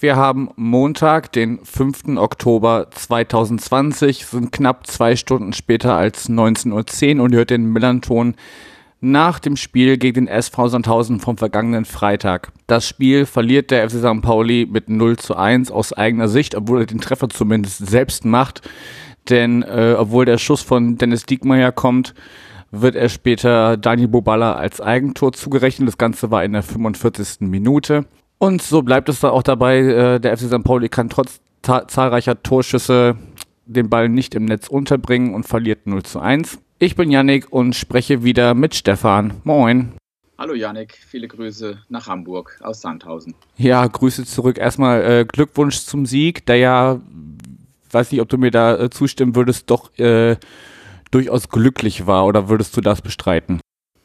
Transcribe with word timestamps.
wir 0.00 0.16
haben 0.16 0.50
Montag, 0.56 1.32
den 1.32 1.58
5. 1.64 2.16
Oktober 2.16 2.88
2020, 2.90 4.26
sind 4.26 4.52
knapp 4.52 4.86
zwei 4.86 5.16
Stunden 5.16 5.52
später 5.52 5.94
als 5.94 6.28
19.10 6.28 7.16
Uhr 7.16 7.24
und 7.24 7.34
hört 7.34 7.50
den 7.50 7.72
Millanton 7.72 8.34
nach 9.00 9.38
dem 9.38 9.56
Spiel 9.56 9.96
gegen 9.96 10.26
den 10.26 10.28
SV 10.28 10.68
Sandhausen 10.68 11.20
vom 11.20 11.36
vergangenen 11.36 11.84
Freitag. 11.84 12.52
Das 12.66 12.86
Spiel 12.86 13.26
verliert 13.26 13.70
der 13.70 13.88
FC 13.88 13.96
St. 13.98 14.22
Pauli 14.22 14.68
mit 14.70 14.88
0 14.88 15.16
zu 15.16 15.36
1 15.36 15.70
aus 15.70 15.92
eigener 15.92 16.28
Sicht, 16.28 16.54
obwohl 16.54 16.80
er 16.80 16.86
den 16.86 17.00
Treffer 17.00 17.28
zumindest 17.28 17.86
selbst 17.86 18.24
macht. 18.24 18.62
Denn 19.28 19.62
äh, 19.62 19.94
obwohl 19.98 20.24
der 20.24 20.38
Schuss 20.38 20.62
von 20.62 20.96
Dennis 20.96 21.24
Diekmeyer 21.26 21.72
kommt, 21.72 22.14
wird 22.70 22.96
er 22.96 23.08
später 23.08 23.76
Daniel 23.76 24.08
Boballa 24.08 24.54
als 24.54 24.80
Eigentor 24.80 25.32
zugerechnet. 25.32 25.88
Das 25.88 25.98
Ganze 25.98 26.30
war 26.30 26.44
in 26.44 26.52
der 26.52 26.62
45. 26.62 27.40
Minute. 27.40 28.04
Und 28.38 28.62
so 28.62 28.82
bleibt 28.82 29.08
es 29.08 29.20
dann 29.20 29.32
auch 29.32 29.42
dabei, 29.42 29.78
äh, 29.78 30.20
der 30.20 30.36
FC 30.36 30.46
St. 30.46 30.62
Pauli 30.62 30.88
kann 30.88 31.08
trotz 31.08 31.40
zahlreicher 31.62 32.40
Torschüsse 32.42 33.16
den 33.66 33.90
Ball 33.90 34.08
nicht 34.08 34.34
im 34.34 34.44
Netz 34.44 34.68
unterbringen 34.68 35.34
und 35.34 35.44
verliert 35.44 35.86
0 35.86 36.04
zu 36.04 36.20
1. 36.20 36.58
Ich 36.78 36.94
bin 36.94 37.10
Yannick 37.10 37.52
und 37.52 37.74
spreche 37.74 38.22
wieder 38.22 38.54
mit 38.54 38.76
Stefan. 38.76 39.40
Moin. 39.42 39.92
Hallo 40.38 40.54
Yannick, 40.54 40.94
viele 40.94 41.26
Grüße 41.26 41.78
nach 41.88 42.06
Hamburg 42.06 42.60
aus 42.62 42.80
Sandhausen. 42.80 43.34
Ja, 43.56 43.84
Grüße 43.84 44.24
zurück. 44.24 44.56
Erstmal 44.56 45.02
äh, 45.02 45.24
Glückwunsch 45.24 45.80
zum 45.80 46.06
Sieg, 46.06 46.46
der 46.46 46.56
ja, 46.56 47.00
weiß 47.90 48.12
nicht, 48.12 48.20
ob 48.20 48.28
du 48.28 48.38
mir 48.38 48.52
da 48.52 48.78
äh, 48.78 48.88
zustimmen 48.88 49.34
würdest, 49.34 49.68
doch 49.68 49.98
äh, 49.98 50.36
durchaus 51.10 51.48
glücklich 51.48 52.06
war 52.06 52.24
oder 52.24 52.48
würdest 52.48 52.76
du 52.76 52.80
das 52.80 53.02
bestreiten? 53.02 53.60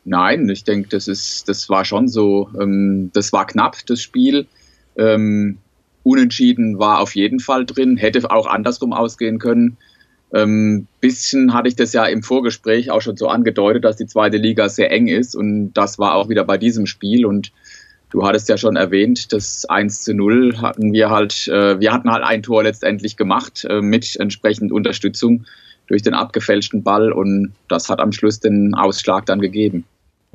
Nein, 0.05 0.49
ich 0.49 0.63
denke, 0.63 0.89
das 0.89 1.07
ist, 1.07 1.47
das 1.47 1.69
war 1.69 1.85
schon 1.85 2.07
so. 2.07 2.49
Ähm, 2.59 3.11
das 3.13 3.31
war 3.31 3.47
knapp, 3.47 3.77
das 3.85 4.01
Spiel. 4.01 4.47
Ähm, 4.97 5.57
unentschieden 6.03 6.79
war 6.79 6.99
auf 6.99 7.15
jeden 7.15 7.39
Fall 7.39 7.65
drin, 7.65 7.97
hätte 7.97 8.29
auch 8.29 8.47
andersrum 8.47 8.93
ausgehen 8.93 9.39
können. 9.39 9.77
Ähm, 10.33 10.87
bisschen 10.99 11.53
hatte 11.53 11.67
ich 11.67 11.75
das 11.75 11.93
ja 11.93 12.05
im 12.05 12.23
Vorgespräch 12.23 12.89
auch 12.91 13.01
schon 13.01 13.15
so 13.15 13.27
angedeutet, 13.27 13.85
dass 13.85 13.97
die 13.97 14.07
zweite 14.07 14.37
Liga 14.37 14.67
sehr 14.67 14.91
eng 14.91 15.07
ist 15.07 15.35
und 15.35 15.73
das 15.73 15.99
war 15.99 16.15
auch 16.15 16.27
wieder 16.27 16.43
bei 16.43 16.57
diesem 16.57 16.87
Spiel 16.87 17.25
und 17.25 17.51
du 18.09 18.25
hattest 18.25 18.49
ja 18.49 18.57
schon 18.57 18.75
erwähnt, 18.75 19.31
das 19.31 19.65
1 19.65 20.01
zu 20.01 20.15
0 20.15 20.57
hatten 20.59 20.91
wir 20.91 21.11
halt, 21.11 21.47
äh, 21.49 21.79
wir 21.79 21.93
hatten 21.93 22.11
halt 22.11 22.23
ein 22.23 22.41
Tor 22.41 22.63
letztendlich 22.63 23.15
gemacht 23.15 23.65
äh, 23.69 23.81
mit 23.81 24.15
entsprechend 24.19 24.71
Unterstützung 24.71 25.45
durch 25.85 26.01
den 26.01 26.15
abgefälschten 26.15 26.81
Ball 26.81 27.11
und 27.11 27.53
das 27.69 27.89
hat 27.89 27.99
am 27.99 28.11
Schluss 28.11 28.39
den 28.39 28.73
Ausschlag 28.73 29.27
dann 29.27 29.39
gegeben. 29.39 29.85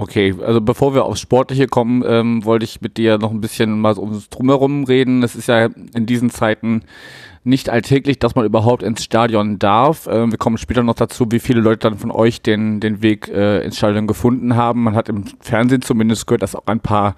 Okay, 0.00 0.32
also 0.40 0.60
bevor 0.60 0.94
wir 0.94 1.06
aufs 1.06 1.20
Sportliche 1.20 1.66
kommen, 1.66 2.04
ähm, 2.06 2.44
wollte 2.44 2.64
ich 2.64 2.80
mit 2.80 2.98
dir 2.98 3.18
noch 3.18 3.32
ein 3.32 3.40
bisschen 3.40 3.80
mal 3.80 3.98
ums 3.98 4.28
Drumherum 4.28 4.84
reden. 4.84 5.24
Es 5.24 5.34
ist 5.34 5.48
ja 5.48 5.64
in 5.92 6.06
diesen 6.06 6.30
Zeiten 6.30 6.82
nicht 7.42 7.68
alltäglich, 7.68 8.20
dass 8.20 8.36
man 8.36 8.44
überhaupt 8.44 8.84
ins 8.84 9.02
Stadion 9.02 9.58
darf. 9.58 10.06
Äh, 10.06 10.30
wir 10.30 10.38
kommen 10.38 10.56
später 10.56 10.84
noch 10.84 10.94
dazu, 10.94 11.26
wie 11.32 11.40
viele 11.40 11.60
Leute 11.60 11.88
dann 11.88 11.98
von 11.98 12.12
euch 12.12 12.40
den, 12.42 12.78
den 12.78 13.02
Weg 13.02 13.26
äh, 13.26 13.64
ins 13.64 13.76
Stadion 13.76 14.06
gefunden 14.06 14.54
haben. 14.54 14.84
Man 14.84 14.94
hat 14.94 15.08
im 15.08 15.24
Fernsehen 15.40 15.82
zumindest 15.82 16.28
gehört, 16.28 16.42
dass 16.42 16.54
auch 16.54 16.66
ein 16.66 16.78
paar 16.78 17.16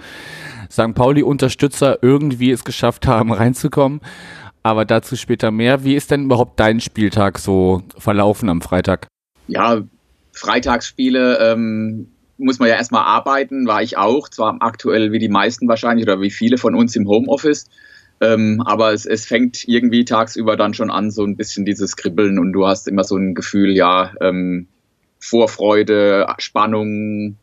St. 0.71 0.94
Pauli-Unterstützer 0.94 1.99
irgendwie 2.00 2.50
es 2.50 2.65
geschafft 2.65 3.06
haben, 3.06 3.31
reinzukommen. 3.34 4.00
Aber 4.62 4.87
dazu 4.87 5.16
später 5.16 5.50
mehr. 5.50 5.84
Wie 5.84 5.97
ist 5.97 6.10
denn 6.10 6.25
überhaupt 6.25 6.59
dein 6.59 6.81
Spieltag 6.81 7.41
so 7.41 7.82
verlaufen 7.99 8.49
am 8.49 8.62
Freitag? 8.62 9.06
Ja, 9.49 9.82
Freitagsspiele 10.32 11.53
ähm, 11.53 12.06
muss 12.41 12.59
man 12.59 12.69
ja 12.69 12.77
erstmal 12.77 13.05
arbeiten, 13.05 13.67
war 13.67 13.83
ich 13.83 13.97
auch, 13.97 14.28
zwar 14.28 14.56
aktuell 14.61 15.12
wie 15.12 15.19
die 15.19 15.28
meisten 15.28 15.69
wahrscheinlich 15.69 16.05
oder 16.06 16.21
wie 16.21 16.31
viele 16.31 16.59
von 16.59 16.75
uns 16.75 16.97
im 16.97 17.09
Homeoffice. 17.09 17.67
Ähm, 18.21 18.62
aber 18.67 18.93
es, 18.93 19.06
es 19.06 19.25
fängt 19.25 19.67
irgendwie 19.67 20.05
tagsüber 20.05 20.56
dann 20.56 20.75
schon 20.75 20.91
an, 20.91 21.11
so 21.11 21.25
ein 21.25 21.37
bisschen 21.37 21.65
dieses 21.65 21.97
Kribbeln 21.97 22.39
und 22.39 22.53
du 22.53 22.67
hast 22.67 22.87
immer 22.87 23.05
so 23.05 23.17
ein 23.17 23.34
Gefühl, 23.34 23.71
ja, 23.71 24.12
ähm, 24.21 24.67
Vorfreude, 25.21 26.27
Spannung. 26.39 27.37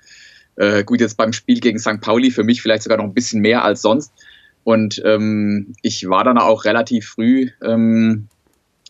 Äh, 0.55 0.83
gut, 0.83 0.99
jetzt 0.99 1.17
beim 1.17 1.33
Spiel 1.33 1.59
gegen 1.59 1.79
St. 1.79 2.01
Pauli 2.01 2.31
für 2.31 2.43
mich 2.43 2.61
vielleicht 2.61 2.83
sogar 2.83 2.97
noch 2.97 3.05
ein 3.05 3.13
bisschen 3.13 3.41
mehr 3.41 3.63
als 3.63 3.81
sonst. 3.81 4.11
Und 4.63 5.01
ähm, 5.05 5.73
ich 5.81 6.09
war 6.09 6.23
dann 6.23 6.37
auch 6.37 6.65
relativ 6.65 7.07
früh 7.07 7.51
ähm, 7.63 8.27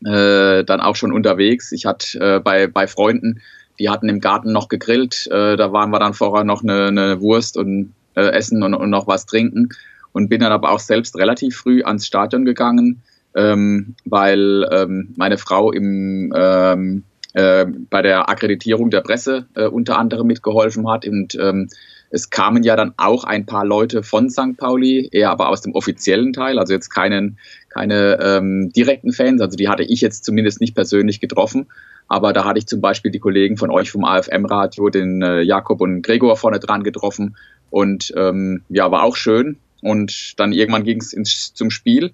äh, 0.03 0.63
dann 0.63 0.79
auch 0.79 0.95
schon 0.95 1.11
unterwegs. 1.11 1.71
Ich 1.71 1.85
hatte 1.85 2.19
äh, 2.19 2.39
bei, 2.39 2.67
bei 2.67 2.87
Freunden 2.87 3.41
die 3.79 3.89
hatten 3.89 4.09
im 4.09 4.19
Garten 4.19 4.51
noch 4.51 4.69
gegrillt. 4.69 5.27
Äh, 5.27 5.55
da 5.55 5.71
waren 5.71 5.91
wir 5.91 5.99
dann 5.99 6.13
vorher 6.13 6.43
noch 6.43 6.63
eine, 6.63 6.87
eine 6.87 7.21
Wurst 7.21 7.57
und 7.57 7.93
äh, 8.15 8.29
essen 8.31 8.63
und, 8.63 8.73
und, 8.73 8.89
noch 8.89 9.07
was 9.07 9.25
trinken. 9.25 9.69
Und 10.13 10.29
bin 10.29 10.41
dann 10.41 10.51
aber 10.51 10.71
auch 10.71 10.79
selbst 10.79 11.17
relativ 11.17 11.57
früh 11.57 11.83
ans 11.83 12.07
Stadion 12.07 12.45
gegangen, 12.45 13.03
ähm, 13.35 13.95
weil 14.05 14.67
ähm, 14.71 15.13
meine 15.15 15.37
Frau 15.37 15.71
im, 15.71 16.33
ähm, 16.35 17.03
äh, 17.33 17.65
bei 17.89 18.01
der 18.01 18.29
Akkreditierung 18.29 18.89
der 18.89 19.01
Presse 19.01 19.45
äh, 19.53 19.67
unter 19.67 19.99
anderem 19.99 20.27
mitgeholfen 20.27 20.89
hat. 20.89 21.05
Und 21.05 21.35
ähm, 21.35 21.69
es 22.09 22.29
kamen 22.29 22.63
ja 22.63 22.75
dann 22.75 22.93
auch 22.97 23.25
ein 23.25 23.45
paar 23.45 23.65
Leute 23.65 24.01
von 24.01 24.29
St. 24.29 24.57
Pauli, 24.57 25.09
eher 25.11 25.29
aber 25.29 25.49
aus 25.49 25.61
dem 25.61 25.75
offiziellen 25.75 26.33
Teil, 26.33 26.57
also 26.57 26.73
jetzt 26.73 26.89
keinen, 26.89 27.37
keine 27.69 28.17
ähm, 28.21 28.71
direkten 28.71 29.11
Fans. 29.11 29.41
Also 29.41 29.57
die 29.57 29.67
hatte 29.67 29.83
ich 29.83 30.01
jetzt 30.01 30.23
zumindest 30.23 30.61
nicht 30.61 30.73
persönlich 30.73 31.19
getroffen. 31.19 31.67
Aber 32.07 32.33
da 32.33 32.45
hatte 32.45 32.59
ich 32.59 32.67
zum 32.67 32.81
Beispiel 32.81 33.11
die 33.11 33.19
Kollegen 33.19 33.57
von 33.57 33.69
euch 33.69 33.91
vom 33.91 34.05
AFM-Radio, 34.05 34.89
den 34.89 35.21
äh, 35.21 35.41
Jakob 35.41 35.81
und 35.81 36.01
Gregor 36.01 36.37
vorne 36.37 36.59
dran 36.59 36.83
getroffen. 36.83 37.35
Und 37.69 38.13
ähm, 38.15 38.63
ja, 38.69 38.89
war 38.91 39.03
auch 39.03 39.15
schön. 39.15 39.57
Und 39.81 40.39
dann 40.39 40.53
irgendwann 40.53 40.83
ging 40.83 41.01
es 41.01 41.53
zum 41.53 41.69
Spiel, 41.69 42.11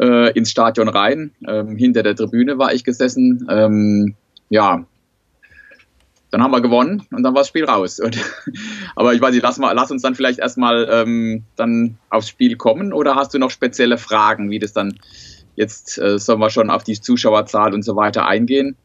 äh, 0.00 0.32
ins 0.32 0.50
Stadion 0.50 0.88
rein. 0.88 1.32
Ähm, 1.48 1.76
hinter 1.76 2.02
der 2.02 2.14
Tribüne 2.14 2.58
war 2.58 2.74
ich 2.74 2.84
gesessen. 2.84 3.46
Ähm, 3.50 4.14
ja, 4.50 4.84
dann 6.30 6.42
haben 6.42 6.50
wir 6.50 6.60
gewonnen 6.60 7.06
und 7.10 7.22
dann 7.22 7.34
war 7.34 7.40
das 7.40 7.48
Spiel 7.48 7.64
raus. 7.64 8.00
Und, 8.00 8.18
aber 8.96 9.14
ich 9.14 9.20
weiß 9.20 9.32
nicht, 9.32 9.42
lass, 9.42 9.58
mal, 9.58 9.72
lass 9.72 9.90
uns 9.90 10.02
dann 10.02 10.14
vielleicht 10.14 10.38
erstmal 10.38 10.88
ähm, 10.90 11.44
dann 11.56 11.98
aufs 12.10 12.28
Spiel 12.28 12.56
kommen 12.56 12.92
oder 12.92 13.14
hast 13.14 13.32
du 13.32 13.38
noch 13.38 13.50
spezielle 13.50 13.98
Fragen, 13.98 14.50
wie 14.50 14.58
das 14.58 14.72
dann 14.72 14.98
jetzt 15.54 15.98
äh, 15.98 16.18
sollen 16.18 16.40
wir 16.40 16.50
schon 16.50 16.70
auf 16.70 16.84
die 16.84 17.00
Zuschauerzahl 17.00 17.72
und 17.72 17.82
so 17.82 17.96
weiter 17.96 18.26
eingehen? 18.26 18.76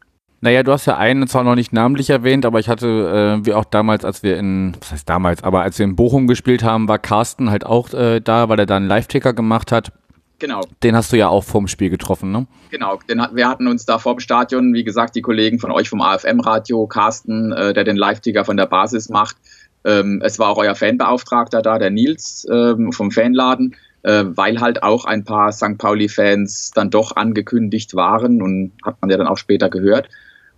Naja, 0.44 0.64
du 0.64 0.72
hast 0.72 0.88
ja 0.88 0.98
einen 0.98 1.28
zwar 1.28 1.44
noch 1.44 1.54
nicht 1.54 1.72
namentlich 1.72 2.10
erwähnt, 2.10 2.48
aber 2.48 2.60
ich 2.60 2.68
hatte, 2.68 3.40
äh, 3.42 3.46
wie 3.46 3.54
auch 3.54 3.66
damals, 3.66 4.04
als 4.04 4.24
wir 4.24 4.38
in, 4.38 4.76
was 4.80 4.92
heißt 4.92 5.08
damals, 5.08 5.44
aber 5.44 5.62
als 5.62 5.78
wir 5.78 5.84
in 5.84 5.96
Bochum 5.96 6.26
gespielt 6.26 6.64
haben, 6.64 6.88
war 6.88 6.98
Carsten 6.98 7.52
halt 7.52 7.64
auch 7.64 7.94
äh, 7.94 8.20
da, 8.22 8.50
weil 8.50 8.58
er 8.58 8.66
da 8.66 8.78
einen 8.78 8.88
Live-Ticker 8.88 9.34
gemacht 9.34 9.72
hat. 9.72 9.92
Genau. 10.40 10.62
Den 10.82 10.96
hast 10.96 11.14
du 11.14 11.18
ja 11.18 11.30
auch 11.30 11.44
vorm 11.44 11.68
Spiel 11.68 11.92
getroffen, 11.92 12.32
ne? 12.32 12.48
Genau, 12.72 12.98
den, 13.08 13.22
wir 13.34 13.48
hatten 13.48 13.68
uns 13.68 13.86
da 13.86 14.00
vor 14.00 14.16
dem 14.16 14.20
Stadion, 14.20 14.74
wie 14.74 14.84
gesagt, 14.84 15.16
die 15.16 15.22
Kollegen 15.22 15.60
von 15.60 15.70
euch 15.70 15.88
vom 15.88 16.02
AFM-Radio, 16.02 16.88
Carsten, 16.88 17.52
äh, 17.52 17.74
der 17.74 17.84
den 17.84 17.96
Live-Ticker 17.96 18.44
von 18.44 18.58
der 18.58 18.66
Basis 18.66 19.10
macht. 19.10 19.38
Ähm, 19.86 20.24
es 20.26 20.40
war 20.40 20.50
auch 20.50 20.58
euer 20.58 20.74
Fanbeauftragter 20.74 21.62
da, 21.62 21.78
der 21.78 21.92
Nils 21.92 22.48
ähm, 22.52 22.92
vom 22.92 23.12
Fanladen, 23.12 23.76
äh, 24.02 24.24
weil 24.26 24.60
halt 24.60 24.82
auch 24.82 25.06
ein 25.06 25.24
paar 25.24 25.52
St. 25.52 25.78
Pauli-Fans 25.78 26.72
dann 26.74 26.90
doch 26.90 27.16
angekündigt 27.16 27.94
waren 27.94 28.42
und 28.42 28.72
hat 28.84 29.00
man 29.02 29.12
ja 29.12 29.18
dann 29.18 29.28
auch 29.28 29.38
später 29.38 29.70
gehört. 29.70 30.10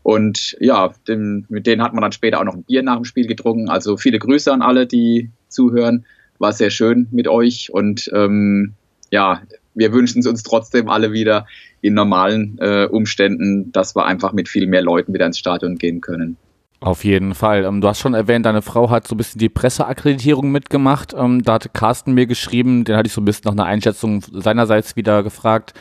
Und 0.03 0.57
ja, 0.59 0.93
den, 1.07 1.45
mit 1.49 1.65
denen 1.65 1.81
hat 1.81 1.93
man 1.93 2.01
dann 2.01 2.11
später 2.11 2.39
auch 2.39 2.43
noch 2.43 2.55
ein 2.55 2.63
Bier 2.63 2.83
nach 2.83 2.97
dem 2.97 3.05
Spiel 3.05 3.25
getrunken. 3.25 3.69
Also 3.69 3.97
viele 3.97 4.19
Grüße 4.19 4.51
an 4.51 4.61
alle, 4.61 4.85
die 4.85 5.31
zuhören. 5.47 6.05
War 6.39 6.51
sehr 6.51 6.71
schön 6.71 7.07
mit 7.11 7.27
euch 7.27 7.71
und 7.71 8.11
ähm, 8.13 8.73
ja, 9.11 9.41
wir 9.75 9.93
wünschen 9.93 10.19
es 10.19 10.27
uns 10.27 10.43
trotzdem 10.43 10.89
alle 10.89 11.13
wieder 11.13 11.47
in 11.81 11.93
normalen 11.93 12.57
äh, 12.59 12.85
Umständen, 12.85 13.71
dass 13.71 13.95
wir 13.95 14.05
einfach 14.05 14.33
mit 14.33 14.49
viel 14.49 14.67
mehr 14.67 14.81
Leuten 14.81 15.13
wieder 15.13 15.25
ins 15.25 15.37
Stadion 15.37 15.77
gehen 15.77 16.01
können. 16.01 16.37
Auf 16.79 17.05
jeden 17.05 17.33
Fall. 17.33 17.63
Ähm, 17.63 17.79
du 17.79 17.87
hast 17.87 17.99
schon 17.99 18.13
erwähnt, 18.13 18.45
deine 18.45 18.61
Frau 18.61 18.89
hat 18.89 19.07
so 19.07 19.15
ein 19.15 19.17
bisschen 19.17 19.39
die 19.39 19.47
Presseakkreditierung 19.47 20.51
mitgemacht. 20.51 21.13
Ähm, 21.17 21.41
da 21.41 21.53
hatte 21.53 21.69
Carsten 21.69 22.13
mir 22.13 22.25
geschrieben, 22.25 22.83
den 22.83 22.97
hatte 22.97 23.07
ich 23.07 23.13
so 23.13 23.21
ein 23.21 23.25
bisschen 23.25 23.43
nach 23.45 23.53
einer 23.53 23.65
Einschätzung 23.65 24.21
seinerseits 24.33 24.97
wieder 24.97 25.23
gefragt. 25.23 25.73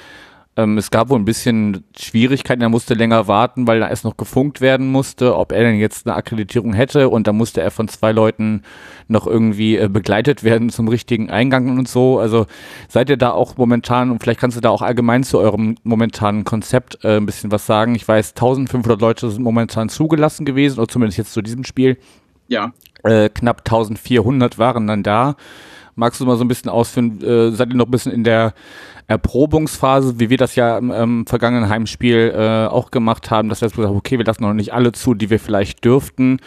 Ähm, 0.54 0.76
es 0.76 0.90
gab 0.90 1.08
wohl 1.08 1.18
ein 1.18 1.24
bisschen 1.24 1.82
Schwierigkeiten, 1.98 2.60
er 2.60 2.68
musste 2.68 2.92
länger 2.92 3.26
warten, 3.26 3.66
weil 3.66 3.80
da 3.80 3.88
erst 3.88 4.04
noch 4.04 4.18
gefunkt 4.18 4.60
werden 4.60 4.90
musste, 4.92 5.34
ob 5.34 5.50
er 5.52 5.62
denn 5.62 5.78
jetzt 5.78 6.06
eine 6.06 6.14
Akkreditierung 6.14 6.74
hätte 6.74 7.08
und 7.08 7.26
da 7.26 7.32
musste 7.32 7.62
er 7.62 7.70
von 7.70 7.88
zwei 7.88 8.12
Leuten 8.12 8.62
noch 9.08 9.26
irgendwie 9.26 9.78
äh, 9.78 9.88
begleitet 9.88 10.44
werden 10.44 10.68
zum 10.68 10.88
richtigen 10.88 11.30
Eingang 11.30 11.78
und 11.78 11.88
so. 11.88 12.18
Also 12.18 12.46
seid 12.88 13.08
ihr 13.08 13.16
da 13.16 13.30
auch 13.30 13.56
momentan, 13.56 14.10
und 14.10 14.22
vielleicht 14.22 14.40
kannst 14.40 14.58
du 14.58 14.60
da 14.60 14.68
auch 14.68 14.82
allgemein 14.82 15.24
zu 15.24 15.38
eurem 15.38 15.76
momentanen 15.84 16.44
Konzept 16.44 17.02
äh, 17.02 17.16
ein 17.16 17.24
bisschen 17.24 17.50
was 17.50 17.64
sagen. 17.64 17.94
Ich 17.94 18.06
weiß, 18.06 18.30
1500 18.30 19.00
Leute 19.00 19.30
sind 19.30 19.42
momentan 19.42 19.88
zugelassen 19.88 20.44
gewesen, 20.44 20.78
oder 20.78 20.88
zumindest 20.88 21.16
jetzt 21.16 21.32
zu 21.32 21.40
diesem 21.40 21.64
Spiel. 21.64 21.96
Ja. 22.48 22.72
Äh, 23.04 23.30
knapp 23.30 23.60
1400 23.60 24.58
waren 24.58 24.86
dann 24.86 25.02
da. 25.02 25.36
Magst 25.94 26.20
du 26.20 26.24
mal 26.24 26.36
so 26.36 26.44
ein 26.44 26.48
bisschen 26.48 26.70
ausführen, 26.70 27.20
äh, 27.22 27.50
seid 27.50 27.70
ihr 27.70 27.76
noch 27.76 27.86
ein 27.86 27.90
bisschen 27.90 28.12
in 28.12 28.24
der 28.24 28.54
Erprobungsphase, 29.06 30.18
wie 30.18 30.30
wir 30.30 30.38
das 30.38 30.54
ja 30.54 30.78
im, 30.78 30.90
im 30.90 31.26
vergangenen 31.26 31.68
Heimspiel 31.68 32.32
äh, 32.34 32.66
auch 32.66 32.90
gemacht 32.90 33.30
haben, 33.30 33.48
dass 33.48 33.60
wir 33.60 33.68
gesagt 33.68 33.88
haben, 33.88 33.96
okay, 33.96 34.18
wir 34.18 34.24
lassen 34.24 34.42
noch 34.42 34.54
nicht 34.54 34.72
alle 34.72 34.92
zu, 34.92 35.14
die 35.14 35.30
wir 35.30 35.38
vielleicht 35.38 35.84
dürften 35.84 36.38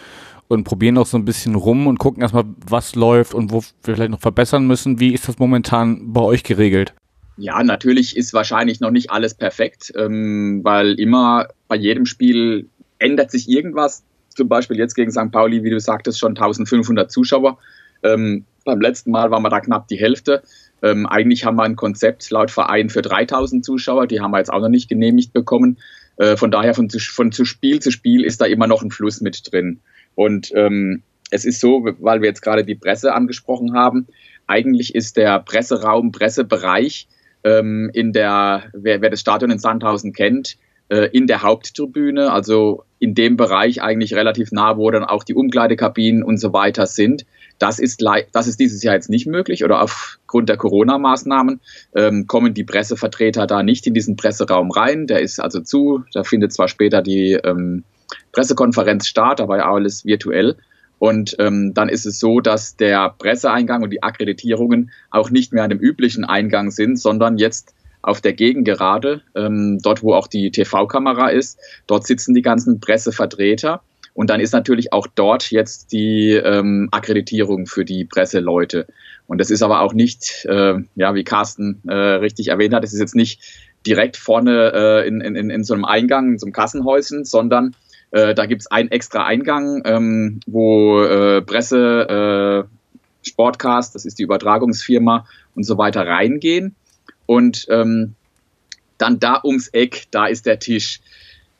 und 0.48 0.64
probieren 0.64 0.94
noch 0.94 1.06
so 1.06 1.16
ein 1.16 1.24
bisschen 1.24 1.54
rum 1.54 1.86
und 1.86 1.98
gucken 1.98 2.22
erstmal, 2.22 2.44
was 2.66 2.94
läuft 2.94 3.34
und 3.34 3.52
wo 3.52 3.62
wir 3.84 3.94
vielleicht 3.94 4.10
noch 4.10 4.20
verbessern 4.20 4.66
müssen. 4.66 5.00
Wie 5.00 5.12
ist 5.12 5.28
das 5.28 5.38
momentan 5.38 6.12
bei 6.12 6.20
euch 6.20 6.42
geregelt? 6.42 6.94
Ja, 7.36 7.62
natürlich 7.62 8.16
ist 8.16 8.32
wahrscheinlich 8.32 8.80
noch 8.80 8.90
nicht 8.90 9.10
alles 9.10 9.34
perfekt, 9.34 9.92
ähm, 9.96 10.60
weil 10.62 10.98
immer 10.98 11.48
bei 11.68 11.76
jedem 11.76 12.06
Spiel 12.06 12.68
ändert 12.98 13.30
sich 13.30 13.48
irgendwas. 13.48 14.04
Zum 14.30 14.48
Beispiel 14.48 14.78
jetzt 14.78 14.94
gegen 14.94 15.10
St. 15.10 15.30
Pauli, 15.30 15.62
wie 15.62 15.70
du 15.70 15.80
sagtest, 15.80 16.18
schon 16.18 16.30
1500 16.30 17.10
Zuschauer. 17.10 17.58
Ähm, 18.02 18.44
beim 18.66 18.80
letzten 18.80 19.10
Mal 19.10 19.30
waren 19.30 19.42
wir 19.42 19.48
da 19.48 19.60
knapp 19.60 19.88
die 19.88 19.96
Hälfte. 19.96 20.42
Ähm, 20.82 21.06
eigentlich 21.06 21.46
haben 21.46 21.56
wir 21.56 21.62
ein 21.62 21.76
Konzept 21.76 22.30
laut 22.30 22.50
Verein 22.50 22.90
für 22.90 23.00
3000 23.00 23.64
Zuschauer, 23.64 24.06
die 24.06 24.20
haben 24.20 24.32
wir 24.32 24.38
jetzt 24.38 24.52
auch 24.52 24.60
noch 24.60 24.68
nicht 24.68 24.90
genehmigt 24.90 25.32
bekommen. 25.32 25.78
Äh, 26.18 26.36
von 26.36 26.50
daher 26.50 26.74
von, 26.74 26.90
von 26.90 27.32
zu 27.32 27.46
Spiel 27.46 27.80
zu 27.80 27.90
Spiel 27.90 28.24
ist 28.24 28.40
da 28.40 28.44
immer 28.44 28.66
noch 28.66 28.82
ein 28.82 28.90
Fluss 28.90 29.22
mit 29.22 29.50
drin. 29.50 29.80
Und 30.14 30.52
ähm, 30.54 31.02
es 31.30 31.44
ist 31.44 31.60
so, 31.60 31.84
weil 32.00 32.20
wir 32.20 32.28
jetzt 32.28 32.42
gerade 32.42 32.64
die 32.64 32.74
Presse 32.74 33.14
angesprochen 33.14 33.74
haben, 33.74 34.06
eigentlich 34.46 34.94
ist 34.94 35.16
der 35.16 35.40
Presseraum, 35.40 36.12
Pressebereich 36.12 37.08
ähm, 37.44 37.90
in 37.92 38.12
der, 38.12 38.64
wer, 38.72 39.00
wer 39.00 39.10
das 39.10 39.20
Stadion 39.20 39.50
in 39.50 39.58
Sandhausen 39.58 40.12
kennt, 40.12 40.56
äh, 40.88 41.08
in 41.12 41.26
der 41.26 41.42
Haupttribüne, 41.42 42.32
also 42.32 42.84
in 42.98 43.14
dem 43.14 43.36
Bereich 43.36 43.82
eigentlich 43.82 44.14
relativ 44.14 44.52
nah, 44.52 44.76
wo 44.76 44.90
dann 44.90 45.04
auch 45.04 45.24
die 45.24 45.34
Umkleidekabinen 45.34 46.22
und 46.22 46.38
so 46.38 46.52
weiter 46.52 46.86
sind. 46.86 47.26
Das 47.58 47.78
ist, 47.78 48.02
das 48.32 48.46
ist 48.46 48.60
dieses 48.60 48.82
Jahr 48.82 48.94
jetzt 48.94 49.08
nicht 49.08 49.26
möglich 49.26 49.64
oder 49.64 49.82
aufgrund 49.82 50.48
der 50.48 50.56
Corona-Maßnahmen 50.56 51.60
ähm, 51.94 52.26
kommen 52.26 52.52
die 52.52 52.64
Pressevertreter 52.64 53.46
da 53.46 53.62
nicht 53.62 53.86
in 53.86 53.94
diesen 53.94 54.16
Presseraum 54.16 54.70
rein. 54.70 55.06
Der 55.06 55.20
ist 55.20 55.40
also 55.40 55.60
zu. 55.60 56.04
Da 56.12 56.22
findet 56.22 56.52
zwar 56.52 56.68
später 56.68 57.02
die 57.02 57.32
ähm, 57.32 57.84
Pressekonferenz 58.32 59.06
statt, 59.06 59.40
aber 59.40 59.64
alles 59.64 60.04
virtuell. 60.04 60.56
Und 60.98 61.36
ähm, 61.38 61.72
dann 61.74 61.88
ist 61.88 62.06
es 62.06 62.18
so, 62.18 62.40
dass 62.40 62.76
der 62.76 63.14
Presseeingang 63.18 63.82
und 63.82 63.90
die 63.90 64.02
Akkreditierungen 64.02 64.90
auch 65.10 65.30
nicht 65.30 65.52
mehr 65.52 65.64
an 65.64 65.70
dem 65.70 65.78
üblichen 65.78 66.24
Eingang 66.24 66.70
sind, 66.70 66.98
sondern 66.98 67.36
jetzt 67.36 67.74
auf 68.02 68.20
der 68.20 68.32
Gegengerade, 68.32 69.22
ähm, 69.34 69.80
dort 69.82 70.02
wo 70.02 70.14
auch 70.14 70.28
die 70.28 70.50
TV-Kamera 70.50 71.28
ist. 71.28 71.58
Dort 71.86 72.06
sitzen 72.06 72.34
die 72.34 72.42
ganzen 72.42 72.80
Pressevertreter. 72.80 73.82
Und 74.16 74.30
dann 74.30 74.40
ist 74.40 74.52
natürlich 74.52 74.94
auch 74.94 75.06
dort 75.14 75.50
jetzt 75.50 75.92
die 75.92 76.32
ähm, 76.32 76.88
Akkreditierung 76.90 77.66
für 77.66 77.84
die 77.84 78.06
Presseleute. 78.06 78.86
Und 79.26 79.38
das 79.38 79.50
ist 79.50 79.62
aber 79.62 79.82
auch 79.82 79.92
nicht, 79.92 80.46
äh, 80.46 80.76
ja, 80.94 81.14
wie 81.14 81.22
Carsten 81.22 81.82
äh, 81.86 81.94
richtig 81.94 82.48
erwähnt 82.48 82.72
hat, 82.72 82.82
es 82.82 82.94
ist 82.94 83.00
jetzt 83.00 83.14
nicht 83.14 83.42
direkt 83.86 84.16
vorne 84.16 84.72
äh, 84.74 85.06
in, 85.06 85.20
in, 85.20 85.50
in 85.50 85.64
so 85.64 85.74
einem 85.74 85.84
Eingang, 85.84 86.32
in 86.32 86.38
so 86.38 86.46
einem 86.46 86.54
Kassenhäuschen, 86.54 87.26
sondern 87.26 87.76
äh, 88.10 88.34
da 88.34 88.46
gibt 88.46 88.62
es 88.62 88.70
einen 88.70 88.90
extra 88.90 89.26
Eingang, 89.26 89.82
ähm, 89.84 90.40
wo 90.46 91.02
äh, 91.02 91.42
Presse, 91.42 92.64
äh, 92.64 93.28
Sportcast, 93.28 93.94
das 93.94 94.06
ist 94.06 94.18
die 94.18 94.22
Übertragungsfirma 94.22 95.26
und 95.54 95.64
so 95.64 95.76
weiter 95.76 96.06
reingehen. 96.06 96.74
Und 97.26 97.66
ähm, 97.68 98.14
dann 98.96 99.18
da 99.18 99.42
ums 99.44 99.68
Eck, 99.68 100.06
da 100.10 100.26
ist 100.26 100.46
der 100.46 100.58
Tisch. 100.58 101.00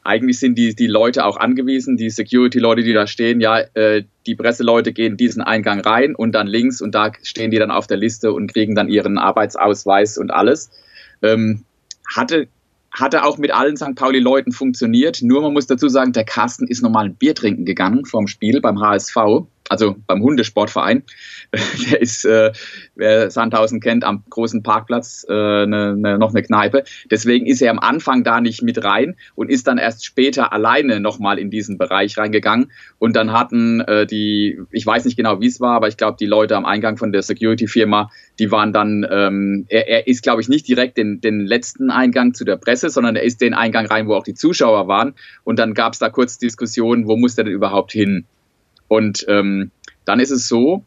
Eigentlich 0.06 0.38
sind 0.38 0.56
die, 0.56 0.74
die 0.74 0.86
Leute 0.86 1.24
auch 1.24 1.36
angewiesen, 1.36 1.96
die 1.96 2.10
Security-Leute, 2.10 2.82
die 2.82 2.92
da 2.92 3.06
stehen, 3.06 3.40
ja, 3.40 3.60
äh, 3.74 4.04
die 4.26 4.34
Presseleute 4.34 4.92
gehen 4.92 5.16
diesen 5.16 5.42
Eingang 5.42 5.80
rein 5.80 6.14
und 6.14 6.32
dann 6.32 6.46
links 6.46 6.80
und 6.80 6.94
da 6.94 7.12
stehen 7.22 7.50
die 7.50 7.58
dann 7.58 7.70
auf 7.70 7.86
der 7.86 7.96
Liste 7.96 8.32
und 8.32 8.52
kriegen 8.52 8.74
dann 8.74 8.88
ihren 8.88 9.18
Arbeitsausweis 9.18 10.18
und 10.18 10.30
alles. 10.30 10.70
Ähm, 11.22 11.64
hatte 12.14 12.48
hatte 12.98 13.24
auch 13.24 13.36
mit 13.36 13.52
allen 13.52 13.76
St. 13.76 13.94
Pauli-Leuten 13.94 14.52
funktioniert. 14.52 15.20
Nur 15.20 15.42
man 15.42 15.52
muss 15.52 15.66
dazu 15.66 15.88
sagen, 15.88 16.12
der 16.12 16.24
Carsten 16.24 16.66
ist 16.66 16.82
normal 16.82 17.06
ein 17.06 17.14
Bier 17.14 17.34
trinken 17.34 17.66
gegangen 17.66 18.06
vorm 18.06 18.26
Spiel 18.26 18.60
beim 18.62 18.80
HSV 18.80 19.16
also 19.68 19.96
beim 20.06 20.22
Hundesportverein. 20.22 21.02
Der 21.90 22.00
ist, 22.00 22.24
äh, 22.24 22.52
wer 22.94 23.30
Sandhausen 23.30 23.80
kennt, 23.80 24.04
am 24.04 24.24
großen 24.28 24.62
Parkplatz 24.62 25.26
äh, 25.28 25.66
ne, 25.66 25.94
ne, 25.96 26.18
noch 26.18 26.30
eine 26.30 26.42
Kneipe. 26.42 26.84
Deswegen 27.10 27.46
ist 27.46 27.62
er 27.62 27.70
am 27.70 27.78
Anfang 27.78 28.24
da 28.24 28.40
nicht 28.40 28.62
mit 28.62 28.82
rein 28.82 29.16
und 29.34 29.50
ist 29.50 29.66
dann 29.66 29.78
erst 29.78 30.04
später 30.04 30.52
alleine 30.52 31.00
nochmal 31.00 31.38
in 31.38 31.50
diesen 31.50 31.78
Bereich 31.78 32.18
reingegangen. 32.18 32.70
Und 32.98 33.16
dann 33.16 33.32
hatten 33.32 33.80
äh, 33.80 34.06
die, 34.06 34.60
ich 34.70 34.86
weiß 34.86 35.04
nicht 35.04 35.16
genau, 35.16 35.40
wie 35.40 35.46
es 35.46 35.60
war, 35.60 35.76
aber 35.76 35.88
ich 35.88 35.96
glaube, 35.96 36.16
die 36.18 36.26
Leute 36.26 36.56
am 36.56 36.64
Eingang 36.64 36.96
von 36.96 37.12
der 37.12 37.22
Security-Firma, 37.22 38.10
die 38.38 38.50
waren 38.50 38.72
dann, 38.72 39.06
ähm, 39.10 39.66
er, 39.68 39.88
er 39.88 40.06
ist, 40.06 40.22
glaube 40.22 40.40
ich, 40.40 40.48
nicht 40.48 40.68
direkt 40.68 40.98
den, 40.98 41.20
den 41.20 41.40
letzten 41.40 41.90
Eingang 41.90 42.34
zu 42.34 42.44
der 42.44 42.56
Presse, 42.56 42.90
sondern 42.90 43.16
er 43.16 43.22
ist 43.22 43.40
den 43.40 43.54
Eingang 43.54 43.86
rein, 43.86 44.08
wo 44.08 44.14
auch 44.14 44.24
die 44.24 44.34
Zuschauer 44.34 44.88
waren. 44.88 45.14
Und 45.44 45.58
dann 45.58 45.74
gab 45.74 45.92
es 45.92 45.98
da 45.98 46.08
kurz 46.08 46.38
Diskussionen, 46.38 47.06
wo 47.06 47.16
muss 47.16 47.34
der 47.34 47.44
denn 47.44 47.54
überhaupt 47.54 47.92
hin? 47.92 48.26
Und 48.88 49.24
ähm, 49.28 49.70
dann 50.04 50.20
ist 50.20 50.30
es 50.30 50.48
so, 50.48 50.84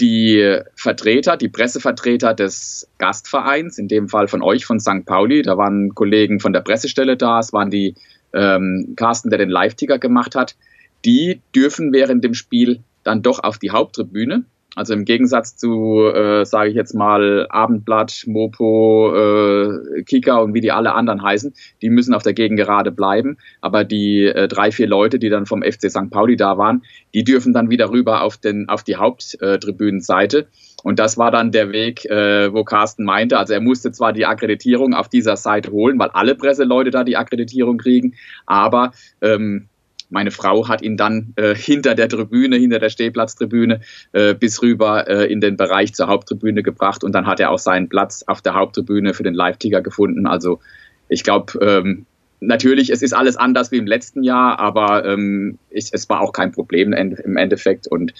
die 0.00 0.60
Vertreter, 0.76 1.36
die 1.36 1.48
Pressevertreter 1.48 2.34
des 2.34 2.88
Gastvereins, 2.98 3.78
in 3.78 3.88
dem 3.88 4.08
Fall 4.08 4.28
von 4.28 4.42
euch, 4.42 4.64
von 4.64 4.78
St. 4.78 5.04
Pauli, 5.04 5.42
da 5.42 5.56
waren 5.56 5.94
Kollegen 5.94 6.38
von 6.38 6.52
der 6.52 6.60
Pressestelle 6.60 7.16
da, 7.16 7.40
es 7.40 7.52
waren 7.52 7.70
die 7.70 7.94
ähm, 8.32 8.94
Carsten, 8.96 9.30
der 9.30 9.38
den 9.38 9.48
Live-Ticker 9.48 9.98
gemacht 9.98 10.34
hat, 10.34 10.56
die 11.04 11.40
dürfen 11.54 11.92
während 11.92 12.22
dem 12.22 12.34
Spiel 12.34 12.80
dann 13.02 13.22
doch 13.22 13.42
auf 13.42 13.58
die 13.58 13.70
Haupttribüne 13.70 14.44
also 14.78 14.94
im 14.94 15.04
Gegensatz 15.04 15.56
zu, 15.56 16.06
äh, 16.06 16.44
sage 16.44 16.70
ich 16.70 16.76
jetzt 16.76 16.94
mal, 16.94 17.48
Abendblatt, 17.50 18.22
Mopo, 18.26 19.12
äh, 19.12 20.02
Kika 20.04 20.38
und 20.38 20.54
wie 20.54 20.60
die 20.60 20.70
alle 20.70 20.94
anderen 20.94 21.22
heißen, 21.22 21.52
die 21.82 21.90
müssen 21.90 22.14
auf 22.14 22.22
der 22.22 22.32
Gegengerade 22.32 22.92
bleiben. 22.92 23.38
Aber 23.60 23.82
die 23.82 24.26
äh, 24.26 24.46
drei, 24.46 24.70
vier 24.70 24.86
Leute, 24.86 25.18
die 25.18 25.30
dann 25.30 25.46
vom 25.46 25.62
FC 25.62 25.90
St. 25.90 26.10
Pauli 26.10 26.36
da 26.36 26.58
waren, 26.58 26.82
die 27.12 27.24
dürfen 27.24 27.52
dann 27.52 27.70
wieder 27.70 27.90
rüber 27.90 28.22
auf, 28.22 28.36
den, 28.36 28.68
auf 28.68 28.84
die 28.84 28.94
Haupttribünenseite. 28.96 30.46
Und 30.84 31.00
das 31.00 31.18
war 31.18 31.32
dann 31.32 31.50
der 31.50 31.72
Weg, 31.72 32.04
äh, 32.04 32.52
wo 32.52 32.62
Carsten 32.62 33.04
meinte, 33.04 33.36
also 33.36 33.54
er 33.54 33.60
musste 33.60 33.90
zwar 33.90 34.12
die 34.12 34.26
Akkreditierung 34.26 34.94
auf 34.94 35.08
dieser 35.08 35.36
Seite 35.36 35.72
holen, 35.72 35.98
weil 35.98 36.10
alle 36.10 36.36
Presseleute 36.36 36.90
da 36.90 37.02
die 37.02 37.16
Akkreditierung 37.16 37.78
kriegen, 37.78 38.14
aber 38.46 38.92
ähm, 39.20 39.68
meine 40.10 40.30
Frau 40.30 40.68
hat 40.68 40.82
ihn 40.82 40.96
dann 40.96 41.32
äh, 41.36 41.54
hinter 41.54 41.94
der 41.94 42.08
Tribüne, 42.08 42.56
hinter 42.56 42.78
der 42.78 42.88
Stehplatztribüne 42.88 43.80
äh, 44.12 44.34
bis 44.34 44.62
rüber 44.62 45.08
äh, 45.08 45.30
in 45.30 45.40
den 45.40 45.56
Bereich 45.56 45.94
zur 45.94 46.08
Haupttribüne 46.08 46.62
gebracht 46.62 47.04
und 47.04 47.12
dann 47.12 47.26
hat 47.26 47.40
er 47.40 47.50
auch 47.50 47.58
seinen 47.58 47.88
Platz 47.88 48.24
auf 48.26 48.40
der 48.40 48.54
Haupttribüne 48.54 49.14
für 49.14 49.22
den 49.22 49.34
Live-Ticker 49.34 49.82
gefunden. 49.82 50.26
Also 50.26 50.60
ich 51.08 51.22
glaube, 51.24 51.58
ähm, 51.60 52.06
natürlich, 52.40 52.90
es 52.90 53.02
ist 53.02 53.12
alles 53.12 53.36
anders 53.36 53.70
wie 53.72 53.78
im 53.78 53.86
letzten 53.86 54.22
Jahr, 54.22 54.58
aber 54.58 55.04
ähm, 55.04 55.58
ich, 55.70 55.90
es 55.92 56.08
war 56.08 56.20
auch 56.20 56.32
kein 56.32 56.52
Problem 56.52 56.92
im 56.92 57.36
Endeffekt 57.36 57.86
und 57.86 58.12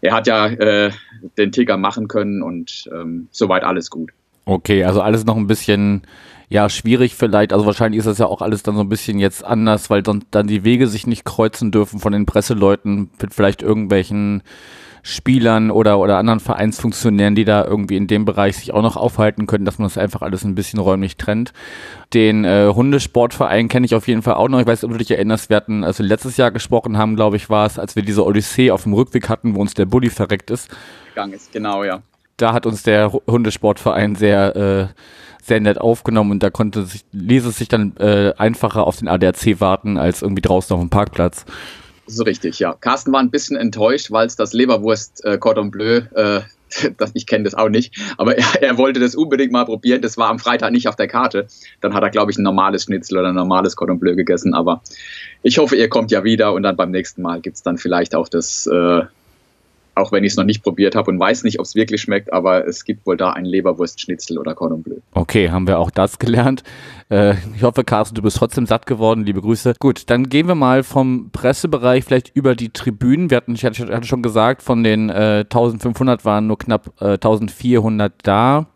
er 0.00 0.14
hat 0.14 0.26
ja 0.26 0.46
äh, 0.46 0.90
den 1.36 1.52
Ticker 1.52 1.76
machen 1.76 2.08
können 2.08 2.42
und 2.42 2.88
ähm, 2.92 3.28
soweit 3.30 3.64
alles 3.64 3.90
gut. 3.90 4.10
Okay, 4.44 4.84
also 4.84 5.02
alles 5.02 5.24
noch 5.24 5.36
ein 5.36 5.46
bisschen 5.46 6.02
ja, 6.48 6.68
schwierig 6.68 7.14
vielleicht. 7.14 7.52
Also 7.52 7.66
wahrscheinlich 7.66 7.98
ist 7.98 8.06
das 8.06 8.18
ja 8.18 8.26
auch 8.26 8.40
alles 8.40 8.62
dann 8.62 8.76
so 8.76 8.80
ein 8.80 8.88
bisschen 8.88 9.18
jetzt 9.18 9.44
anders, 9.44 9.90
weil 9.90 10.02
dann, 10.02 10.24
dann 10.30 10.46
die 10.46 10.64
Wege 10.64 10.86
sich 10.86 11.06
nicht 11.06 11.24
kreuzen 11.24 11.70
dürfen 11.70 12.00
von 12.00 12.12
den 12.12 12.26
Presseleuten 12.26 13.10
mit 13.20 13.34
vielleicht 13.34 13.62
irgendwelchen 13.62 14.42
Spielern 15.02 15.70
oder, 15.70 15.98
oder 15.98 16.18
anderen 16.18 16.40
Vereinsfunktionären, 16.40 17.34
die 17.34 17.44
da 17.44 17.64
irgendwie 17.64 17.96
in 17.96 18.06
dem 18.06 18.24
Bereich 18.24 18.56
sich 18.56 18.72
auch 18.74 18.82
noch 18.82 18.96
aufhalten 18.96 19.46
können, 19.46 19.64
dass 19.64 19.78
man 19.78 19.86
das 19.86 19.96
einfach 19.96 20.22
alles 20.22 20.44
ein 20.44 20.54
bisschen 20.54 20.80
räumlich 20.80 21.16
trennt. 21.16 21.52
Den 22.14 22.44
äh, 22.44 22.70
Hundesportverein 22.74 23.68
kenne 23.68 23.86
ich 23.86 23.94
auf 23.94 24.08
jeden 24.08 24.22
Fall 24.22 24.34
auch 24.34 24.48
noch. 24.48 24.60
Ich 24.60 24.66
weiß, 24.66 24.84
ob 24.84 24.92
du 24.92 24.98
dich 24.98 25.10
erinnerst, 25.10 25.50
wir 25.50 25.56
hatten, 25.56 25.84
als 25.84 25.98
wir 25.98 26.06
letztes 26.06 26.36
Jahr 26.36 26.50
gesprochen 26.50 26.98
haben, 26.98 27.16
glaube 27.16 27.36
ich, 27.36 27.48
war 27.48 27.66
es, 27.66 27.78
als 27.78 27.96
wir 27.96 28.02
diese 28.02 28.24
Odyssee 28.24 28.70
auf 28.70 28.82
dem 28.82 28.94
Rückweg 28.94 29.28
hatten, 29.28 29.54
wo 29.54 29.60
uns 29.60 29.74
der 29.74 29.86
Bulli 29.86 30.10
verreckt 30.10 30.50
ist. 30.50 30.68
Gegangen 31.14 31.32
ist, 31.32 31.52
genau, 31.52 31.84
ja. 31.84 32.02
Da 32.38 32.54
hat 32.54 32.64
uns 32.64 32.82
der 32.82 33.12
Hundesportverein 33.12 34.14
sehr 34.14 34.56
äh, 34.56 34.86
sehr 35.48 35.60
nett 35.60 35.80
aufgenommen 35.80 36.30
und 36.30 36.42
da 36.42 36.50
konnte 36.50 36.84
sich, 36.84 37.04
ließ 37.12 37.46
es 37.46 37.58
sich 37.58 37.68
dann 37.68 37.96
äh, 37.96 38.32
einfacher 38.36 38.86
auf 38.86 38.98
den 38.98 39.08
ADAC 39.08 39.60
warten 39.60 39.98
als 39.98 40.22
irgendwie 40.22 40.42
draußen 40.42 40.74
auf 40.74 40.80
dem 40.80 40.90
Parkplatz. 40.90 41.44
So 42.06 42.22
richtig, 42.22 42.58
ja. 42.58 42.74
Carsten 42.74 43.12
war 43.12 43.20
ein 43.20 43.30
bisschen 43.30 43.56
enttäuscht, 43.56 44.10
weil 44.10 44.26
es 44.26 44.36
das 44.36 44.52
Leberwurst 44.52 45.24
äh, 45.24 45.38
Bleu, 45.38 46.02
äh, 46.14 46.40
das, 46.98 47.10
ich 47.14 47.26
kenne 47.26 47.44
das 47.44 47.54
auch 47.54 47.68
nicht, 47.68 47.94
aber 48.18 48.36
er, 48.36 48.62
er, 48.62 48.78
wollte 48.78 49.00
das 49.00 49.14
unbedingt 49.14 49.52
mal 49.52 49.64
probieren. 49.64 50.02
Das 50.02 50.16
war 50.16 50.28
am 50.28 50.38
Freitag 50.38 50.70
nicht 50.70 50.88
auf 50.88 50.96
der 50.96 51.08
Karte. 51.08 51.46
Dann 51.80 51.94
hat 51.94 52.02
er, 52.02 52.10
glaube 52.10 52.30
ich, 52.30 52.38
ein 52.38 52.42
normales 52.42 52.84
Schnitzel 52.84 53.18
oder 53.18 53.28
ein 53.28 53.34
normales 53.34 53.74
Cordon 53.74 53.98
Bleu 53.98 54.14
gegessen. 54.14 54.54
Aber 54.54 54.82
ich 55.42 55.58
hoffe, 55.58 55.76
ihr 55.76 55.88
kommt 55.88 56.10
ja 56.10 56.24
wieder 56.24 56.52
und 56.52 56.62
dann 56.62 56.76
beim 56.76 56.90
nächsten 56.90 57.22
Mal 57.22 57.40
gibt 57.40 57.56
es 57.56 57.62
dann 57.62 57.78
vielleicht 57.78 58.14
auch 58.14 58.28
das 58.28 58.66
äh, 58.66 59.02
auch 59.98 60.12
wenn 60.12 60.24
ich 60.24 60.32
es 60.32 60.36
noch 60.36 60.44
nicht 60.44 60.62
probiert 60.62 60.94
habe 60.94 61.10
und 61.10 61.18
weiß 61.18 61.44
nicht, 61.44 61.58
ob 61.58 61.66
es 61.66 61.74
wirklich 61.74 62.00
schmeckt, 62.00 62.32
aber 62.32 62.66
es 62.66 62.84
gibt 62.84 63.06
wohl 63.06 63.16
da 63.16 63.30
ein 63.30 63.44
Leberwurstschnitzel 63.44 64.38
oder 64.38 64.54
Cordon 64.54 64.82
Bleu. 64.82 64.96
Okay, 65.12 65.50
haben 65.50 65.66
wir 65.66 65.78
auch 65.78 65.90
das 65.90 66.18
gelernt. 66.18 66.62
Äh, 67.10 67.34
ich 67.54 67.62
hoffe, 67.62 67.84
Carsten, 67.84 68.14
du 68.14 68.22
bist 68.22 68.36
trotzdem 68.36 68.66
satt 68.66 68.86
geworden. 68.86 69.24
Liebe 69.24 69.40
Grüße. 69.40 69.74
Gut, 69.78 70.10
dann 70.10 70.28
gehen 70.28 70.48
wir 70.48 70.54
mal 70.54 70.82
vom 70.82 71.30
Pressebereich 71.32 72.04
vielleicht 72.04 72.34
über 72.34 72.54
die 72.54 72.70
Tribünen. 72.70 73.30
Wir 73.30 73.38
hatten, 73.38 73.54
ich 73.54 73.64
hatte 73.64 74.04
schon 74.04 74.22
gesagt, 74.22 74.62
von 74.62 74.84
den 74.84 75.10
äh, 75.10 75.44
1500 75.44 76.24
waren 76.24 76.46
nur 76.46 76.58
knapp 76.58 76.92
äh, 77.00 77.12
1400 77.12 78.12
da. 78.22 78.66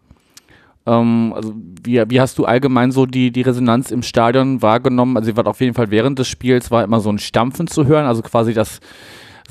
Ähm, 0.87 1.33
also 1.35 1.55
wie, 1.85 2.02
wie 2.09 2.21
hast 2.21 2.38
du 2.38 2.45
allgemein 2.45 2.91
so 2.91 3.07
die, 3.07 3.31
die 3.31 3.43
Resonanz 3.43 3.91
im 3.91 4.02
Stadion 4.02 4.62
wahrgenommen? 4.62 5.17
Also 5.17 5.31
sie 5.31 5.37
war 5.37 5.47
auf 5.47 5.61
jeden 5.61 5.75
Fall 5.75 5.91
während 5.91 6.19
des 6.19 6.29
Spiels 6.29 6.71
war 6.71 6.83
immer 6.85 7.00
so 7.00 7.11
ein 7.11 7.19
Stampfen 7.19 7.67
zu 7.67 7.87
hören, 7.87 8.07
also 8.07 8.23
quasi 8.23 8.52
das 8.52 8.81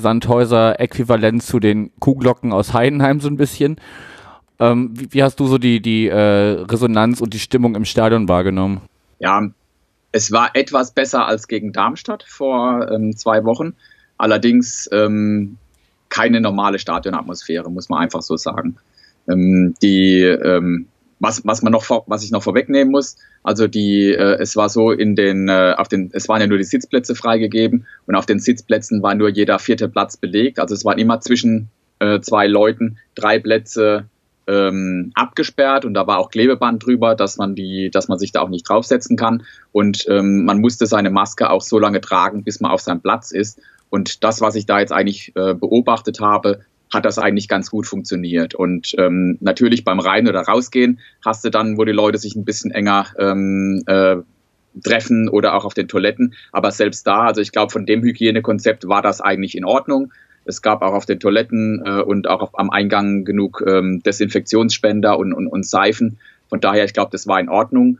Sandhäuser-Äquivalent 0.01 1.41
zu 1.41 1.59
den 1.59 1.91
Kuhglocken 1.99 2.51
aus 2.51 2.73
Heidenheim 2.73 3.21
so 3.21 3.29
ein 3.29 3.37
bisschen. 3.37 3.77
Ähm, 4.59 4.91
wie, 4.93 5.13
wie, 5.13 5.23
hast 5.23 5.39
du 5.39 5.47
so 5.47 5.57
die, 5.57 5.81
die 5.81 6.07
äh, 6.07 6.15
Resonanz 6.15 7.21
und 7.21 7.33
die 7.33 7.39
Stimmung 7.39 7.75
im 7.75 7.85
Stadion 7.85 8.27
wahrgenommen? 8.27 8.81
Ja, 9.19 9.47
es 10.11 10.31
war 10.31 10.51
etwas 10.55 10.91
besser 10.91 11.25
als 11.25 11.47
gegen 11.47 11.71
Darmstadt 11.71 12.23
vor 12.27 12.91
ähm, 12.91 13.15
zwei 13.15 13.43
Wochen. 13.45 13.73
Allerdings 14.17 14.89
ähm, 14.91 15.57
keine 16.09 16.41
normale 16.41 16.77
Stadionatmosphäre, 16.77 17.71
muss 17.71 17.89
man 17.89 18.01
einfach 18.01 18.21
so 18.21 18.37
sagen. 18.37 18.77
Ähm, 19.27 19.73
die 19.81 20.21
ähm, 20.21 20.87
was, 21.21 21.45
was 21.45 21.61
man 21.61 21.71
noch, 21.71 22.03
was 22.07 22.23
ich 22.23 22.31
noch 22.31 22.43
vorwegnehmen 22.43 22.91
muss, 22.91 23.15
also 23.43 23.67
die, 23.67 24.09
äh, 24.09 24.37
es 24.39 24.55
war 24.55 24.69
so 24.69 24.91
in 24.91 25.15
den, 25.15 25.47
äh, 25.47 25.75
auf 25.77 25.87
den, 25.87 26.09
es 26.13 26.27
waren 26.27 26.41
ja 26.41 26.47
nur 26.47 26.57
die 26.57 26.63
Sitzplätze 26.63 27.15
freigegeben 27.15 27.85
und 28.07 28.15
auf 28.15 28.25
den 28.25 28.39
Sitzplätzen 28.39 29.03
war 29.03 29.13
nur 29.13 29.29
jeder 29.29 29.59
vierte 29.59 29.87
Platz 29.87 30.17
belegt. 30.17 30.59
Also 30.59 30.73
es 30.73 30.83
waren 30.83 30.97
immer 30.97 31.21
zwischen 31.21 31.69
äh, 31.99 32.19
zwei 32.21 32.47
Leuten 32.47 32.97
drei 33.13 33.37
Plätze 33.37 34.05
ähm, 34.47 35.11
abgesperrt 35.13 35.85
und 35.85 35.93
da 35.93 36.07
war 36.07 36.17
auch 36.17 36.31
Klebeband 36.31 36.83
drüber, 36.83 37.13
dass 37.13 37.37
man 37.37 37.53
die, 37.53 37.91
dass 37.91 38.07
man 38.07 38.17
sich 38.17 38.31
da 38.31 38.41
auch 38.41 38.49
nicht 38.49 38.67
draufsetzen 38.67 39.15
kann. 39.15 39.43
Und 39.71 40.05
ähm, 40.09 40.43
man 40.45 40.59
musste 40.59 40.87
seine 40.87 41.11
Maske 41.11 41.51
auch 41.51 41.61
so 41.61 41.77
lange 41.77 42.01
tragen, 42.01 42.43
bis 42.43 42.59
man 42.59 42.71
auf 42.71 42.81
seinem 42.81 43.01
Platz 43.01 43.31
ist. 43.31 43.59
Und 43.91 44.23
das, 44.23 44.41
was 44.41 44.55
ich 44.55 44.65
da 44.65 44.79
jetzt 44.79 44.91
eigentlich 44.91 45.35
äh, 45.35 45.53
beobachtet 45.53 46.19
habe, 46.19 46.61
hat 46.93 47.05
das 47.05 47.17
eigentlich 47.17 47.47
ganz 47.47 47.71
gut 47.71 47.87
funktioniert. 47.87 48.53
Und 48.53 48.93
ähm, 48.97 49.37
natürlich 49.39 49.83
beim 49.83 49.99
Rein- 49.99 50.27
oder 50.27 50.41
Rausgehen 50.41 50.99
hast 51.23 51.43
du 51.45 51.49
dann, 51.49 51.77
wo 51.77 51.85
die 51.85 51.91
Leute 51.91 52.17
sich 52.17 52.35
ein 52.35 52.45
bisschen 52.45 52.71
enger 52.71 53.07
ähm, 53.17 53.83
äh, 53.85 54.17
treffen 54.83 55.29
oder 55.29 55.53
auch 55.55 55.65
auf 55.65 55.73
den 55.73 55.87
Toiletten. 55.87 56.33
Aber 56.51 56.71
selbst 56.71 57.05
da, 57.07 57.23
also 57.23 57.41
ich 57.41 57.51
glaube, 57.51 57.71
von 57.71 57.85
dem 57.85 58.01
Hygienekonzept 58.01 58.87
war 58.87 59.01
das 59.01 59.21
eigentlich 59.21 59.55
in 59.55 59.65
Ordnung. 59.65 60.11
Es 60.43 60.61
gab 60.61 60.81
auch 60.81 60.93
auf 60.93 61.05
den 61.05 61.19
Toiletten 61.19 61.83
äh, 61.85 62.01
und 62.01 62.27
auch 62.27 62.41
auf, 62.41 62.59
am 62.59 62.69
Eingang 62.69 63.25
genug 63.25 63.63
ähm, 63.65 64.01
Desinfektionsspender 64.03 65.17
und, 65.17 65.33
und, 65.33 65.47
und 65.47 65.65
Seifen. 65.65 66.17
Von 66.49 66.59
daher, 66.61 66.85
ich 66.85 66.93
glaube, 66.93 67.11
das 67.11 67.27
war 67.27 67.39
in 67.39 67.49
Ordnung. 67.49 67.99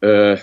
Äh, 0.00 0.36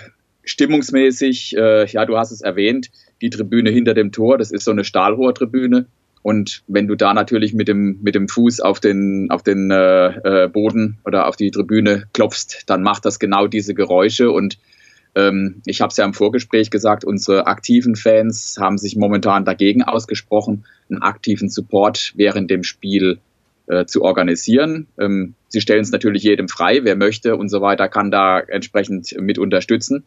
stimmungsmäßig, 0.44 1.56
äh, 1.56 1.86
ja, 1.86 2.06
du 2.06 2.16
hast 2.16 2.30
es 2.30 2.40
erwähnt, 2.40 2.90
die 3.20 3.30
Tribüne 3.30 3.70
hinter 3.70 3.94
dem 3.94 4.12
Tor, 4.12 4.38
das 4.38 4.50
ist 4.50 4.64
so 4.64 4.70
eine 4.70 4.84
Stahlrohrtribüne. 4.84 5.86
Und 6.24 6.62
wenn 6.66 6.88
du 6.88 6.94
da 6.94 7.12
natürlich 7.12 7.52
mit 7.52 7.68
dem, 7.68 7.98
mit 8.00 8.14
dem 8.14 8.28
Fuß 8.28 8.60
auf 8.60 8.80
den, 8.80 9.30
auf 9.30 9.42
den 9.42 9.70
äh, 9.70 10.44
äh, 10.44 10.48
Boden 10.48 10.96
oder 11.04 11.28
auf 11.28 11.36
die 11.36 11.50
Tribüne 11.50 12.04
klopfst, 12.14 12.62
dann 12.64 12.82
macht 12.82 13.04
das 13.04 13.18
genau 13.18 13.46
diese 13.46 13.74
Geräusche. 13.74 14.30
Und 14.30 14.56
ähm, 15.14 15.60
ich 15.66 15.82
habe 15.82 15.90
es 15.90 15.98
ja 15.98 16.04
im 16.06 16.14
Vorgespräch 16.14 16.70
gesagt, 16.70 17.04
unsere 17.04 17.46
aktiven 17.46 17.94
Fans 17.94 18.56
haben 18.58 18.78
sich 18.78 18.96
momentan 18.96 19.44
dagegen 19.44 19.82
ausgesprochen, 19.82 20.64
einen 20.88 21.02
aktiven 21.02 21.50
Support 21.50 22.14
während 22.16 22.50
dem 22.50 22.62
Spiel 22.62 23.18
äh, 23.66 23.84
zu 23.84 24.00
organisieren. 24.00 24.86
Ähm, 24.98 25.34
sie 25.48 25.60
stellen 25.60 25.82
es 25.82 25.90
natürlich 25.90 26.22
jedem 26.22 26.48
frei, 26.48 26.80
wer 26.84 26.96
möchte 26.96 27.36
und 27.36 27.50
so 27.50 27.60
weiter, 27.60 27.90
kann 27.90 28.10
da 28.10 28.40
entsprechend 28.40 29.14
mit 29.20 29.38
unterstützen. 29.38 30.04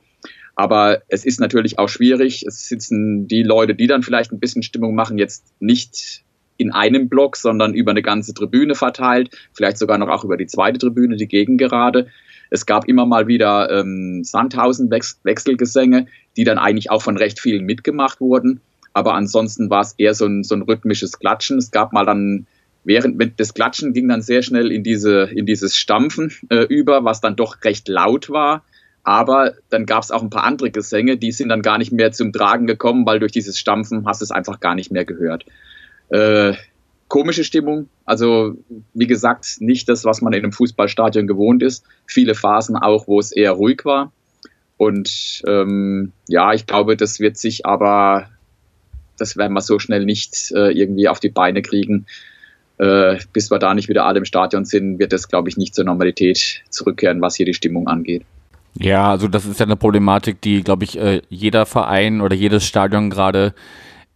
Aber 0.60 1.04
es 1.08 1.24
ist 1.24 1.40
natürlich 1.40 1.78
auch 1.78 1.88
schwierig. 1.88 2.44
Es 2.44 2.68
sitzen 2.68 3.28
die 3.28 3.44
Leute, 3.44 3.76
die 3.76 3.86
dann 3.86 4.02
vielleicht 4.02 4.32
ein 4.32 4.40
bisschen 4.40 4.64
Stimmung 4.64 4.96
machen, 4.96 5.20
jetzt 5.20 5.46
nicht 5.60 6.24
in 6.58 6.72
einem 6.72 7.10
Block, 7.10 7.38
sondern 7.38 7.76
über 7.76 7.92
eine 7.92 8.02
ganze 8.02 8.34
Tribüne 8.34 8.74
verteilt, 8.74 9.30
vielleicht 9.54 9.78
sogar 9.78 10.00
noch 10.00 10.10
auch 10.10 10.24
über 10.24 10.36
die 10.36 10.48
zweite 10.48 10.80
Tribüne, 10.80 11.16
die 11.16 11.28
Gegengerade. 11.28 12.08
Es 12.50 12.66
gab 12.66 12.88
immer 12.88 13.06
mal 13.06 13.28
wieder 13.28 13.70
ähm, 13.70 14.24
Sandhausen-Wechselgesänge, 14.24 16.08
die 16.38 16.44
dann 16.44 16.58
eigentlich 16.58 16.90
auch 16.90 17.04
von 17.04 17.18
recht 17.18 17.40
vielen 17.40 17.66
mitgemacht 17.66 18.20
wurden. 18.20 18.60
Aber 18.94 19.14
ansonsten 19.14 19.70
war 19.70 19.82
es 19.82 19.94
eher 20.00 20.16
so 20.16 20.26
ein, 20.26 20.44
so 20.44 20.56
ein 20.56 20.64
rhythmisches 20.64 21.20
Klatschen. 21.20 21.60
Es 21.60 21.70
gab 21.70 21.94
mal 21.94 22.06
dann 22.06 22.48
während 22.84 23.40
des 23.40 23.54
Klatschen 23.54 23.94
ging 23.94 24.08
dann 24.08 24.24
sehr 24.24 24.42
schnell 24.42 24.72
in 24.72 24.82
diese 24.82 25.26
in 25.26 25.46
dieses 25.46 25.78
Stampfen 25.78 26.32
äh, 26.50 26.64
über, 26.64 27.04
was 27.04 27.22
dann 27.22 27.36
doch 27.36 27.64
recht 27.64 27.88
laut 27.90 28.32
war. 28.32 28.64
Aber 29.08 29.54
dann 29.70 29.86
gab 29.86 30.04
es 30.04 30.12
auch 30.12 30.22
ein 30.22 30.30
paar 30.30 30.44
andere 30.44 30.70
Gesänge, 30.70 31.16
die 31.16 31.32
sind 31.32 31.48
dann 31.48 31.62
gar 31.62 31.78
nicht 31.78 31.94
mehr 31.94 32.12
zum 32.12 32.34
Tragen 32.34 32.68
gekommen, 32.68 33.06
weil 33.06 33.20
durch 33.20 33.32
dieses 33.32 33.58
Stampfen 33.58 34.06
hast 34.06 34.20
du 34.20 34.26
es 34.26 34.32
einfach 34.32 34.60
gar 34.60 34.76
nicht 34.76 34.92
mehr 34.92 35.06
gehört. 35.06 35.46
Äh, 36.10 36.56
komische 37.08 37.46
Stimmung, 37.46 37.88
also 38.04 38.58
wie 38.94 39.08
gesagt, 39.08 39.62
nicht 39.62 39.88
das, 39.88 40.04
was 40.04 40.20
man 40.20 40.34
in 40.34 40.44
einem 40.44 40.52
Fußballstadion 40.52 41.26
gewohnt 41.26 41.64
ist. 41.64 41.86
Viele 42.06 42.36
Phasen 42.36 42.76
auch, 42.76 43.08
wo 43.08 43.18
es 43.18 43.32
eher 43.32 43.54
ruhig 43.54 43.86
war. 43.86 44.12
Und 44.76 45.42
ähm, 45.48 46.12
ja, 46.28 46.52
ich 46.52 46.66
glaube, 46.66 46.98
das 46.98 47.22
wird 47.22 47.38
sich 47.38 47.66
aber, 47.66 48.28
das 49.18 49.38
werden 49.38 49.54
wir 49.54 49.62
so 49.62 49.80
schnell 49.80 50.04
nicht 50.04 50.52
äh, 50.52 50.72
irgendwie 50.72 51.08
auf 51.08 51.22
die 51.22 51.30
Beine 51.30 51.62
kriegen. 51.62 52.08
Äh, 52.78 53.20
bis 53.32 53.50
wir 53.52 53.58
da 53.58 53.74
nicht 53.74 53.88
wieder 53.88 54.04
alle 54.04 54.20
im 54.20 54.26
Stadion 54.26 54.66
sind, 54.66 55.00
wird 55.00 55.14
das, 55.14 55.30
glaube 55.30 55.48
ich, 55.48 55.56
nicht 55.56 55.76
zur 55.76 55.86
Normalität 55.86 56.64
zurückkehren, 56.70 57.22
was 57.22 57.38
hier 57.38 57.46
die 57.46 57.54
Stimmung 57.54 57.88
angeht. 57.88 58.26
Ja, 58.76 59.10
also 59.10 59.28
das 59.28 59.46
ist 59.46 59.60
ja 59.60 59.66
eine 59.66 59.76
Problematik, 59.76 60.42
die, 60.42 60.62
glaube 60.64 60.84
ich, 60.84 61.00
äh, 61.00 61.22
jeder 61.30 61.66
Verein 61.66 62.22
oder 62.22 62.36
jedes 62.36 62.66
Stadion 62.66 63.10
gerade 63.10 63.54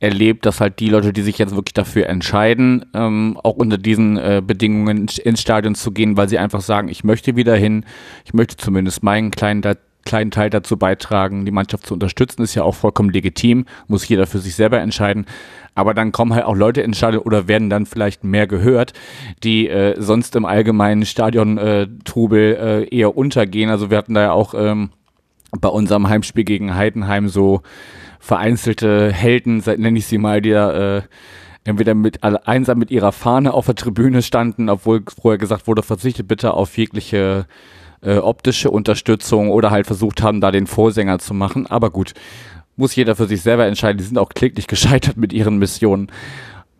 erlebt, 0.01 0.46
dass 0.46 0.60
halt 0.60 0.79
die 0.79 0.89
Leute, 0.89 1.13
die 1.13 1.22
sich 1.22 1.38
jetzt 1.38 1.55
wirklich 1.55 1.74
dafür 1.74 2.08
entscheiden, 2.08 2.86
ähm, 2.93 3.39
auch 3.43 3.55
unter 3.55 3.77
diesen 3.77 4.17
äh, 4.17 4.41
Bedingungen 4.46 5.08
ins 5.08 5.41
Stadion 5.41 5.75
zu 5.75 5.91
gehen, 5.91 6.17
weil 6.17 6.27
sie 6.27 6.39
einfach 6.39 6.62
sagen, 6.62 6.89
ich 6.89 7.03
möchte 7.03 7.36
wieder 7.36 7.55
hin, 7.55 7.86
ich 8.25 8.34
möchte 8.34 8.58
zumindest 8.58 9.03
meinen 9.03 9.29
kleinen, 9.29 9.62
kleinen 10.03 10.31
Teil 10.31 10.50
dazu 10.50 10.77
beitragen, 10.77 11.46
die 11.46 11.51
Mannschaft 11.51 11.86
zu 11.86 11.93
unterstützen, 11.93 12.41
ist 12.41 12.55
ja 12.55 12.63
auch 12.63 12.74
vollkommen 12.74 13.12
legitim, 13.12 13.65
muss 13.88 14.08
jeder 14.08 14.25
für 14.25 14.39
sich 14.39 14.55
selber 14.55 14.79
entscheiden. 14.79 15.27
Aber 15.73 15.93
dann 15.93 16.11
kommen 16.11 16.33
halt 16.33 16.45
auch 16.45 16.55
Leute 16.55 16.81
ins 16.81 16.97
Stadion 16.97 17.23
oder 17.23 17.47
werden 17.47 17.69
dann 17.69 17.85
vielleicht 17.85 18.23
mehr 18.23 18.45
gehört, 18.45 18.93
die 19.43 19.69
äh, 19.69 19.95
sonst 19.99 20.35
im 20.35 20.45
allgemeinen 20.45 21.05
Stadion-Trubel 21.05 22.57
äh, 22.91 22.95
eher 22.95 23.15
untergehen. 23.15 23.69
Also 23.69 23.89
wir 23.89 23.97
hatten 23.97 24.13
da 24.13 24.21
ja 24.21 24.31
auch 24.33 24.53
ähm, 24.53 24.89
bei 25.59 25.69
unserem 25.69 26.09
Heimspiel 26.09 26.43
gegen 26.43 26.75
Heidenheim 26.75 27.29
so 27.29 27.61
vereinzelte 28.19 29.11
Helden, 29.11 29.63
nenne 29.77 29.97
ich 29.97 30.05
sie 30.05 30.17
mal, 30.17 30.41
die 30.41 30.51
da 30.51 30.97
äh, 30.97 31.01
entweder 31.63 31.93
mit 31.93 32.23
einsam 32.23 32.79
mit 32.79 32.91
ihrer 32.91 33.11
Fahne 33.11 33.53
auf 33.53 33.65
der 33.65 33.75
Tribüne 33.75 34.21
standen, 34.21 34.69
obwohl 34.69 35.03
vorher 35.19 35.37
gesagt 35.37 35.67
wurde, 35.67 35.83
verzichtet 35.83 36.27
bitte 36.27 36.53
auf 36.53 36.77
jegliche 36.77 37.45
äh, 38.01 38.17
optische 38.17 38.71
Unterstützung 38.71 39.49
oder 39.49 39.71
halt 39.71 39.85
versucht 39.85 40.21
haben, 40.23 40.41
da 40.41 40.51
den 40.51 40.67
Vorsänger 40.67 41.19
zu 41.19 41.33
machen. 41.33 41.67
Aber 41.67 41.91
gut, 41.91 42.13
muss 42.75 42.95
jeder 42.95 43.15
für 43.15 43.27
sich 43.27 43.41
selber 43.41 43.65
entscheiden. 43.65 43.97
Die 43.97 44.03
sind 44.03 44.17
auch 44.17 44.29
kläglich 44.29 44.67
gescheitert 44.67 45.17
mit 45.17 45.33
ihren 45.33 45.57
Missionen. 45.57 46.11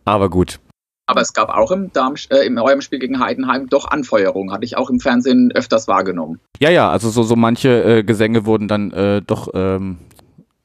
Aber 0.04 0.30
gut. 0.30 0.58
Aber 1.06 1.20
es 1.20 1.32
gab 1.32 1.50
auch 1.50 1.70
im, 1.70 1.92
Darm, 1.92 2.14
äh, 2.30 2.46
im 2.46 2.56
eurem 2.58 2.80
Spiel 2.80 2.98
gegen 2.98 3.18
Heidenheim 3.18 3.68
doch 3.68 3.90
Anfeuerung. 3.90 4.52
Hatte 4.52 4.64
ich 4.64 4.76
auch 4.76 4.88
im 4.88 5.00
Fernsehen 5.00 5.52
öfters 5.52 5.88
wahrgenommen. 5.88 6.40
Ja, 6.60 6.70
ja, 6.70 6.90
also 6.90 7.10
so, 7.10 7.22
so 7.22 7.36
manche 7.36 7.98
äh, 7.98 8.04
Gesänge 8.04 8.46
wurden 8.46 8.68
dann 8.68 8.92
äh, 8.92 9.20
doch 9.20 9.48
ähm, 9.52 9.98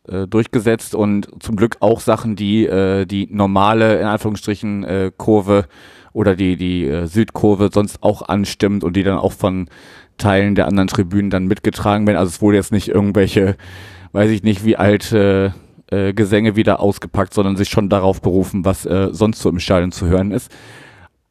äh, 0.07 0.27
durchgesetzt 0.27 0.95
und 0.95 1.27
zum 1.43 1.57
Glück 1.57 1.77
auch 1.81 1.99
Sachen, 1.99 2.35
die 2.35 2.65
äh, 2.65 3.05
die 3.05 3.27
normale, 3.29 3.99
in 3.99 4.05
Anführungsstrichen, 4.05 4.83
äh, 4.83 5.11
Kurve 5.15 5.65
oder 6.13 6.35
die, 6.35 6.55
die 6.55 7.03
Südkurve 7.05 7.69
sonst 7.71 8.01
auch 8.01 8.27
anstimmt 8.27 8.83
und 8.83 8.95
die 8.95 9.03
dann 9.03 9.17
auch 9.17 9.33
von 9.33 9.69
Teilen 10.17 10.55
der 10.55 10.67
anderen 10.67 10.87
Tribünen 10.87 11.29
dann 11.29 11.45
mitgetragen 11.45 12.07
werden. 12.07 12.17
Also 12.17 12.29
es 12.29 12.41
wurde 12.41 12.57
jetzt 12.57 12.71
nicht 12.71 12.87
irgendwelche 12.87 13.55
weiß 14.11 14.31
ich 14.31 14.43
nicht, 14.43 14.63
wie 14.65 14.75
alte 14.75 15.53
äh, 15.91 16.13
Gesänge 16.13 16.55
wieder 16.55 16.79
ausgepackt, 16.79 17.33
sondern 17.33 17.55
sich 17.55 17.69
schon 17.69 17.89
darauf 17.89 18.21
berufen, 18.21 18.65
was 18.65 18.85
äh, 18.85 19.09
sonst 19.11 19.39
so 19.39 19.49
im 19.49 19.59
Stadion 19.59 19.91
zu 19.91 20.07
hören 20.07 20.31
ist. 20.31 20.51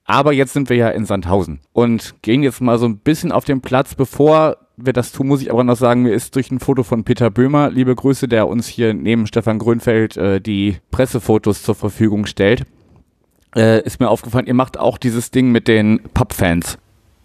Aber 0.05 0.33
jetzt 0.33 0.53
sind 0.53 0.71
wir 0.71 0.77
ja 0.77 0.89
in 0.91 1.05
Sandhausen 1.05 1.61
und 1.73 2.23
gehen 2.23 2.43
jetzt 2.43 2.61
mal 2.61 2.79
so 2.79 2.87
ein 2.87 2.99
bisschen 2.99 3.33
auf 3.33 3.45
den 3.45 3.61
Platz. 3.61 3.97
Bevor 3.97 4.57
wir 4.77 4.93
das 4.93 5.11
tun, 5.11 5.27
muss 5.27 5.43
ich 5.43 5.51
aber 5.51 5.65
noch 5.65 5.77
sagen, 5.77 6.03
mir 6.03 6.13
ist 6.13 6.37
durch 6.37 6.51
ein 6.51 6.61
Foto 6.61 6.85
von 6.85 7.03
Peter 7.03 7.29
Böhmer, 7.29 7.71
liebe 7.71 7.95
Grüße, 7.95 8.29
der 8.29 8.47
uns 8.47 8.69
hier 8.69 8.95
neben 8.95 9.27
Stefan 9.27 9.59
Grünfeld 9.59 10.17
äh, 10.17 10.41
die 10.41 10.79
Pressefotos 10.93 11.63
zur 11.63 11.75
Verfügung 11.75 12.27
stellt, 12.27 12.63
äh, 13.57 13.83
ist 13.83 13.99
mir 13.99 14.09
aufgefallen, 14.09 14.47
ihr 14.47 14.55
macht 14.55 14.79
auch 14.79 14.97
dieses 14.97 15.33
Ding 15.33 15.51
mit 15.51 15.67
den 15.67 16.01
Pub-Fans. 16.15 16.79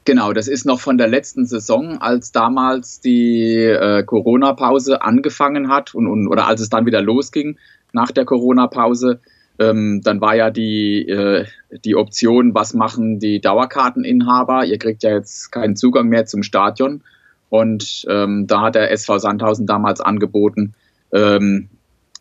Genau, 0.04 0.34
das 0.34 0.48
ist 0.48 0.66
noch 0.66 0.80
von 0.80 0.98
der 0.98 1.08
letzten 1.08 1.46
Saison, 1.46 2.00
als 2.00 2.32
damals 2.32 3.02
die 3.02 3.54
äh, 3.56 4.04
Corona-Pause 4.04 5.04
angefangen 5.04 5.68
hat 5.68 5.94
und, 5.94 6.08
und, 6.08 6.28
oder 6.28 6.48
als 6.48 6.60
es 6.60 6.70
dann 6.70 6.88
wieder 6.88 7.02
losging 7.02 7.58
nach 7.94 8.12
der 8.12 8.26
Corona-Pause. 8.26 9.20
ähm, 9.60 10.02
dann 10.04 10.20
war 10.20 10.36
ja 10.36 10.50
die, 10.50 11.08
äh, 11.08 11.46
die 11.86 11.96
Option, 11.96 12.56
was 12.56 12.74
machen 12.74 13.20
die 13.20 13.42
Dauerkarteninhaber? 13.42 14.66
Ihr 14.66 14.80
kriegt 14.80 15.04
ja 15.04 15.12
jetzt 15.12 15.52
keinen 15.52 15.76
Zugang 15.76 16.08
mehr 16.08 16.26
zum 16.26 16.42
Stadion. 16.42 17.04
Und 17.50 18.06
ähm, 18.10 18.48
da 18.48 18.62
hat 18.62 18.76
der 18.76 18.92
SV 18.92 19.20
Sandhausen 19.20 19.68
damals 19.68 20.02
angeboten, 20.02 20.74
ähm, 21.14 21.70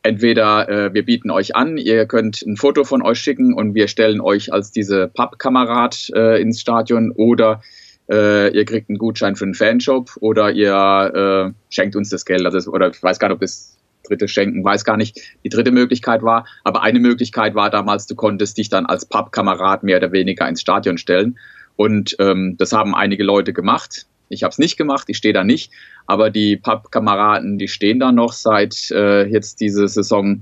entweder 0.02 0.68
äh, 0.68 0.94
wir 0.94 1.04
bieten 1.04 1.30
euch 1.30 1.54
an, 1.56 1.76
ihr 1.76 2.06
könnt 2.06 2.42
ein 2.42 2.56
Foto 2.56 2.84
von 2.84 3.02
euch 3.02 3.18
schicken 3.18 3.54
und 3.54 3.74
wir 3.74 3.88
stellen 3.88 4.20
euch 4.20 4.52
als 4.52 4.70
diese 4.70 5.08
Pappkamerad 5.08 6.10
äh, 6.14 6.40
ins 6.40 6.60
Stadion 6.60 7.12
oder 7.12 7.62
äh, 8.10 8.54
ihr 8.54 8.64
kriegt 8.64 8.88
einen 8.88 8.98
Gutschein 8.98 9.36
für 9.36 9.44
einen 9.44 9.54
Fanshop 9.54 10.16
oder 10.20 10.50
ihr 10.50 11.52
äh, 11.52 11.52
schenkt 11.68 11.96
uns 11.96 12.10
das 12.10 12.24
Geld. 12.24 12.44
Also, 12.44 12.72
oder 12.72 12.90
ich 12.90 13.02
weiß 13.02 13.18
gar 13.18 13.28
nicht, 13.28 13.36
ob 13.36 13.40
das 13.40 13.76
dritte 14.04 14.28
Schenken, 14.28 14.64
weiß 14.64 14.84
gar 14.84 14.96
nicht, 14.96 15.20
die 15.44 15.48
dritte 15.48 15.70
Möglichkeit 15.70 16.22
war. 16.22 16.46
Aber 16.64 16.82
eine 16.82 16.98
Möglichkeit 16.98 17.54
war 17.54 17.70
damals, 17.70 18.06
du 18.06 18.16
konntest 18.16 18.58
dich 18.58 18.68
dann 18.68 18.86
als 18.86 19.06
Pappkamerad 19.06 19.82
mehr 19.82 19.98
oder 19.98 20.12
weniger 20.12 20.48
ins 20.48 20.60
Stadion 20.60 20.98
stellen. 20.98 21.38
Und 21.76 22.16
ähm, 22.18 22.56
das 22.58 22.72
haben 22.72 22.94
einige 22.94 23.24
Leute 23.24 23.52
gemacht. 23.52 24.06
Ich 24.30 24.42
habe 24.42 24.52
es 24.52 24.58
nicht 24.58 24.78
gemacht, 24.78 25.04
ich 25.08 25.18
stehe 25.18 25.34
da 25.34 25.44
nicht. 25.44 25.70
Aber 26.06 26.30
die 26.30 26.56
Pappkameraden, 26.56 27.58
die 27.58 27.68
stehen 27.68 28.00
da 28.00 28.12
noch 28.12 28.32
seit 28.32 28.90
äh, 28.90 29.26
jetzt 29.26 29.60
diese 29.60 29.86
Saison 29.88 30.40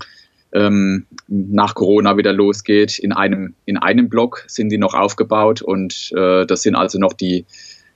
ähm, 0.53 1.07
nach 1.27 1.75
Corona 1.75 2.17
wieder 2.17 2.33
losgeht. 2.33 2.99
In 2.99 3.13
einem, 3.13 3.55
in 3.65 3.77
einem 3.77 4.09
Block 4.09 4.45
sind 4.47 4.69
die 4.69 4.79
noch 4.79 4.95
aufgebaut 4.95 5.63
und 5.63 6.13
äh, 6.15 6.47
das 6.47 6.63
sind 6.63 6.77
also 6.77 6.99
noch 6.99 7.15
die 7.15 7.45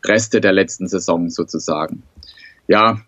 Reste 0.05 0.41
der 0.41 0.53
letzten 0.53 0.89
Saison 0.89 1.31
sozusagen. 1.31 2.03
Ja, 2.67 3.01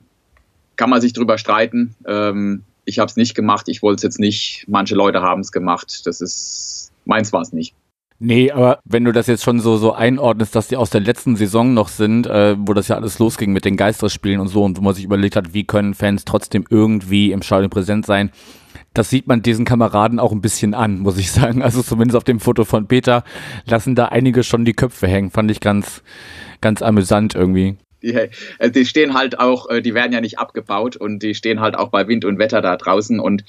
kann 0.76 0.90
man 0.90 1.00
sich 1.00 1.12
drüber 1.12 1.38
streiten. 1.38 1.94
Ähm, 2.06 2.62
ich 2.84 2.98
habe 2.98 3.08
es 3.08 3.16
nicht 3.16 3.34
gemacht, 3.34 3.68
ich 3.68 3.82
wollte 3.82 3.96
es 3.96 4.02
jetzt 4.02 4.20
nicht. 4.20 4.64
Manche 4.68 4.94
Leute 4.94 5.22
haben 5.22 5.40
es 5.40 5.52
gemacht. 5.52 6.02
Das 6.04 6.20
ist 6.20 6.92
meins 7.04 7.32
war 7.32 7.42
es 7.42 7.52
nicht. 7.52 7.74
Nee, 8.26 8.50
aber 8.50 8.78
wenn 8.86 9.04
du 9.04 9.12
das 9.12 9.26
jetzt 9.26 9.44
schon 9.44 9.60
so, 9.60 9.76
so 9.76 9.92
einordnest, 9.92 10.56
dass 10.56 10.68
die 10.68 10.78
aus 10.78 10.88
der 10.88 11.02
letzten 11.02 11.36
Saison 11.36 11.74
noch 11.74 11.88
sind, 11.88 12.26
äh, 12.26 12.56
wo 12.58 12.72
das 12.72 12.88
ja 12.88 12.96
alles 12.96 13.18
losging 13.18 13.52
mit 13.52 13.66
den 13.66 13.76
Geisterspielen 13.76 14.40
und 14.40 14.48
so 14.48 14.64
und 14.64 14.78
wo 14.78 14.80
man 14.80 14.94
sich 14.94 15.04
überlegt 15.04 15.36
hat, 15.36 15.52
wie 15.52 15.64
können 15.64 15.92
Fans 15.92 16.24
trotzdem 16.24 16.64
irgendwie 16.70 17.32
im 17.32 17.42
Stadion 17.42 17.68
präsent 17.68 18.06
sein, 18.06 18.30
das 18.94 19.10
sieht 19.10 19.26
man 19.26 19.42
diesen 19.42 19.66
Kameraden 19.66 20.18
auch 20.18 20.32
ein 20.32 20.40
bisschen 20.40 20.72
an, 20.72 21.00
muss 21.00 21.18
ich 21.18 21.30
sagen. 21.32 21.62
Also 21.62 21.82
zumindest 21.82 22.16
auf 22.16 22.24
dem 22.24 22.40
Foto 22.40 22.64
von 22.64 22.86
Peter 22.86 23.24
lassen 23.66 23.94
da 23.94 24.06
einige 24.06 24.42
schon 24.42 24.64
die 24.64 24.72
Köpfe 24.72 25.06
hängen. 25.06 25.30
Fand 25.30 25.50
ich 25.50 25.60
ganz, 25.60 26.02
ganz 26.62 26.80
amüsant 26.80 27.34
irgendwie 27.34 27.76
die, 28.04 28.28
äh, 28.58 28.70
die 28.70 28.84
stehen 28.84 29.14
halt 29.14 29.38
auch, 29.40 29.68
äh, 29.68 29.82
die 29.82 29.94
werden 29.94 30.12
ja 30.12 30.20
nicht 30.20 30.38
abgebaut 30.38 30.96
und 30.96 31.22
die 31.22 31.34
stehen 31.34 31.60
halt 31.60 31.76
auch 31.76 31.88
bei 31.88 32.06
Wind 32.06 32.24
und 32.24 32.38
Wetter 32.38 32.60
da 32.60 32.76
draußen 32.76 33.18
und 33.18 33.44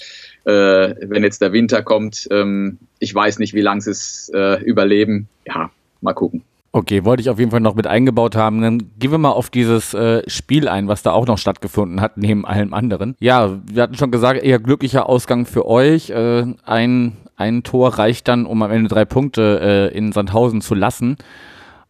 äh, 0.46 0.52
wenn 0.52 1.24
jetzt 1.24 1.42
der 1.42 1.54
Winter 1.54 1.84
kommt, 1.84 2.28
ähm, 2.32 2.80
ich 3.00 3.14
weiß 3.14 3.40
nicht, 3.40 3.54
wie 3.54 3.62
lange 3.62 3.82
sie 3.82 3.92
es 3.92 4.32
äh, 4.34 4.62
überleben. 4.64 5.28
Ja, 5.46 5.72
mal 6.02 6.14
gucken. 6.14 6.44
Okay, 6.72 7.06
wollte 7.06 7.22
ich 7.22 7.30
auf 7.30 7.40
jeden 7.40 7.52
Fall 7.52 7.62
noch 7.62 7.76
mit 7.76 7.88
eingebaut 7.88 8.36
haben. 8.36 8.62
Dann 8.62 8.92
gehen 9.00 9.12
wir 9.12 9.18
mal 9.18 9.32
auf 9.32 9.50
dieses 9.50 9.94
äh, 9.94 10.30
Spiel 10.30 10.68
ein, 10.68 10.90
was 10.90 11.04
da 11.04 11.14
auch 11.14 11.26
noch 11.26 11.38
stattgefunden 11.38 12.02
hat, 12.02 12.18
neben 12.18 12.46
allem 12.46 12.74
anderen. 12.74 13.16
Ja, 13.20 13.60
wir 13.66 13.84
hatten 13.84 13.96
schon 13.96 14.12
gesagt, 14.12 14.44
eher 14.44 14.60
glücklicher 14.60 15.08
Ausgang 15.08 15.46
für 15.46 15.66
euch. 15.66 16.10
Äh, 16.10 16.46
ein, 16.66 17.14
ein 17.38 17.64
Tor 17.64 17.98
reicht 17.98 18.28
dann, 18.28 18.46
um 18.46 18.62
am 18.62 18.72
Ende 18.72 18.90
drei 18.90 19.06
Punkte 19.06 19.92
in 19.94 20.12
Sandhausen 20.12 20.62
zu 20.62 20.76
lassen 20.76 21.18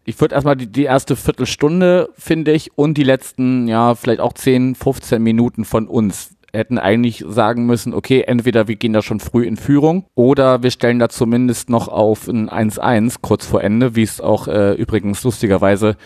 ich 0.05 0.21
würde 0.21 0.35
erstmal 0.35 0.55
die, 0.55 0.67
die 0.67 0.83
erste 0.83 1.15
Viertelstunde, 1.15 2.09
finde 2.17 2.51
ich, 2.51 2.77
und 2.77 2.97
die 2.97 3.03
letzten, 3.03 3.67
ja, 3.67 3.95
vielleicht 3.95 4.21
auch 4.21 4.33
10, 4.33 4.75
15 4.75 5.21
Minuten 5.21 5.65
von 5.65 5.87
uns 5.87 6.31
hätten 6.53 6.77
eigentlich 6.77 7.25
sagen 7.27 7.65
müssen, 7.65 7.93
okay, 7.93 8.23
entweder 8.25 8.67
wir 8.67 8.75
gehen 8.77 8.93
da 8.93 9.01
schon 9.01 9.19
früh 9.19 9.45
in 9.45 9.57
Führung 9.57 10.05
oder 10.15 10.63
wir 10.63 10.71
stellen 10.71 10.99
da 10.99 11.09
zumindest 11.09 11.69
noch 11.69 11.89
auf 11.89 12.27
ein 12.29 12.49
1-1 12.49 13.17
kurz 13.21 13.45
vor 13.45 13.61
Ende, 13.61 13.95
wie 13.95 14.03
es 14.03 14.21
auch 14.21 14.47
äh, 14.47 14.73
übrigens 14.73 15.23
lustigerweise, 15.23 15.97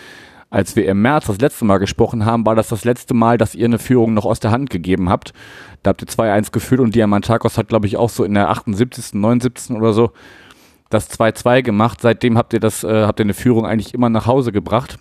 als 0.49 0.75
wir 0.75 0.87
im 0.87 1.03
März 1.03 1.27
das 1.27 1.39
letzte 1.39 1.65
Mal 1.65 1.77
gesprochen 1.77 2.25
haben, 2.25 2.45
war 2.45 2.55
das 2.55 2.69
das 2.69 2.83
letzte 2.83 3.13
Mal, 3.13 3.37
dass 3.37 3.53
ihr 3.53 3.65
eine 3.65 3.77
Führung 3.77 4.15
noch 4.15 4.25
aus 4.25 4.39
der 4.39 4.49
Hand 4.49 4.71
gegeben 4.71 5.07
habt. 5.07 5.33
Da 5.83 5.89
habt 5.89 6.01
ihr 6.01 6.07
2-1 6.07 6.51
geführt 6.51 6.81
und 6.81 6.95
Diamantakos 6.95 7.57
hat, 7.57 7.67
glaube 7.67 7.85
ich, 7.85 7.97
auch 7.97 8.09
so 8.09 8.23
in 8.23 8.33
der 8.33 8.49
78., 8.49 9.13
79. 9.13 9.75
oder 9.75 9.93
so 9.93 10.11
das 10.89 11.09
2-2 11.11 11.61
gemacht. 11.61 12.01
Seitdem 12.01 12.37
habt 12.37 12.53
ihr 12.53 12.59
das, 12.59 12.83
äh, 12.83 13.03
habt 13.05 13.19
ihr 13.19 13.25
eine 13.25 13.33
Führung 13.33 13.65
eigentlich 13.65 13.93
immer 13.93 14.09
nach 14.09 14.25
Hause 14.25 14.51
gebracht. 14.51 14.97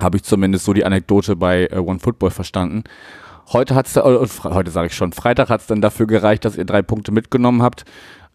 Habe 0.00 0.16
ich 0.16 0.24
zumindest 0.24 0.64
so 0.64 0.72
die 0.72 0.84
Anekdote 0.84 1.36
bei 1.36 1.66
äh, 1.66 1.78
One 1.78 1.98
Football 1.98 2.30
verstanden. 2.30 2.84
Heute 3.52 3.74
hat's, 3.74 3.96
äh, 3.96 4.02
heute 4.02 4.70
sage 4.70 4.88
ich 4.88 4.94
schon, 4.94 5.12
Freitag 5.12 5.50
hat 5.50 5.60
es 5.60 5.66
dann 5.66 5.80
dafür 5.80 6.06
gereicht, 6.06 6.44
dass 6.44 6.56
ihr 6.56 6.64
drei 6.64 6.82
Punkte 6.82 7.12
mitgenommen 7.12 7.62
habt. 7.62 7.84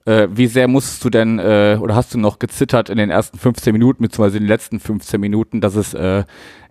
Äh, 0.05 0.29
wie 0.31 0.47
sehr 0.47 0.67
musstest 0.67 1.03
du 1.05 1.11
denn 1.11 1.37
äh, 1.37 1.77
oder 1.79 1.95
hast 1.95 2.13
du 2.13 2.17
noch 2.17 2.39
gezittert 2.39 2.89
in 2.89 2.97
den 2.97 3.11
ersten 3.11 3.37
15 3.37 3.71
Minuten, 3.71 4.01
beziehungsweise 4.01 4.37
in 4.37 4.43
den 4.43 4.49
letzten 4.49 4.79
15 4.79 5.21
Minuten, 5.21 5.61
dass 5.61 5.75
es 5.75 5.93
äh, 5.93 6.23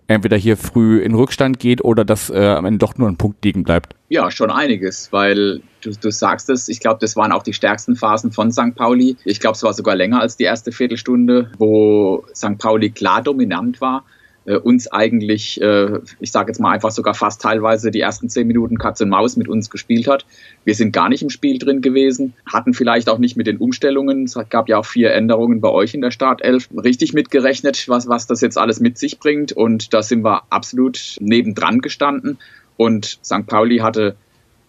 entweder 0.07 0.37
hier 0.37 0.57
früh 0.57 0.99
in 0.99 1.15
Rückstand 1.15 1.59
geht 1.59 1.83
oder 1.83 2.05
dass 2.05 2.29
äh, 2.29 2.37
am 2.39 2.65
Ende 2.65 2.79
doch 2.79 2.97
nur 2.97 3.07
ein 3.07 3.17
Punkt 3.17 3.43
liegen 3.43 3.63
bleibt? 3.63 3.95
Ja, 4.09 4.29
schon 4.31 4.51
einiges, 4.51 5.11
weil 5.11 5.61
du, 5.81 5.91
du 5.91 6.11
sagst 6.11 6.49
es, 6.49 6.67
ich 6.67 6.79
glaube, 6.79 6.99
das 6.99 7.15
waren 7.15 7.31
auch 7.31 7.43
die 7.43 7.53
stärksten 7.53 7.95
Phasen 7.95 8.31
von 8.31 8.51
St. 8.51 8.75
Pauli. 8.75 9.15
Ich 9.25 9.39
glaube, 9.39 9.55
es 9.55 9.63
war 9.63 9.73
sogar 9.73 9.95
länger 9.95 10.19
als 10.19 10.37
die 10.37 10.43
erste 10.43 10.71
Viertelstunde, 10.71 11.51
wo 11.57 12.25
St. 12.35 12.57
Pauli 12.57 12.89
klar 12.89 13.21
dominant 13.21 13.81
war 13.81 14.03
uns 14.45 14.91
eigentlich, 14.91 15.61
äh, 15.61 15.99
ich 16.19 16.31
sage 16.31 16.49
jetzt 16.49 16.59
mal 16.59 16.71
einfach 16.71 16.91
sogar 16.91 17.13
fast 17.13 17.41
teilweise 17.41 17.91
die 17.91 17.99
ersten 17.99 18.27
zehn 18.29 18.47
Minuten 18.47 18.77
Katz 18.77 18.99
und 19.01 19.09
Maus 19.09 19.37
mit 19.37 19.47
uns 19.47 19.69
gespielt 19.69 20.07
hat. 20.07 20.25
Wir 20.65 20.73
sind 20.73 20.93
gar 20.93 21.09
nicht 21.09 21.21
im 21.21 21.29
Spiel 21.29 21.59
drin 21.59 21.81
gewesen, 21.81 22.33
hatten 22.51 22.73
vielleicht 22.73 23.09
auch 23.09 23.19
nicht 23.19 23.37
mit 23.37 23.47
den 23.47 23.57
Umstellungen, 23.57 24.23
es 24.23 24.37
gab 24.49 24.67
ja 24.67 24.77
auch 24.77 24.85
vier 24.85 25.13
Änderungen 25.13 25.61
bei 25.61 25.69
euch 25.69 25.93
in 25.93 26.01
der 26.01 26.11
Startelf, 26.11 26.69
richtig 26.75 27.13
mitgerechnet, 27.13 27.87
was, 27.87 28.07
was 28.07 28.25
das 28.25 28.41
jetzt 28.41 28.57
alles 28.57 28.79
mit 28.79 28.97
sich 28.97 29.19
bringt 29.19 29.51
und 29.51 29.93
da 29.93 30.01
sind 30.01 30.23
wir 30.23 30.43
absolut 30.49 31.17
nebendran 31.19 31.79
gestanden 31.79 32.39
und 32.77 33.19
St. 33.23 33.45
Pauli 33.45 33.77
hatte 33.77 34.15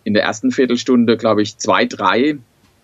in 0.05 0.15
der 0.15 0.25
ersten 0.25 0.51
Viertelstunde, 0.51 1.17
glaube 1.17 1.43
ich, 1.43 1.57
zwei, 1.59 1.87
drei 1.87 2.39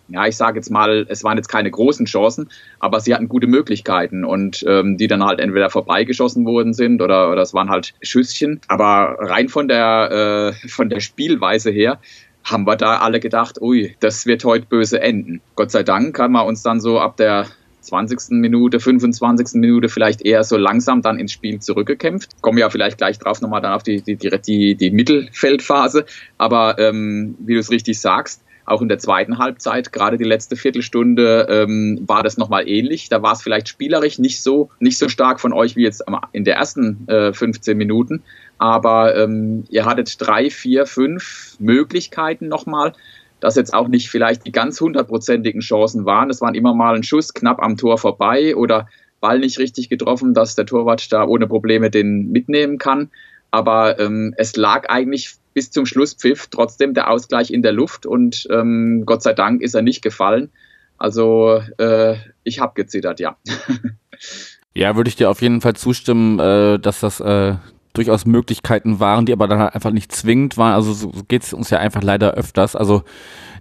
ja, 0.09 0.25
ich 0.27 0.35
sage 0.35 0.57
jetzt 0.57 0.69
mal, 0.69 1.05
es 1.09 1.23
waren 1.23 1.37
jetzt 1.37 1.49
keine 1.49 1.69
großen 1.71 2.05
Chancen, 2.05 2.49
aber 2.79 2.99
sie 2.99 3.13
hatten 3.13 3.29
gute 3.29 3.47
Möglichkeiten 3.47 4.25
und 4.25 4.63
ähm, 4.67 4.97
die 4.97 5.07
dann 5.07 5.23
halt 5.23 5.39
entweder 5.39 5.69
vorbeigeschossen 5.69 6.45
worden 6.45 6.73
sind 6.73 7.01
oder, 7.01 7.31
oder 7.31 7.41
es 7.41 7.53
waren 7.53 7.69
halt 7.69 7.93
Schüsschen. 8.01 8.59
Aber 8.67 9.17
rein 9.19 9.49
von 9.49 9.67
der, 9.67 10.53
äh, 10.63 10.67
von 10.67 10.89
der 10.89 10.99
Spielweise 10.99 11.71
her 11.71 11.99
haben 12.43 12.65
wir 12.65 12.75
da 12.75 12.97
alle 12.97 13.19
gedacht, 13.19 13.61
ui, 13.61 13.95
das 13.99 14.25
wird 14.25 14.43
heute 14.45 14.65
böse 14.65 14.99
enden. 15.01 15.41
Gott 15.55 15.71
sei 15.71 15.83
Dank 15.83 16.17
haben 16.17 16.33
wir 16.33 16.45
uns 16.45 16.63
dann 16.63 16.79
so 16.79 16.99
ab 16.99 17.17
der 17.17 17.47
20. 17.81 18.31
Minute, 18.31 18.79
25. 18.79 19.59
Minute 19.59 19.89
vielleicht 19.89 20.21
eher 20.21 20.43
so 20.43 20.57
langsam 20.57 21.01
dann 21.01 21.19
ins 21.19 21.31
Spiel 21.31 21.59
zurückgekämpft. 21.59 22.41
Kommen 22.41 22.57
ja 22.57 22.69
vielleicht 22.69 22.97
gleich 22.97 23.19
drauf 23.19 23.41
nochmal 23.41 23.61
dann 23.61 23.73
auf 23.73 23.83
die, 23.83 24.01
die, 24.01 24.17
die, 24.17 24.75
die 24.75 24.91
Mittelfeldphase. 24.91 26.05
Aber 26.37 26.77
ähm, 26.79 27.35
wie 27.39 27.53
du 27.53 27.59
es 27.59 27.71
richtig 27.71 27.99
sagst, 27.99 28.43
auch 28.69 28.81
in 28.81 28.89
der 28.89 28.99
zweiten 28.99 29.37
Halbzeit, 29.37 29.91
gerade 29.91 30.17
die 30.17 30.23
letzte 30.23 30.55
Viertelstunde, 30.55 31.47
ähm, 31.49 32.03
war 32.05 32.23
das 32.23 32.37
nochmal 32.37 32.67
ähnlich. 32.67 33.09
Da 33.09 33.21
war 33.21 33.33
es 33.33 33.41
vielleicht 33.41 33.67
spielerisch 33.67 34.19
nicht 34.19 34.41
so, 34.41 34.69
nicht 34.79 34.97
so 34.97 35.09
stark 35.09 35.39
von 35.39 35.53
euch 35.53 35.75
wie 35.75 35.83
jetzt 35.83 36.03
in 36.31 36.43
der 36.43 36.55
ersten 36.55 37.07
äh, 37.07 37.33
15 37.33 37.77
Minuten. 37.77 38.23
Aber 38.57 39.15
ähm, 39.15 39.63
ihr 39.69 39.85
hattet 39.85 40.15
drei, 40.19 40.49
vier, 40.49 40.85
fünf 40.85 41.55
Möglichkeiten 41.59 42.47
nochmal, 42.47 42.93
dass 43.39 43.55
jetzt 43.55 43.73
auch 43.73 43.87
nicht 43.87 44.09
vielleicht 44.09 44.45
die 44.45 44.51
ganz 44.51 44.79
hundertprozentigen 44.81 45.61
Chancen 45.61 46.05
waren. 46.05 46.29
Es 46.29 46.41
waren 46.41 46.55
immer 46.55 46.73
mal 46.73 46.95
ein 46.95 47.03
Schuss 47.03 47.33
knapp 47.33 47.61
am 47.61 47.77
Tor 47.77 47.97
vorbei 47.97 48.55
oder 48.55 48.87
Ball 49.21 49.39
nicht 49.39 49.59
richtig 49.59 49.89
getroffen, 49.89 50.33
dass 50.33 50.55
der 50.55 50.65
Torwart 50.65 51.11
da 51.11 51.25
ohne 51.25 51.47
Probleme 51.47 51.89
den 51.89 52.31
mitnehmen 52.31 52.77
kann. 52.77 53.09
Aber 53.51 53.99
ähm, 53.99 54.33
es 54.37 54.55
lag 54.55 54.89
eigentlich 54.89 55.38
bis 55.53 55.71
zum 55.71 55.85
Schlusspfiff 55.85 56.47
trotzdem 56.47 56.93
der 56.93 57.09
Ausgleich 57.09 57.51
in 57.51 57.61
der 57.61 57.71
Luft 57.71 58.05
und 58.05 58.47
ähm, 58.51 59.03
Gott 59.05 59.23
sei 59.23 59.33
Dank 59.33 59.61
ist 59.61 59.73
er 59.73 59.81
nicht 59.81 60.01
gefallen. 60.01 60.49
Also 60.97 61.61
äh, 61.77 62.15
ich 62.43 62.59
habe 62.59 62.73
gezittert, 62.75 63.19
ja. 63.19 63.37
ja, 64.73 64.95
würde 64.95 65.09
ich 65.09 65.15
dir 65.15 65.29
auf 65.29 65.41
jeden 65.41 65.61
Fall 65.61 65.75
zustimmen, 65.75 66.39
äh, 66.39 66.77
dass 66.77 66.99
das 66.99 67.19
äh, 67.21 67.55
durchaus 67.93 68.25
Möglichkeiten 68.25 68.99
waren, 68.99 69.25
die 69.25 69.33
aber 69.33 69.47
dann 69.47 69.59
halt 69.59 69.75
einfach 69.75 69.91
nicht 69.91 70.11
zwingend 70.11 70.57
waren. 70.57 70.73
Also 70.73 70.93
so 70.93 71.11
geht 71.27 71.43
es 71.43 71.53
uns 71.53 71.69
ja 71.69 71.79
einfach 71.79 72.03
leider 72.03 72.33
öfters. 72.33 72.75
Also 72.75 73.03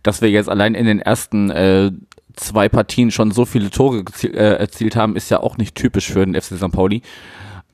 dass 0.03 0.21
wir 0.21 0.31
jetzt 0.31 0.49
allein 0.49 0.75
in 0.75 0.87
den 0.87 1.01
ersten 1.01 1.51
äh, 1.51 1.91
zwei 2.35 2.69
Partien 2.69 3.11
schon 3.11 3.31
so 3.31 3.45
viele 3.45 3.71
Tore 3.71 4.05
äh, 4.23 4.59
erzielt 4.59 4.97
haben, 4.97 5.17
ist 5.17 5.31
ja 5.31 5.41
auch 5.41 5.57
nicht 5.57 5.75
typisch 5.75 6.13
für 6.13 6.25
den 6.25 6.35
FC 6.35 6.57
St. 6.57 6.73
Pauli. 6.73 7.03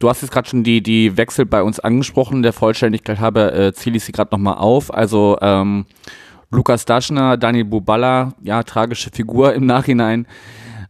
Du 0.04 0.10
hast 0.10 0.20
jetzt 0.20 0.32
gerade 0.32 0.46
schon 0.46 0.64
die, 0.64 0.82
die 0.82 1.16
Wechsel 1.16 1.46
bei 1.46 1.62
uns 1.62 1.80
angesprochen. 1.80 2.42
Der 2.42 2.52
Vollständigkeit 2.52 3.20
halber 3.20 3.54
äh, 3.54 3.72
zähle 3.72 3.96
ich 3.96 4.04
sie 4.04 4.12
gerade 4.12 4.32
nochmal 4.32 4.58
auf. 4.58 4.92
Also 4.92 5.38
ähm, 5.40 5.86
Lukas 6.50 6.84
Daschner, 6.84 7.38
Daniel 7.38 7.64
Buballa, 7.64 8.34
ja, 8.42 8.62
tragische 8.64 9.08
Figur 9.10 9.54
im 9.54 9.64
Nachhinein. 9.64 10.26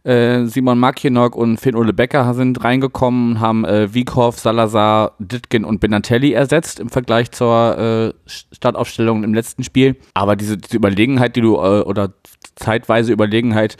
Äh, 0.03 0.47
Simon 0.47 0.79
Makienok 0.79 1.37
und 1.37 1.61
Finn 1.61 1.77
Ole 1.77 1.93
Becker 1.93 2.33
sind 2.33 2.61
reingekommen, 2.61 3.39
haben 3.39 3.63
äh, 3.63 3.93
Wiekhoff, 3.93 4.37
Salazar, 4.37 5.13
Ditkin 5.19 5.63
und 5.63 5.79
Benatelli 5.79 6.33
ersetzt 6.33 6.81
im 6.81 6.89
Vergleich 6.89 7.31
zur 7.31 7.77
äh, 7.77 8.29
Startaufstellung 8.53 9.23
im 9.23 9.33
letzten 9.33 9.63
Spiel. 9.63 9.95
Aber 10.13 10.35
diese, 10.35 10.57
diese 10.57 10.75
Überlegenheit, 10.75 11.37
die 11.37 11.41
du, 11.41 11.55
äh, 11.55 11.83
oder 11.83 12.11
zeitweise 12.55 13.13
Überlegenheit, 13.13 13.77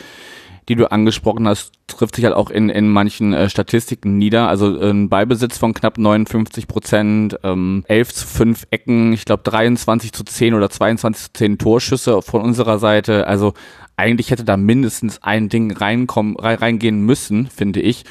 die 0.68 0.76
du 0.76 0.92
angesprochen 0.92 1.48
hast, 1.48 1.74
trifft 1.88 2.16
sich 2.16 2.26
halt 2.26 2.34
auch 2.34 2.50
in, 2.50 2.70
in 2.70 2.90
manchen 2.90 3.34
äh, 3.34 3.50
Statistiken 3.50 4.18
nieder. 4.18 4.48
Also 4.48 4.80
äh, 4.80 4.90
ein 4.90 5.10
Beibesitz 5.10 5.58
von 5.58 5.74
knapp 5.74 5.98
59 5.98 6.68
Prozent, 6.68 7.40
ähm, 7.44 7.84
11 7.88 8.14
zu 8.14 8.28
5 8.28 8.68
Ecken, 8.72 9.14
ich 9.14 9.26
glaube 9.26 9.44
23 9.44 10.12
zu 10.12 10.24
10 10.24 10.56
oder 10.56 10.70
22 10.70 11.26
zu 11.26 11.34
10 11.34 11.58
Torschüsse 11.60 12.22
von 12.22 12.42
unserer 12.42 12.80
Seite. 12.80 13.28
Also 13.28 13.54
eigentlich 13.96 14.32
hätte 14.32 14.44
da 14.44 14.58
mindestens 14.58 15.22
ein 15.22 15.50
Ding 15.50 15.72
reinkommen, 15.72 16.36
reingehen 16.38 17.02
müssen, 17.02 17.48
finde 17.48 17.82
ich. 17.82 18.04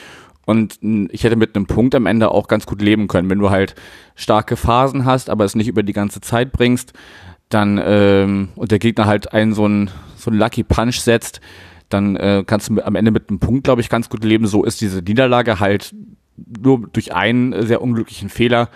Und 0.47 0.79
ich 1.11 1.25
hätte 1.25 1.37
mit 1.37 1.57
einem 1.57 1.67
Punkt 1.67 1.95
am 1.95 2.07
Ende 2.07 2.31
auch 2.31 2.49
ganz 2.49 2.67
gut 2.67 2.83
leben 2.83 3.09
können. 3.09 3.31
Wenn 3.31 3.39
du 3.39 3.51
halt 3.51 3.75
starke 4.15 4.57
Phasen 4.57 5.05
hast, 5.05 5.31
aber 5.31 5.45
es 5.45 5.55
nicht 5.55 5.69
über 5.69 5.83
die 5.83 5.95
ganze 5.95 6.21
Zeit 6.21 6.53
bringst, 6.53 6.93
dann 7.49 7.81
ähm, 7.83 8.49
und 8.57 8.71
der 8.71 8.79
Gegner 8.79 9.07
halt 9.07 9.33
einen 9.33 9.55
so 9.55 9.65
einen 9.65 9.91
so 10.17 10.31
einen 10.31 10.39
Lucky 10.39 10.63
Punch 10.63 11.01
setzt, 11.01 11.41
dann 11.95 12.17
äh, 12.17 12.45
kannst 12.47 12.69
du 12.69 12.81
am 12.85 12.97
Ende 12.97 13.11
mit 13.11 13.29
einem 13.29 13.39
Punkt, 13.39 13.65
glaube 13.65 13.81
ich, 13.81 13.89
ganz 13.89 14.09
gut 14.09 14.25
leben. 14.25 14.47
So 14.47 14.65
ist 14.65 14.81
diese 14.81 15.01
Niederlage 15.01 15.61
halt 15.61 15.95
nur 16.37 16.89
durch 16.93 17.15
einen 17.15 17.67
sehr 17.67 17.81
unglücklichen 17.81 18.29
Fehler, 18.29 18.69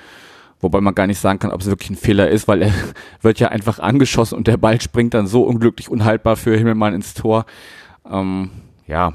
wobei 0.60 0.80
man 0.80 0.94
gar 0.94 1.06
nicht 1.06 1.18
sagen 1.18 1.38
kann, 1.38 1.50
ob 1.50 1.60
es 1.60 1.66
wirklich 1.66 1.90
ein 1.90 1.96
Fehler 1.96 2.28
ist, 2.30 2.48
weil 2.48 2.62
er 2.62 2.72
wird 3.20 3.40
ja 3.40 3.48
einfach 3.48 3.78
angeschossen 3.78 4.36
und 4.36 4.46
der 4.46 4.56
Ball 4.56 4.80
springt 4.80 5.14
dann 5.14 5.26
so 5.26 5.42
unglücklich 5.42 5.90
unhaltbar 5.90 6.36
für 6.36 6.56
Himmelmann 6.56 6.94
ins 6.94 7.14
Tor. 7.14 7.46
Ähm, 8.10 8.50
ja, 8.86 9.12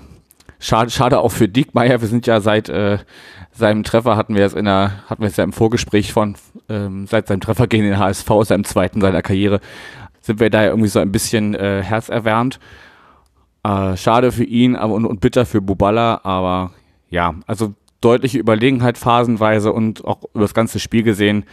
schade, 0.60 0.92
schade 0.92 1.20
auch 1.20 1.32
für 1.32 1.48
Diekmeyer. 1.48 2.02
Wir 2.02 2.08
sind 2.08 2.28
ja 2.28 2.42
seit 2.42 2.70
äh, 2.70 3.00
seinem 3.54 3.84
Treffer 3.84 4.18
hatten 4.18 4.36
wir 4.36 4.46
es 4.46 4.54
in 4.54 4.66
der, 4.66 5.04
hatten 5.10 5.22
wir 5.22 5.30
es 5.30 5.38
ja 5.38 5.44
im 5.44 5.54
Vorgespräch 5.54 6.12
von, 6.12 6.36
ähm, 6.70 7.08
seit 7.08 7.28
seinem 7.28 7.42
Treffer 7.42 7.68
gegen 7.68 7.84
den 7.84 8.00
HSV, 8.00 8.30
seinem 8.44 8.63
zweiten 8.63 9.00
seiner 9.00 9.22
Karriere, 9.22 9.60
sind 10.22 10.39
wir 10.39 10.50
da 10.50 10.63
ja 10.63 10.70
irgendwie 10.70 10.89
so 10.89 11.00
ein 11.00 11.12
bisschen 11.12 11.54
äh, 11.54 11.84
herzerwärmt. 11.84 12.60
Äh, 13.63 13.95
schade 13.97 14.32
für 14.32 14.43
ihn 14.43 14.76
aber, 14.76 14.93
und, 14.93 15.06
und 15.06 15.21
bitter 15.21 15.45
für 15.45 15.62
Bubala, 15.62 16.21
aber 16.23 16.71
ja, 17.10 17.36
also 17.47 17.73
deutliche 18.02 18.38
Überlegenheit 18.38 18.97
phasenweise 18.97 19.71
und 19.71 20.04
auch 20.04 20.23
über 20.34 20.43
das 20.43 20.54
ganze 20.54 20.80
Spiel 20.80 21.04
gesehen. 21.04 21.45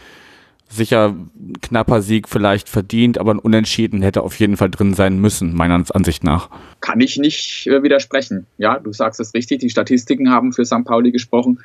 Sicher 0.67 1.15
knapper 1.61 2.01
Sieg 2.01 2.29
vielleicht 2.29 2.69
verdient, 2.69 3.17
aber 3.17 3.33
ein 3.33 3.39
Unentschieden 3.39 4.01
hätte 4.01 4.21
auf 4.21 4.39
jeden 4.39 4.55
Fall 4.55 4.69
drin 4.69 4.93
sein 4.93 5.19
müssen, 5.19 5.53
meiner 5.53 5.83
Ansicht 5.93 6.23
nach. 6.23 6.49
Kann 6.79 7.01
ich 7.01 7.17
nicht 7.17 7.67
äh, 7.67 7.83
widersprechen. 7.83 8.47
Ja, 8.57 8.79
du 8.79 8.93
sagst 8.93 9.19
es 9.19 9.33
richtig, 9.33 9.59
die 9.59 9.69
Statistiken 9.69 10.29
haben 10.29 10.53
für 10.53 10.65
St. 10.65 10.85
Pauli 10.85 11.11
gesprochen. 11.11 11.59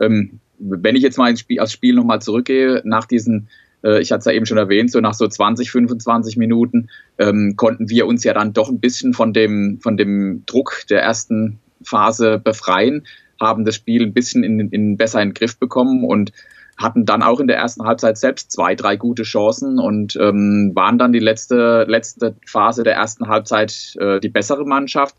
Ähm, 0.00 0.40
wenn 0.58 0.96
ich 0.96 1.02
jetzt 1.02 1.18
mal 1.18 1.28
ins 1.28 1.40
Spiel, 1.40 1.60
aufs 1.60 1.72
Spiel 1.72 1.94
nochmal 1.94 2.22
zurückgehe, 2.22 2.80
nach 2.84 3.04
diesen 3.04 3.48
äh, 3.86 4.00
ich 4.00 4.10
hatte 4.10 4.20
es 4.20 4.24
ja 4.26 4.32
eben 4.32 4.46
schon 4.46 4.58
erwähnt, 4.58 4.90
so 4.90 5.00
nach 5.00 5.14
so 5.14 5.26
20, 5.26 5.70
25 5.70 6.36
Minuten 6.36 6.88
ähm, 7.18 7.54
konnten 7.56 7.88
wir 7.88 8.06
uns 8.06 8.24
ja 8.24 8.34
dann 8.34 8.52
doch 8.52 8.68
ein 8.68 8.80
bisschen 8.80 9.14
von 9.14 9.32
dem, 9.32 9.78
von 9.80 9.96
dem 9.96 10.42
Druck 10.46 10.82
der 10.90 11.02
ersten 11.02 11.60
Phase 11.82 12.38
befreien, 12.42 13.06
haben 13.40 13.64
das 13.64 13.76
Spiel 13.76 14.02
ein 14.02 14.12
bisschen 14.12 14.42
in, 14.42 14.60
in 14.70 14.96
besser 14.96 15.22
in 15.22 15.28
den 15.28 15.34
Griff 15.34 15.58
bekommen 15.58 16.04
und 16.04 16.32
hatten 16.76 17.06
dann 17.06 17.22
auch 17.22 17.40
in 17.40 17.46
der 17.46 17.56
ersten 17.56 17.84
Halbzeit 17.84 18.18
selbst 18.18 18.52
zwei, 18.52 18.74
drei 18.74 18.96
gute 18.96 19.22
Chancen 19.22 19.78
und 19.78 20.16
ähm, 20.20 20.72
waren 20.74 20.98
dann 20.98 21.12
die 21.12 21.20
letzte, 21.20 21.86
letzte 21.88 22.34
Phase 22.46 22.82
der 22.82 22.94
ersten 22.94 23.28
Halbzeit 23.28 23.96
äh, 23.98 24.20
die 24.20 24.28
bessere 24.28 24.66
Mannschaft. 24.66 25.16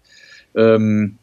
Ähm, 0.55 1.17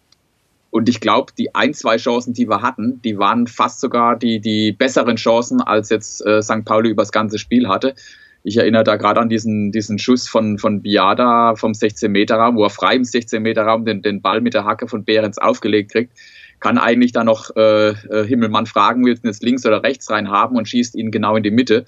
und 0.75 0.89
ich 0.89 0.99
glaube, 0.99 1.33
die 1.39 1.55
ein, 1.55 1.73
zwei 1.73 1.99
Chancen, 1.99 2.35
die 2.35 2.49
wir 2.49 2.61
hatten, 2.61 3.01
die 3.03 3.17
waren 3.17 3.47
fast 3.47 3.81
sogar 3.81 4.19
die, 4.19 4.41
die 4.41 4.73
besseren 4.73 5.15
Chancen, 5.15 5.61
als 5.61 5.89
jetzt 5.89 6.27
äh, 6.27 6.43
St. 6.43 6.65
Pauli 6.65 6.91
übers 6.91 7.13
ganze 7.13 7.39
Spiel 7.39 7.69
hatte. 7.69 7.95
Ich 8.43 8.57
erinnere 8.57 8.83
da 8.83 8.97
gerade 8.97 9.21
an 9.21 9.29
diesen, 9.29 9.71
diesen 9.71 10.01
Schuss 10.01 10.29
von, 10.29 10.59
von 10.59 10.83
Biada 10.83 11.55
vom 11.55 11.71
16-Meter-Raum, 11.71 12.57
wo 12.57 12.65
er 12.65 12.71
frei 12.71 12.97
im 12.97 13.03
16-Meter-Raum 13.03 13.85
den, 13.85 14.03
den 14.03 14.21
Ball 14.21 14.41
mit 14.41 14.55
der 14.55 14.65
Hacke 14.65 14.89
von 14.89 15.05
Behrens 15.05 15.39
aufgelegt 15.39 15.93
kriegt. 15.93 16.19
Kann 16.59 16.77
eigentlich 16.77 17.13
da 17.13 17.23
noch 17.23 17.55
äh, 17.55 17.91
äh 17.91 18.27
Himmelmann 18.27 18.67
fragen, 18.67 19.07
willst 19.07 19.23
du 19.23 19.29
jetzt 19.29 19.45
links 19.45 19.65
oder 19.65 19.85
rechts 19.85 20.11
rein 20.11 20.29
haben 20.29 20.57
und 20.57 20.69
schießt 20.69 20.97
ihn 20.97 21.13
genau 21.13 21.37
in 21.37 21.45
die 21.45 21.53
Mitte. 21.53 21.85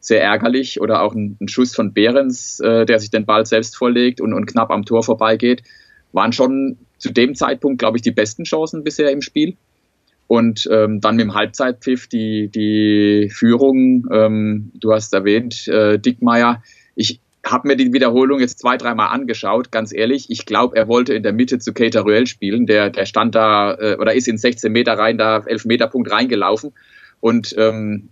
Sehr 0.00 0.22
ärgerlich. 0.22 0.80
Oder 0.80 1.02
auch 1.02 1.14
ein, 1.14 1.36
ein 1.38 1.48
Schuss 1.48 1.74
von 1.74 1.92
Behrens, 1.92 2.60
äh, 2.60 2.86
der 2.86 2.98
sich 2.98 3.10
den 3.10 3.26
Ball 3.26 3.44
selbst 3.44 3.76
vorlegt 3.76 4.22
und, 4.22 4.32
und 4.32 4.46
knapp 4.46 4.70
am 4.70 4.86
Tor 4.86 5.02
vorbeigeht. 5.02 5.64
Waren 6.12 6.32
schon 6.32 6.78
zu 7.02 7.12
dem 7.12 7.34
Zeitpunkt, 7.34 7.80
glaube 7.80 7.98
ich, 7.98 8.02
die 8.02 8.12
besten 8.12 8.44
Chancen 8.44 8.84
bisher 8.84 9.10
im 9.10 9.22
Spiel. 9.22 9.56
Und 10.28 10.68
ähm, 10.70 11.00
dann 11.00 11.16
mit 11.16 11.24
dem 11.24 11.34
Halbzeitpfiff 11.34 12.06
die, 12.06 12.48
die 12.48 13.28
Führung, 13.28 14.06
ähm, 14.12 14.70
du 14.74 14.92
hast 14.92 15.12
erwähnt, 15.12 15.66
äh, 15.66 15.98
Dickmeier. 15.98 16.62
Ich 16.94 17.18
habe 17.44 17.66
mir 17.66 17.76
die 17.76 17.92
Wiederholung 17.92 18.38
jetzt 18.38 18.60
zwei, 18.60 18.76
dreimal 18.76 19.08
angeschaut, 19.08 19.72
ganz 19.72 19.92
ehrlich. 19.92 20.30
Ich 20.30 20.46
glaube, 20.46 20.76
er 20.76 20.86
wollte 20.86 21.12
in 21.12 21.24
der 21.24 21.32
Mitte 21.32 21.58
zu 21.58 21.74
Keita 21.74 22.02
Ruel 22.02 22.28
spielen. 22.28 22.66
Der, 22.66 22.88
der 22.88 23.04
stand 23.04 23.34
da 23.34 23.74
äh, 23.74 23.96
oder 23.96 24.14
ist 24.14 24.28
in 24.28 24.38
16 24.38 24.70
Meter 24.70 24.96
rein, 24.96 25.18
da 25.18 25.38
11 25.44 25.64
Meter 25.64 25.88
Punkt 25.88 26.08
reingelaufen. 26.08 26.72
Und 27.18 27.52
ähm, 27.58 28.08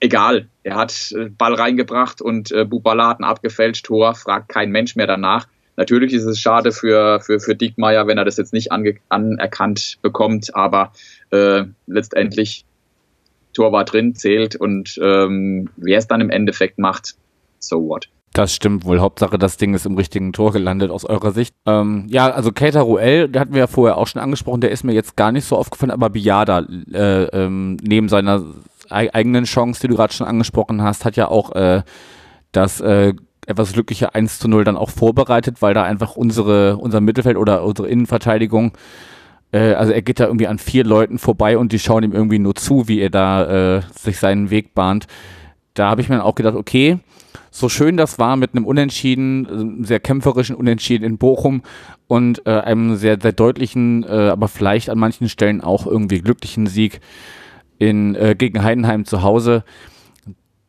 egal, 0.00 0.48
er 0.64 0.76
hat 0.76 1.12
äh, 1.16 1.30
Ball 1.30 1.54
reingebracht 1.54 2.20
und 2.20 2.52
äh, 2.52 2.66
Bubala 2.66 3.08
hat 3.08 3.20
ein 3.20 3.24
abgefälscht 3.24 3.86
Tor, 3.86 4.14
fragt 4.14 4.50
kein 4.50 4.70
Mensch 4.70 4.96
mehr 4.96 5.06
danach. 5.06 5.48
Natürlich 5.80 6.12
ist 6.12 6.26
es 6.26 6.38
schade 6.38 6.72
für, 6.72 7.20
für, 7.20 7.40
für 7.40 7.56
Diekmeyer, 7.56 8.06
wenn 8.06 8.18
er 8.18 8.26
das 8.26 8.36
jetzt 8.36 8.52
nicht 8.52 8.70
ange, 8.70 8.96
anerkannt 9.08 9.96
bekommt, 10.02 10.54
aber 10.54 10.92
äh, 11.30 11.64
letztendlich 11.86 12.66
Tor 13.54 13.72
war 13.72 13.86
drin, 13.86 14.14
zählt 14.14 14.56
und 14.56 15.00
ähm, 15.02 15.70
wer 15.78 15.96
es 15.96 16.06
dann 16.06 16.20
im 16.20 16.28
Endeffekt 16.28 16.78
macht, 16.78 17.14
so 17.60 17.88
what. 17.88 18.10
Das 18.34 18.54
stimmt 18.54 18.84
wohl. 18.84 19.00
Hauptsache, 19.00 19.38
das 19.38 19.56
Ding 19.56 19.72
ist 19.72 19.86
im 19.86 19.96
richtigen 19.96 20.34
Tor 20.34 20.52
gelandet 20.52 20.90
aus 20.90 21.06
eurer 21.06 21.32
Sicht. 21.32 21.54
Ähm, 21.64 22.04
ja, 22.10 22.30
also 22.30 22.52
Keita 22.52 22.82
Ruel, 22.82 23.28
der 23.28 23.40
hatten 23.40 23.54
wir 23.54 23.60
ja 23.60 23.66
vorher 23.66 23.96
auch 23.96 24.06
schon 24.06 24.20
angesprochen, 24.20 24.60
der 24.60 24.72
ist 24.72 24.84
mir 24.84 24.92
jetzt 24.92 25.16
gar 25.16 25.32
nicht 25.32 25.46
so 25.46 25.56
aufgefallen, 25.56 25.92
aber 25.92 26.10
Biada, 26.10 26.58
äh, 26.92 27.22
ähm, 27.24 27.78
neben 27.80 28.10
seiner 28.10 28.44
eigenen 28.90 29.44
Chance, 29.44 29.80
die 29.80 29.88
du 29.88 29.96
gerade 29.96 30.12
schon 30.12 30.26
angesprochen 30.26 30.82
hast, 30.82 31.06
hat 31.06 31.16
ja 31.16 31.28
auch 31.28 31.52
äh, 31.52 31.82
das 32.52 32.82
äh, 32.82 33.14
etwas 33.50 33.72
glückliche 33.72 34.14
1 34.14 34.38
zu 34.38 34.48
0 34.48 34.64
dann 34.64 34.76
auch 34.76 34.90
vorbereitet, 34.90 35.60
weil 35.60 35.74
da 35.74 35.82
einfach 35.82 36.16
unsere, 36.16 36.76
unser 36.76 37.00
Mittelfeld 37.00 37.36
oder 37.36 37.64
unsere 37.64 37.88
Innenverteidigung, 37.88 38.72
äh, 39.52 39.74
also 39.74 39.92
er 39.92 40.02
geht 40.02 40.20
da 40.20 40.26
irgendwie 40.26 40.46
an 40.46 40.58
vier 40.58 40.84
Leuten 40.84 41.18
vorbei 41.18 41.58
und 41.58 41.72
die 41.72 41.78
schauen 41.78 42.02
ihm 42.02 42.12
irgendwie 42.12 42.38
nur 42.38 42.54
zu, 42.54 42.88
wie 42.88 43.00
er 43.00 43.10
da 43.10 43.76
äh, 43.76 43.82
sich 43.98 44.18
seinen 44.18 44.50
Weg 44.50 44.74
bahnt. 44.74 45.06
Da 45.74 45.90
habe 45.90 46.00
ich 46.00 46.08
mir 46.08 46.16
dann 46.16 46.24
auch 46.24 46.34
gedacht, 46.34 46.56
okay, 46.56 46.98
so 47.50 47.68
schön 47.68 47.96
das 47.96 48.18
war 48.18 48.36
mit 48.36 48.54
einem 48.54 48.64
Unentschieden, 48.64 49.46
einem 49.46 49.84
sehr 49.84 50.00
kämpferischen 50.00 50.56
Unentschieden 50.56 51.04
in 51.04 51.18
Bochum 51.18 51.62
und 52.06 52.46
äh, 52.46 52.50
einem 52.50 52.96
sehr, 52.96 53.18
sehr 53.20 53.32
deutlichen, 53.32 54.04
äh, 54.04 54.28
aber 54.28 54.48
vielleicht 54.48 54.88
an 54.88 54.98
manchen 54.98 55.28
Stellen 55.28 55.60
auch 55.60 55.86
irgendwie 55.86 56.20
glücklichen 56.20 56.66
Sieg 56.66 57.00
in, 57.78 58.14
äh, 58.14 58.34
gegen 58.36 58.62
Heidenheim 58.62 59.04
zu 59.04 59.22
Hause 59.22 59.64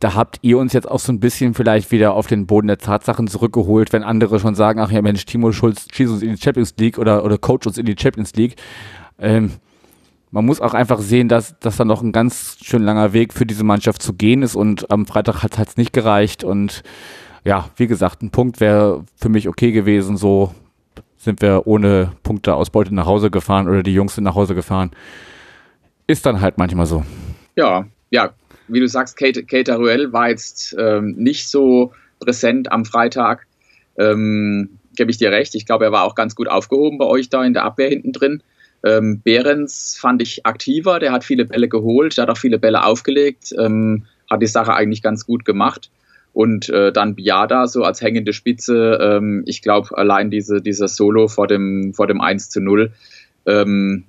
da 0.02 0.16
habt 0.16 0.40
ihr 0.42 0.58
uns 0.58 0.74
jetzt 0.74 0.90
auch 0.90 1.00
so 1.00 1.14
ein 1.14 1.20
bisschen 1.20 1.54
vielleicht 1.54 1.92
wieder 1.92 2.14
auf 2.16 2.26
den 2.26 2.48
Boden 2.48 2.68
der 2.68 2.80
Tatsachen 2.80 3.28
zurückgeholt, 3.28 3.94
wenn 3.94 4.04
andere 4.04 4.40
schon 4.40 4.56
sagen, 4.56 4.80
ach 4.80 4.92
ja 4.92 5.02
Mensch, 5.02 5.26
Timo 5.26 5.52
Schulz 5.52 5.86
schießt 5.94 6.12
uns 6.12 6.24
in 6.24 6.36
die 6.36 6.42
Champions 6.42 6.74
League 6.78 6.98
oder, 6.98 7.24
oder 7.24 7.38
coach 7.38 7.68
uns 7.68 7.78
in 7.78 7.86
die 7.86 7.96
Champions 7.98 8.34
League. 8.34 8.56
Ähm, 9.20 9.52
man 10.32 10.46
muss 10.46 10.60
auch 10.60 10.74
einfach 10.74 11.00
sehen, 11.00 11.28
dass, 11.28 11.60
dass 11.60 11.78
da 11.78 11.86
noch 11.86 12.02
ein 12.02 12.14
ganz 12.14 12.58
schön 12.64 12.82
langer 12.82 13.14
Weg 13.14 13.32
für 13.32 13.46
diese 13.46 13.64
Mannschaft 13.64 14.02
zu 14.02 14.14
gehen 14.14 14.42
ist 14.42 14.56
und 14.56 14.90
am 14.90 15.06
Freitag 15.06 15.44
hat 15.44 15.68
es 15.68 15.78
nicht 15.78 15.94
gereicht 15.94 16.44
und 16.44 16.82
ja, 17.44 17.70
wie 17.76 17.88
gesagt, 17.88 18.24
ein 18.24 18.32
Punkt 18.32 18.60
wäre 18.60 19.04
für 19.16 19.30
mich 19.30 19.48
okay 19.48 19.72
gewesen, 19.72 20.18
so 20.18 20.54
sind 21.18 21.42
wir 21.42 21.68
ohne 21.68 22.14
Punkte 22.24 22.56
aus 22.56 22.72
Beute 22.72 22.96
nach 22.96 23.06
Hause 23.06 23.30
gefahren 23.30 23.70
oder 23.70 23.84
die 23.84 23.94
Jungs 23.94 24.16
sind 24.16 24.24
nach 24.24 24.36
Hause 24.36 24.56
gefahren. 24.56 24.92
Ist 26.08 26.26
dann 26.26 26.42
halt 26.42 26.58
manchmal 26.58 26.88
so. 26.88 27.04
Ja, 27.56 27.86
ja, 28.10 28.32
wie 28.71 28.79
du 28.79 28.88
sagst, 28.88 29.17
Kate, 29.17 29.43
Kate 29.43 29.75
Ruel 29.75 30.13
war 30.13 30.29
jetzt 30.29 30.75
ähm, 30.77 31.15
nicht 31.17 31.47
so 31.47 31.93
präsent 32.19 32.71
am 32.71 32.86
Freitag. 32.86 33.45
Ähm, 33.97 34.77
Gebe 34.95 35.12
ich 35.12 35.17
dir 35.17 35.31
recht. 35.31 35.55
Ich 35.55 35.65
glaube, 35.65 35.86
er 35.86 35.91
war 35.91 36.03
auch 36.03 36.15
ganz 36.15 36.36
gut 36.36 36.49
aufgehoben 36.49 36.97
bei 36.97 37.05
euch 37.05 37.29
da 37.29 37.43
in 37.43 37.53
der 37.53 37.63
Abwehr 37.63 37.89
hinten 37.89 38.12
drin. 38.12 38.43
Ähm, 38.84 39.21
Behrens 39.21 39.97
fand 39.99 40.21
ich 40.21 40.45
aktiver, 40.45 40.99
der 40.99 41.12
hat 41.12 41.23
viele 41.23 41.45
Bälle 41.45 41.69
geholt, 41.69 42.17
der 42.17 42.23
hat 42.23 42.29
auch 42.29 42.38
viele 42.38 42.60
Bälle 42.60 42.84
aufgelegt, 42.84 43.53
ähm, 43.57 44.05
hat 44.29 44.41
die 44.41 44.47
Sache 44.47 44.73
eigentlich 44.73 45.01
ganz 45.01 45.25
gut 45.25 45.45
gemacht. 45.45 45.91
Und 46.34 46.69
äh, 46.69 46.91
dann 46.93 47.15
Biada 47.15 47.67
so 47.67 47.84
als 47.84 48.01
hängende 48.01 48.34
Spitze. 48.34 48.97
Ähm, 49.01 49.43
ich 49.45 49.62
glaube, 49.62 49.97
allein 49.97 50.31
diese, 50.31 50.62
dieser 50.62 50.88
Solo 50.88 51.27
vor 51.27 51.47
dem, 51.47 51.93
vor 51.93 52.07
dem 52.07 52.21
1 52.21 52.49
zu 52.49 52.62
0 52.62 52.91
ähm, 53.45 54.05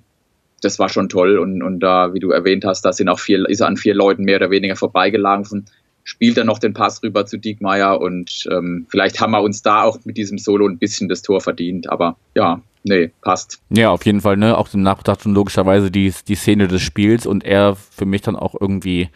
das 0.62 0.78
war 0.78 0.88
schon 0.88 1.08
toll. 1.08 1.38
Und, 1.38 1.62
und 1.62 1.80
da, 1.80 2.14
wie 2.14 2.20
du 2.20 2.30
erwähnt 2.30 2.64
hast, 2.64 2.82
da 2.82 2.92
sind 2.92 3.08
auch 3.08 3.18
vier, 3.18 3.48
ist 3.48 3.60
er 3.60 3.66
an 3.66 3.76
vier 3.76 3.94
Leuten 3.94 4.24
mehr 4.24 4.36
oder 4.36 4.50
weniger 4.50 4.76
vorbeigelaufen. 4.76 5.66
Spielt 6.04 6.38
er 6.38 6.44
noch 6.44 6.58
den 6.58 6.72
Pass 6.72 7.02
rüber 7.02 7.26
zu 7.26 7.36
Diekmeyer 7.36 8.00
und 8.00 8.48
ähm, 8.50 8.86
vielleicht 8.88 9.20
haben 9.20 9.32
wir 9.32 9.42
uns 9.42 9.62
da 9.62 9.82
auch 9.82 9.98
mit 10.04 10.16
diesem 10.16 10.38
Solo 10.38 10.66
ein 10.66 10.78
bisschen 10.78 11.08
das 11.08 11.22
Tor 11.22 11.40
verdient. 11.40 11.90
Aber 11.90 12.16
ja, 12.34 12.60
nee, 12.82 13.10
passt. 13.20 13.60
Ja, 13.70 13.90
auf 13.90 14.04
jeden 14.04 14.20
Fall, 14.20 14.36
ne? 14.36 14.56
Auch 14.58 14.72
im 14.74 14.82
Nachbedacht 14.82 15.22
schon 15.22 15.34
logischerweise 15.34 15.90
die, 15.90 16.12
die 16.26 16.34
Szene 16.34 16.66
des 16.66 16.82
Spiels 16.82 17.26
und 17.26 17.44
er 17.44 17.76
für 17.76 18.06
mich 18.06 18.22
dann 18.22 18.34
auch 18.34 18.56
irgendwie 18.60 19.10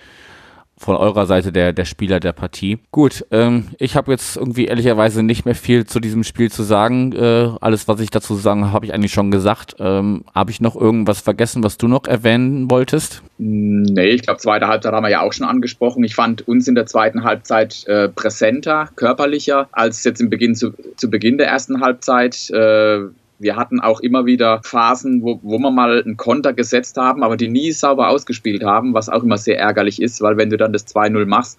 von 0.79 0.97
eurer 0.97 1.27
Seite 1.27 1.53
der, 1.53 1.73
der 1.73 1.87
Spieler 1.87 2.21
der 2.21 2.33
Partie. 2.33 2.79
Gut, 2.91 3.25
ähm, 3.31 3.69
ich 3.79 3.97
habe 3.97 4.13
jetzt 4.13 4.37
irgendwie 4.37 4.67
ehrlicherweise 4.67 5.23
nicht 5.23 5.47
mehr 5.47 5.55
viel 5.55 5.87
zu 5.87 6.01
diesem 6.01 6.23
Spiel 6.23 6.51
zu 6.51 6.63
sagen. 6.63 7.13
Äh, 7.13 7.51
alles, 7.61 7.89
was 7.89 8.01
ich 8.01 8.11
dazu 8.11 8.35
sagen 8.35 8.73
habe 8.73 8.85
ich 8.85 8.93
eigentlich 8.93 9.13
schon 9.13 9.31
gesagt. 9.31 9.77
Ähm, 9.79 10.25
habe 10.35 10.51
ich 10.51 10.61
noch 10.61 10.77
irgendwas 10.77 11.21
vergessen, 11.21 11.63
was 11.65 11.79
du 11.79 11.89
noch 11.89 12.07
erwähnen 12.07 12.71
wolltest? 12.71 13.23
Nee, 13.39 14.09
ich 14.09 14.23
glaube, 14.23 14.39
zweite 14.39 14.69
Halbzeit 14.69 14.93
haben 14.93 15.05
wir 15.05 15.11
ja 15.11 15.23
auch 15.23 15.33
schon 15.33 15.47
angesprochen. 15.47 16.05
Ich 16.05 16.15
fand 16.15 16.47
uns 16.47 16.69
in 16.69 16.75
der 16.75 16.87
zweiten 16.87 17.25
Halbzeit 17.25 17.87
äh, 17.87 18.09
präsenter, 18.09 18.91
körperlicher 18.97 19.69
als 19.73 20.05
jetzt 20.05 20.21
im 20.21 20.29
Beginn 20.29 20.55
zu, 20.55 20.73
zu 20.97 21.09
Beginn 21.09 21.39
der 21.39 21.49
ersten 21.49 21.81
Halbzeit. 21.81 22.51
Äh, 22.51 23.07
wir 23.39 23.57
hatten 23.57 23.81
auch 23.81 24.01
immer 24.01 24.27
wieder 24.27 24.61
Phasen, 24.63 25.23
wo, 25.23 25.41
wo 25.43 25.59
wir 25.59 25.71
mal 25.71 26.03
einen 26.03 26.17
Konter 26.17 26.53
gesetzt 26.53 26.97
haben, 26.97 27.23
aber 27.23 27.37
die 27.37 27.49
nie 27.49 27.73
sauber 27.73 28.09
ausgespielt 28.09 28.65
haben, 28.65 28.95
was 28.95 29.09
auch 29.09 29.23
immer 29.23 29.39
sehr 29.39 29.59
ärgerlich 29.59 30.01
ist, 30.01 30.21
weil 30.23 30.37
wenn 30.37 30.51
du 30.51 30.57
dann 30.57 30.73
das 30.73 30.87
2-0 30.87 31.27
machst, 31.27 31.59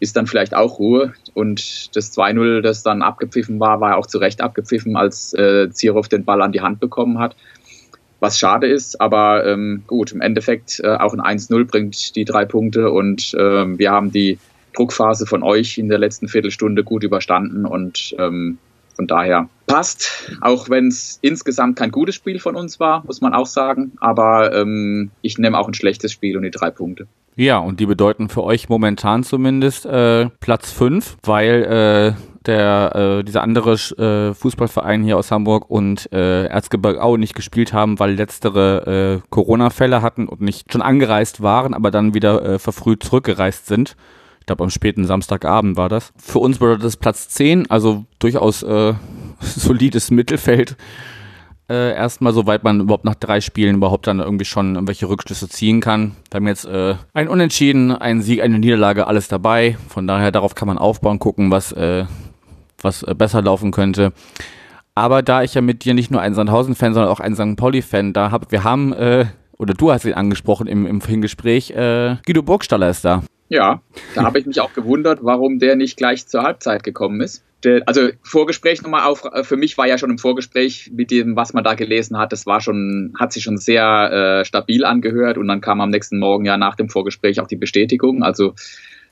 ist 0.00 0.16
dann 0.16 0.26
vielleicht 0.26 0.54
auch 0.54 0.80
Ruhe. 0.80 1.14
Und 1.34 1.94
das 1.94 2.12
2-0, 2.16 2.60
das 2.60 2.82
dann 2.82 3.02
abgepfiffen 3.02 3.60
war, 3.60 3.80
war 3.80 3.96
auch 3.96 4.06
zu 4.06 4.18
Recht 4.18 4.40
abgepfiffen, 4.40 4.96
als 4.96 5.32
äh, 5.34 5.70
Zierhoff 5.70 6.08
den 6.08 6.24
Ball 6.24 6.42
an 6.42 6.50
die 6.50 6.60
Hand 6.60 6.80
bekommen 6.80 7.20
hat. 7.20 7.36
Was 8.18 8.38
schade 8.38 8.66
ist, 8.66 9.00
aber 9.00 9.46
ähm, 9.46 9.84
gut, 9.86 10.12
im 10.12 10.20
Endeffekt 10.20 10.80
äh, 10.82 10.96
auch 10.96 11.12
ein 11.12 11.20
1-0 11.20 11.64
bringt 11.64 12.16
die 12.16 12.24
drei 12.24 12.44
Punkte 12.44 12.90
und 12.90 13.34
ähm, 13.38 13.78
wir 13.78 13.90
haben 13.90 14.12
die 14.12 14.38
Druckphase 14.74 15.26
von 15.26 15.42
euch 15.42 15.78
in 15.78 15.88
der 15.88 15.98
letzten 15.98 16.28
Viertelstunde 16.28 16.84
gut 16.84 17.04
überstanden 17.04 17.66
und 17.66 18.14
ähm, 18.18 18.58
von 18.94 19.06
daher 19.06 19.48
passt, 19.66 20.36
auch 20.40 20.68
wenn 20.68 20.88
es 20.88 21.18
insgesamt 21.22 21.76
kein 21.76 21.90
gutes 21.90 22.14
Spiel 22.14 22.38
von 22.38 22.56
uns 22.56 22.78
war, 22.78 23.04
muss 23.06 23.20
man 23.20 23.34
auch 23.34 23.46
sagen. 23.46 23.92
Aber 24.00 24.54
ähm, 24.54 25.10
ich 25.22 25.38
nehme 25.38 25.58
auch 25.58 25.68
ein 25.68 25.74
schlechtes 25.74 26.12
Spiel 26.12 26.36
und 26.36 26.42
die 26.42 26.50
drei 26.50 26.70
Punkte. 26.70 27.06
Ja, 27.34 27.58
und 27.58 27.80
die 27.80 27.86
bedeuten 27.86 28.28
für 28.28 28.44
euch 28.44 28.68
momentan 28.68 29.24
zumindest 29.24 29.86
äh, 29.86 30.28
Platz 30.40 30.70
5, 30.70 31.16
weil 31.22 32.14
äh, 32.18 32.22
der 32.44 33.20
äh, 33.20 33.24
dieser 33.24 33.42
andere 33.42 33.72
äh, 33.72 34.34
Fußballverein 34.34 35.02
hier 35.02 35.16
aus 35.16 35.30
Hamburg 35.30 35.70
und 35.70 36.12
äh, 36.12 36.46
Erzgebirge 36.46 37.18
nicht 37.18 37.34
gespielt 37.34 37.72
haben, 37.72 37.98
weil 37.98 38.14
letztere 38.14 39.22
äh, 39.22 39.28
Corona-Fälle 39.30 40.02
hatten 40.02 40.28
und 40.28 40.42
nicht 40.42 40.72
schon 40.72 40.82
angereist 40.82 41.42
waren, 41.42 41.72
aber 41.72 41.90
dann 41.90 42.12
wieder 42.12 42.44
äh, 42.44 42.58
verfrüht 42.58 43.02
zurückgereist 43.02 43.66
sind. 43.66 43.96
Glaube, 44.52 44.64
am 44.64 44.70
späten 44.70 45.06
Samstagabend 45.06 45.78
war 45.78 45.88
das. 45.88 46.12
Für 46.18 46.40
uns 46.40 46.58
bedeutet 46.58 46.84
das 46.84 46.98
Platz 46.98 47.30
10, 47.30 47.70
also 47.70 48.04
durchaus 48.18 48.62
äh, 48.62 48.92
solides 49.40 50.10
Mittelfeld. 50.10 50.76
Äh, 51.70 51.94
erstmal, 51.94 52.34
soweit 52.34 52.64
man 52.64 52.80
überhaupt 52.80 53.06
nach 53.06 53.14
drei 53.14 53.40
Spielen 53.40 53.76
überhaupt 53.76 54.06
dann 54.06 54.20
irgendwie 54.20 54.44
schon 54.44 54.74
irgendwelche 54.74 55.08
Rückschlüsse 55.08 55.48
ziehen 55.48 55.80
kann. 55.80 56.16
Wir 56.30 56.36
haben 56.36 56.46
jetzt 56.48 56.66
äh, 56.66 56.96
ein 57.14 57.28
Unentschieden, 57.28 57.92
ein 57.92 58.20
Sieg, 58.20 58.42
eine 58.42 58.58
Niederlage, 58.58 59.06
alles 59.06 59.26
dabei. 59.26 59.78
Von 59.88 60.06
daher, 60.06 60.32
darauf 60.32 60.54
kann 60.54 60.68
man 60.68 60.76
aufbauen, 60.76 61.18
gucken, 61.18 61.50
was, 61.50 61.72
äh, 61.72 62.04
was 62.82 63.02
äh, 63.04 63.14
besser 63.14 63.40
laufen 63.40 63.70
könnte. 63.70 64.12
Aber 64.94 65.22
da 65.22 65.42
ich 65.42 65.54
ja 65.54 65.62
mit 65.62 65.86
dir 65.86 65.94
nicht 65.94 66.10
nur 66.10 66.20
ein 66.20 66.34
Sandhausen-Fan, 66.34 66.92
sondern 66.92 67.10
auch 67.10 67.20
ein 67.20 67.34
St. 67.34 67.56
Pauli-Fan 67.56 68.12
da 68.12 68.30
habe, 68.30 68.48
wir 68.50 68.64
haben, 68.64 68.92
äh, 68.92 69.24
oder 69.56 69.72
du 69.72 69.90
hast 69.90 70.04
ihn 70.04 70.12
angesprochen 70.12 70.66
im, 70.66 70.84
im 70.84 71.00
Hingespräch, 71.00 71.70
äh, 71.70 72.16
Guido 72.26 72.42
Burgstaller 72.42 72.90
ist 72.90 73.06
da. 73.06 73.22
Ja, 73.52 73.82
da 74.14 74.22
habe 74.22 74.38
ich 74.38 74.46
mich 74.46 74.62
auch 74.62 74.72
gewundert, 74.72 75.18
warum 75.20 75.58
der 75.58 75.76
nicht 75.76 75.98
gleich 75.98 76.26
zur 76.26 76.42
Halbzeit 76.42 76.84
gekommen 76.84 77.20
ist. 77.20 77.44
Der, 77.64 77.82
also 77.84 78.08
Vorgespräch 78.22 78.80
nochmal 78.80 79.02
auf, 79.02 79.28
für 79.42 79.58
mich 79.58 79.76
war 79.76 79.86
ja 79.86 79.98
schon 79.98 80.08
im 80.08 80.16
Vorgespräch 80.16 80.90
mit 80.94 81.10
dem, 81.10 81.36
was 81.36 81.52
man 81.52 81.62
da 81.62 81.74
gelesen 81.74 82.16
hat, 82.16 82.32
das 82.32 82.46
war 82.46 82.62
schon, 82.62 83.12
hat 83.20 83.34
sich 83.34 83.42
schon 83.42 83.58
sehr 83.58 84.40
äh, 84.40 84.44
stabil 84.46 84.86
angehört 84.86 85.36
und 85.36 85.48
dann 85.48 85.60
kam 85.60 85.82
am 85.82 85.90
nächsten 85.90 86.18
Morgen 86.18 86.46
ja 86.46 86.56
nach 86.56 86.76
dem 86.76 86.88
Vorgespräch 86.88 87.40
auch 87.40 87.46
die 87.46 87.56
Bestätigung. 87.56 88.22
Also 88.22 88.54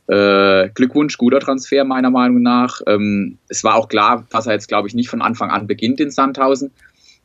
äh, 0.07 0.71
Glückwunsch, 0.71 1.19
guter 1.19 1.41
Transfer 1.41 1.85
meiner 1.85 2.11
Meinung 2.11 2.41
nach. 2.41 2.81
Ähm, 2.87 3.37
es 3.49 3.63
war 3.63 3.75
auch 3.75 3.89
klar, 3.89 4.27
dass 4.31 4.47
er 4.47 4.55
jetzt, 4.55 4.69
glaube 4.69 4.89
ich, 4.89 4.95
nicht 4.95 5.11
von 5.11 5.21
Anfang 5.21 5.51
an 5.51 5.67
beginnt 5.67 6.01
in 6.01 6.11
Sandhausen. 6.11 6.73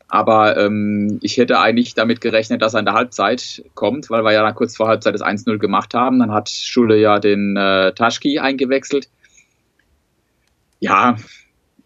Aber 0.08 0.58
ähm, 0.58 1.20
ich 1.22 1.38
hätte 1.38 1.60
eigentlich 1.60 1.96
damit 1.96 2.22
gerechnet, 2.22 2.62
dass 2.62 2.76
er 2.76 2.80
in 2.80 2.86
der 2.86 2.94
Halbzeit 2.94 3.64
kommt, 3.74 4.10
weil 4.10 4.24
wir 4.24 4.34
ja 4.34 4.44
dann 4.44 4.54
kurz 4.54 4.76
vor 4.76 4.88
Halbzeit 4.88 5.16
das 5.16 5.24
1-0 5.24 5.58
gemacht 5.58 5.94
haben. 5.94 6.20
Dann 6.20 6.32
hat 6.32 6.50
Schulle 6.50 6.98
ja 6.98 7.20
den 7.20 7.58
äh, 7.58 7.92
Taschki 7.94 8.40
eingewechselt. 8.40 9.10
Ja, 10.80 11.16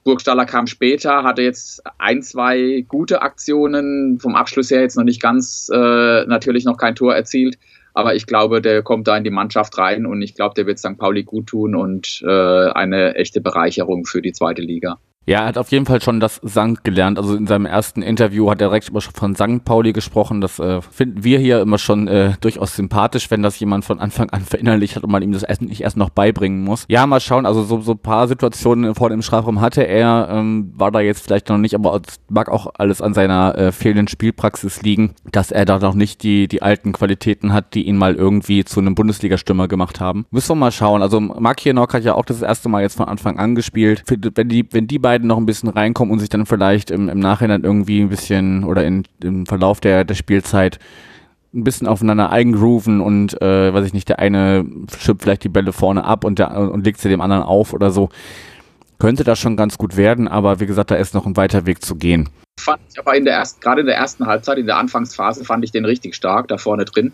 Burgstaller 0.04 0.46
kam 0.46 0.68
später, 0.68 1.24
hatte 1.24 1.42
jetzt 1.42 1.82
ein, 1.98 2.22
zwei 2.22 2.84
gute 2.88 3.22
Aktionen, 3.22 4.20
vom 4.20 4.36
Abschluss 4.36 4.72
her 4.72 4.82
jetzt 4.82 4.98
noch 4.98 5.04
nicht 5.04 5.22
ganz, 5.22 5.70
äh, 5.74 6.26
natürlich 6.26 6.66
noch 6.66 6.78
kein 6.78 6.96
Tor 6.96 7.16
erzielt. 7.16 7.58
Aber 7.94 8.16
ich 8.16 8.26
glaube, 8.26 8.62
der 8.62 8.82
kommt 8.82 9.08
da 9.08 9.18
in 9.18 9.24
die 9.24 9.30
Mannschaft 9.30 9.78
rein 9.78 10.06
und 10.06 10.22
ich 10.22 10.36
glaube, 10.36 10.56
der 10.56 10.66
wird 10.66 10.80
St. 10.80 10.98
Pauli 10.98 11.24
gut 11.24 11.48
tun 11.48 11.76
und 11.76 12.22
äh, 12.26 12.70
eine 12.72 13.16
echte 13.16 13.42
Bereicherung 13.42 14.06
für 14.06 14.22
die 14.22 14.32
zweite 14.32 14.62
Liga. 14.62 15.00
Ja, 15.30 15.42
er 15.42 15.46
hat 15.46 15.60
auf 15.60 15.70
jeden 15.70 15.86
Fall 15.86 16.02
schon 16.02 16.20
das 16.20 16.38
Sankt 16.42 16.84
gelernt. 16.84 17.20
Also 17.20 17.36
in 17.36 17.46
seinem 17.46 17.68
ersten 17.68 18.02
Interview 18.02 18.50
hat 18.50 18.62
er 18.62 18.70
direkt 18.70 18.90
immer 18.90 19.00
schon 19.00 19.14
von 19.14 19.36
St. 19.36 19.64
Pauli 19.64 19.94
gesprochen. 19.94 20.42
Das 20.42 20.58
äh, 20.58 20.82
finden 20.82 21.24
wir 21.24 21.38
hier 21.38 21.62
immer 21.62 21.78
schon 21.78 22.08
äh, 22.08 22.34
durchaus 22.42 22.76
sympathisch, 22.76 23.30
wenn 23.30 23.44
das 23.44 23.60
jemand 23.60 23.86
von 23.86 24.00
Anfang 24.00 24.32
an 24.32 24.42
verinnerlicht 24.50 24.96
hat 24.96 25.04
und 25.04 25.12
man 25.12 25.22
ihm 25.22 25.32
das 25.32 25.44
erst 25.44 25.62
nicht 25.62 25.82
erst 25.82 25.98
noch 25.98 26.10
beibringen 26.10 26.64
muss. 26.64 26.86
Ja, 26.88 27.06
mal 27.06 27.20
schauen. 27.20 27.46
Also 27.46 27.62
so, 27.62 27.80
so 27.80 27.94
paar 27.94 28.28
Situationen 28.28 28.96
vor 28.96 29.12
dem 29.12 29.22
Strafraum 29.22 29.62
hatte 29.62 29.84
er, 29.84 30.30
ähm, 30.32 30.74
war 30.76 30.90
da 30.90 31.00
jetzt 31.00 31.26
vielleicht 31.26 31.50
noch 31.50 31.60
nicht, 31.60 31.76
aber 31.76 32.02
es 32.08 32.20
mag 32.28 32.50
auch 32.50 32.66
alles 32.80 33.00
an 33.00 33.14
seiner 33.14 33.56
äh, 33.56 33.72
fehlenden 33.72 34.08
Spielpraxis 34.08 34.82
liegen, 34.82 35.14
dass 35.32 35.52
er 35.52 35.66
da 35.66 35.78
noch 35.78 35.94
nicht 35.94 36.24
die, 36.24 36.48
die 36.48 36.64
alten 36.64 36.92
Qualitäten 36.92 37.54
hat, 37.54 37.76
die 37.76 37.86
ihn 37.86 37.98
mal 37.98 38.16
irgendwie 38.16 38.66
zu 38.66 38.80
einem 38.80 38.96
Bundesliga-Stürmer 38.96 39.68
gemacht 39.68 40.00
haben. 40.00 40.26
Müssen 40.32 40.50
wir 40.50 40.56
mal 40.56 40.72
schauen. 40.72 41.04
Also 41.04 41.20
Mark 41.20 41.60
Hienok 41.60 41.94
hat 41.94 42.04
ja 42.04 42.16
auch 42.16 42.26
das 42.26 42.42
erste 42.42 42.68
Mal 42.68 42.82
jetzt 42.82 42.98
von 42.98 43.08
Anfang 43.08 43.38
an 43.38 43.54
gespielt. 43.54 44.04
Wenn 44.08 44.50
die, 44.50 44.66
wenn 44.72 44.88
die 44.88 44.98
beiden 44.98 45.19
beiden 45.20 45.28
noch 45.28 45.38
ein 45.38 45.46
bisschen 45.46 45.70
reinkommen 45.70 46.14
und 46.14 46.20
sich 46.20 46.30
dann 46.30 46.46
vielleicht 46.46 46.92
im, 46.92 47.10
im 47.10 47.20
Nachhinein 47.20 47.64
irgendwie 47.64 48.02
ein 48.02 48.10
bisschen 48.10 48.64
oder 48.64 48.86
in, 48.86 49.04
im 49.22 49.46
Verlauf 49.46 49.82
der, 49.82 50.06
der 50.06 50.16
Spielzeit 50.16 50.80
ein 51.54 51.64
bisschen 51.64 51.88
aufeinander 51.88 52.30
eingrooven 52.30 53.02
und 53.02 53.42
äh, 53.42 53.74
weiß 53.74 53.86
ich 53.86 53.94
nicht, 53.94 54.08
der 54.08 54.20
eine 54.20 54.66
schippt 54.98 55.24
vielleicht 55.24 55.44
die 55.44 55.50
Bälle 55.50 55.74
vorne 55.74 56.06
ab 56.06 56.24
und, 56.24 56.40
der, 56.40 56.56
und 56.56 56.86
legt 56.86 57.02
sie 57.02 57.10
dem 57.10 57.22
anderen 57.22 57.44
auf 57.44 57.74
oder 57.74 57.92
so. 57.92 58.10
Könnte 59.00 59.24
das 59.24 59.40
schon 59.40 59.58
ganz 59.58 59.78
gut 59.78 59.98
werden, 59.98 60.28
aber 60.28 60.60
wie 60.60 60.66
gesagt, 60.66 60.92
da 60.92 60.96
ist 60.96 61.14
noch 61.14 61.26
ein 61.26 61.36
weiter 61.36 61.66
Weg 61.66 61.84
zu 61.84 61.96
gehen. 61.96 62.30
Fand 62.60 62.82
ich 62.92 63.00
aber 63.00 63.16
in 63.16 63.26
der 63.26 63.34
ersten, 63.34 63.60
gerade 63.62 63.82
in 63.82 63.88
der 63.88 63.96
ersten 63.96 64.26
Halbzeit, 64.26 64.58
in 64.58 64.68
der 64.68 64.78
Anfangsphase, 64.78 65.44
fand 65.44 65.64
ich 65.64 65.72
den 65.72 65.86
richtig 65.86 66.16
stark 66.16 66.48
da 66.48 66.58
vorne 66.58 66.86
drin. 66.86 67.14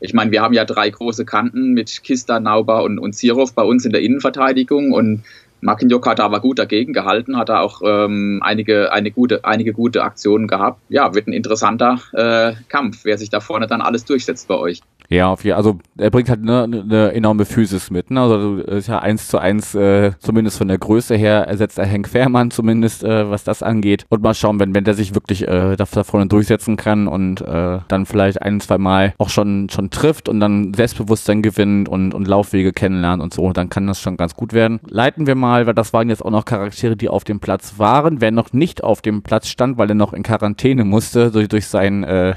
Ich 0.00 0.14
meine, 0.14 0.30
wir 0.30 0.42
haben 0.42 0.54
ja 0.54 0.64
drei 0.64 0.90
große 0.90 1.24
Kanten 1.24 1.72
mit 1.72 2.02
Kista, 2.02 2.40
Nauber 2.40 2.82
und, 2.84 2.98
und 2.98 3.14
Zirov 3.14 3.54
bei 3.54 3.62
uns 3.62 3.84
in 3.84 3.92
der 3.92 4.02
Innenverteidigung 4.02 4.92
und 4.92 5.22
Makinjok 5.62 6.06
hat 6.06 6.20
aber 6.20 6.40
gut 6.40 6.58
dagegen 6.58 6.92
gehalten, 6.92 7.38
hat 7.38 7.48
da 7.48 7.60
auch 7.60 7.82
ähm, 7.84 8.40
einige, 8.42 8.92
eine 8.92 9.12
gute, 9.12 9.44
einige 9.44 9.72
gute 9.72 10.02
Aktionen 10.02 10.48
gehabt. 10.48 10.80
Ja, 10.88 11.14
wird 11.14 11.28
ein 11.28 11.32
interessanter 11.32 12.00
äh, 12.12 12.54
Kampf, 12.68 13.04
wer 13.04 13.16
sich 13.16 13.30
da 13.30 13.40
vorne 13.40 13.68
dann 13.68 13.80
alles 13.80 14.04
durchsetzt 14.04 14.48
bei 14.48 14.56
euch. 14.56 14.80
Ja, 15.08 15.28
auf 15.28 15.44
jeden 15.44 15.56
Also 15.56 15.78
er 15.98 16.10
bringt 16.10 16.30
halt 16.30 16.40
eine, 16.40 16.62
eine 16.62 17.12
enorme 17.12 17.44
Physis 17.44 17.90
mit. 17.90 18.10
Ne? 18.10 18.20
Also 18.20 18.56
ist 18.56 18.88
ja 18.88 18.98
eins 18.98 19.28
zu 19.28 19.38
eins, 19.38 19.74
äh, 19.74 20.12
zumindest 20.18 20.58
von 20.58 20.68
der 20.68 20.78
Größe 20.78 21.16
her, 21.16 21.46
ersetzt 21.46 21.78
er 21.78 21.86
Henk 21.86 22.08
Fährmann 22.08 22.50
zumindest, 22.50 23.04
äh, 23.04 23.28
was 23.30 23.44
das 23.44 23.62
angeht. 23.62 24.06
Und 24.08 24.22
mal 24.22 24.34
schauen, 24.34 24.58
wenn, 24.58 24.74
wenn 24.74 24.84
der 24.84 24.94
sich 24.94 25.14
wirklich 25.14 25.46
äh, 25.46 25.76
da 25.76 25.84
vorne 25.84 26.26
durchsetzen 26.26 26.76
kann 26.76 27.08
und 27.08 27.42
äh, 27.42 27.78
dann 27.88 28.06
vielleicht 28.06 28.40
ein, 28.40 28.60
zwei 28.60 28.78
Mal 28.78 29.14
auch 29.18 29.28
schon, 29.28 29.68
schon 29.70 29.90
trifft 29.90 30.28
und 30.28 30.40
dann 30.40 30.72
Selbstbewusstsein 30.74 31.42
gewinnt 31.42 31.88
und, 31.88 32.14
und 32.14 32.26
Laufwege 32.26 32.72
kennenlernt 32.72 33.22
und 33.22 33.34
so, 33.34 33.52
dann 33.52 33.68
kann 33.68 33.86
das 33.86 34.00
schon 34.00 34.16
ganz 34.16 34.34
gut 34.34 34.52
werden. 34.52 34.80
Leiten 34.88 35.26
wir 35.26 35.34
mal, 35.34 35.66
weil 35.66 35.74
das 35.74 35.92
waren 35.92 36.08
jetzt 36.08 36.24
auch 36.24 36.30
noch 36.30 36.44
Charaktere, 36.44 36.96
die 36.96 37.08
auf 37.08 37.24
dem 37.24 37.40
Platz 37.40 37.74
waren. 37.76 38.20
Wer 38.20 38.30
noch 38.30 38.52
nicht 38.52 38.82
auf 38.82 39.02
dem 39.02 39.22
Platz 39.22 39.48
stand, 39.48 39.78
weil 39.78 39.90
er 39.90 39.94
noch 39.94 40.12
in 40.12 40.22
Quarantäne 40.22 40.84
musste, 40.84 41.30
durch, 41.30 41.48
durch 41.48 41.66
sein 41.66 42.04
äh, 42.04 42.34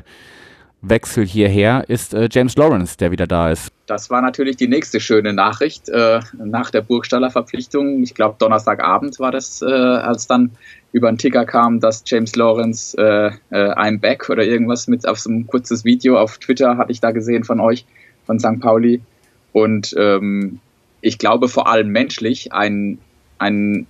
Wechsel 0.82 1.26
hierher 1.26 1.86
ist 1.88 2.14
äh, 2.14 2.30
James 2.32 2.56
Lawrence, 2.56 2.98
der 2.98 3.12
wieder 3.12 3.28
da 3.28 3.52
ist. 3.52 3.72
Das 3.88 4.10
war 4.10 4.22
natürlich 4.22 4.58
die 4.58 4.68
nächste 4.68 5.00
schöne 5.00 5.34
Nachricht 5.34 5.90
äh, 5.90 6.20
nach 6.38 6.72
der 6.72 6.82
Burgstaller 6.82 7.32
Verpflichtung. 7.32 8.04
Ich 8.04 8.14
glaube, 8.14 8.36
Donnerstagabend 8.40 9.20
war 9.20 9.32
das, 9.32 9.62
äh, 9.62 9.66
als 9.66 10.28
dann 10.28 10.52
über 10.92 11.12
den 11.12 11.18
Ticker 11.18 11.46
kam, 11.46 11.80
dass 11.80 12.04
James 12.06 12.36
Lawrence 12.36 12.98
äh, 12.98 13.28
äh, 13.50 13.72
I'm 13.74 14.00
back 14.00 14.30
oder 14.30 14.44
irgendwas 14.44 14.88
mit 14.88 15.08
auf 15.08 15.20
so 15.20 15.30
ein 15.30 15.48
kurzes 15.48 15.86
Video 15.86 16.20
auf 16.20 16.38
Twitter 16.38 16.78
hatte 16.78 16.92
ich 16.92 17.02
da 17.02 17.12
gesehen 17.12 17.44
von 17.44 17.60
euch, 17.60 17.86
von 18.26 18.40
St. 18.40 18.60
Pauli. 18.60 19.02
Und 19.52 19.96
ähm, 19.98 20.60
ich 21.02 21.18
glaube 21.18 21.48
vor 21.48 21.68
allem 21.68 21.90
menschlich 21.90 22.54
ein, 22.54 23.00
ein 23.38 23.88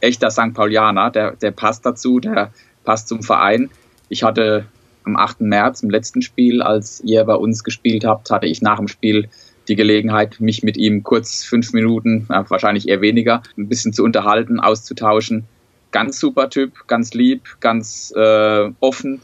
echter 0.00 0.30
St. 0.30 0.54
Paulianer, 0.54 1.10
der, 1.10 1.32
der 1.32 1.52
passt 1.52 1.86
dazu, 1.86 2.20
der 2.20 2.52
passt 2.84 3.08
zum 3.08 3.22
Verein. 3.22 3.70
Ich 4.08 4.22
hatte 4.22 4.66
am 5.04 5.16
8. 5.16 5.40
März 5.42 5.82
im 5.82 5.90
letzten 5.90 6.22
Spiel, 6.22 6.62
als 6.62 7.00
ihr 7.04 7.24
bei 7.24 7.34
uns 7.34 7.64
gespielt 7.64 8.04
habt, 8.04 8.30
hatte 8.30 8.46
ich 8.46 8.62
nach 8.62 8.78
dem 8.78 8.88
Spiel 8.88 9.28
die 9.68 9.76
Gelegenheit, 9.76 10.40
mich 10.40 10.62
mit 10.62 10.76
ihm 10.76 11.02
kurz 11.02 11.44
fünf 11.44 11.72
Minuten, 11.72 12.26
wahrscheinlich 12.28 12.88
eher 12.88 13.00
weniger, 13.00 13.42
ein 13.56 13.68
bisschen 13.68 13.92
zu 13.92 14.02
unterhalten, 14.04 14.60
auszutauschen. 14.60 15.44
Ganz 15.92 16.18
super 16.18 16.50
Typ, 16.50 16.86
ganz 16.88 17.14
lieb, 17.14 17.42
ganz 17.60 18.12
äh, 18.16 18.70
offen 18.80 19.20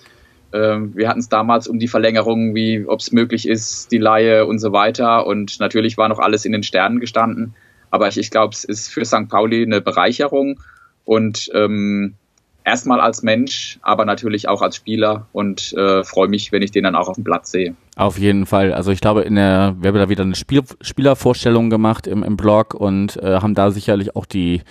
Ähm, 0.53 0.95
wir 0.95 1.09
hatten 1.09 1.21
es 1.21 1.29
damals 1.29 1.69
um 1.69 1.79
die 1.79 1.88
Verlängerung, 1.88 2.55
wie 2.55 2.87
ob 2.87 3.01
es 3.01 3.12
möglich 3.12 3.47
ist, 3.47 3.93
die 3.93 3.99
Laie 3.99 4.47
und 4.47 4.59
so 4.59 4.73
weiter. 4.73 5.27
Und 5.27 5.61
natürlich 5.61 5.99
war 5.99 6.09
noch 6.09 6.19
alles 6.19 6.45
in 6.45 6.53
den 6.53 6.62
Sternen 6.62 7.01
gestanden. 7.01 7.55
Aber 7.91 8.09
ich, 8.09 8.19
ich 8.19 8.31
glaube, 8.31 8.55
es 8.55 8.64
ist 8.64 8.88
für 8.88 9.05
St. 9.05 9.29
Pauli 9.29 9.62
eine 9.62 9.81
Bereicherung 9.81 10.61
und 11.05 11.51
ähm, 11.55 12.14
erstmal 12.69 13.01
als 13.01 13.23
Mensch, 13.23 13.79
aber 13.83 14.05
natürlich 14.05 14.49
auch 14.49 14.63
als 14.63 14.77
Spieler 14.77 15.27
und 15.33 15.73
äh, 15.73 16.05
freue 16.05 16.29
mich, 16.29 16.53
wenn 16.53 16.63
ich 16.63 16.71
den 16.71 16.85
dann 16.85 16.95
auch 16.95 17.09
auf 17.09 17.17
dem 17.17 17.25
Platz 17.25 17.51
sehe. 17.51 17.75
Auf 17.97 18.19
jeden 18.19 18.47
Fall. 18.47 18.73
Also 18.73 18.93
ich 18.93 19.01
glaube, 19.01 19.23
in 19.23 19.35
der, 19.35 19.75
wir 19.81 19.89
haben 19.89 19.99
da 19.99 20.09
wieder 20.09 20.23
eine 20.23 20.35
Spiel, 20.35 20.63
Spielervorstellung 20.81 21.71
gemacht 21.71 22.07
im, 22.07 22.23
im 22.23 22.37
Blog 22.37 22.75
und 22.75 23.17
äh, 23.17 23.41
haben 23.41 23.55
da 23.55 23.71
sicherlich 23.71 24.15
auch 24.15 24.27
die 24.27 24.63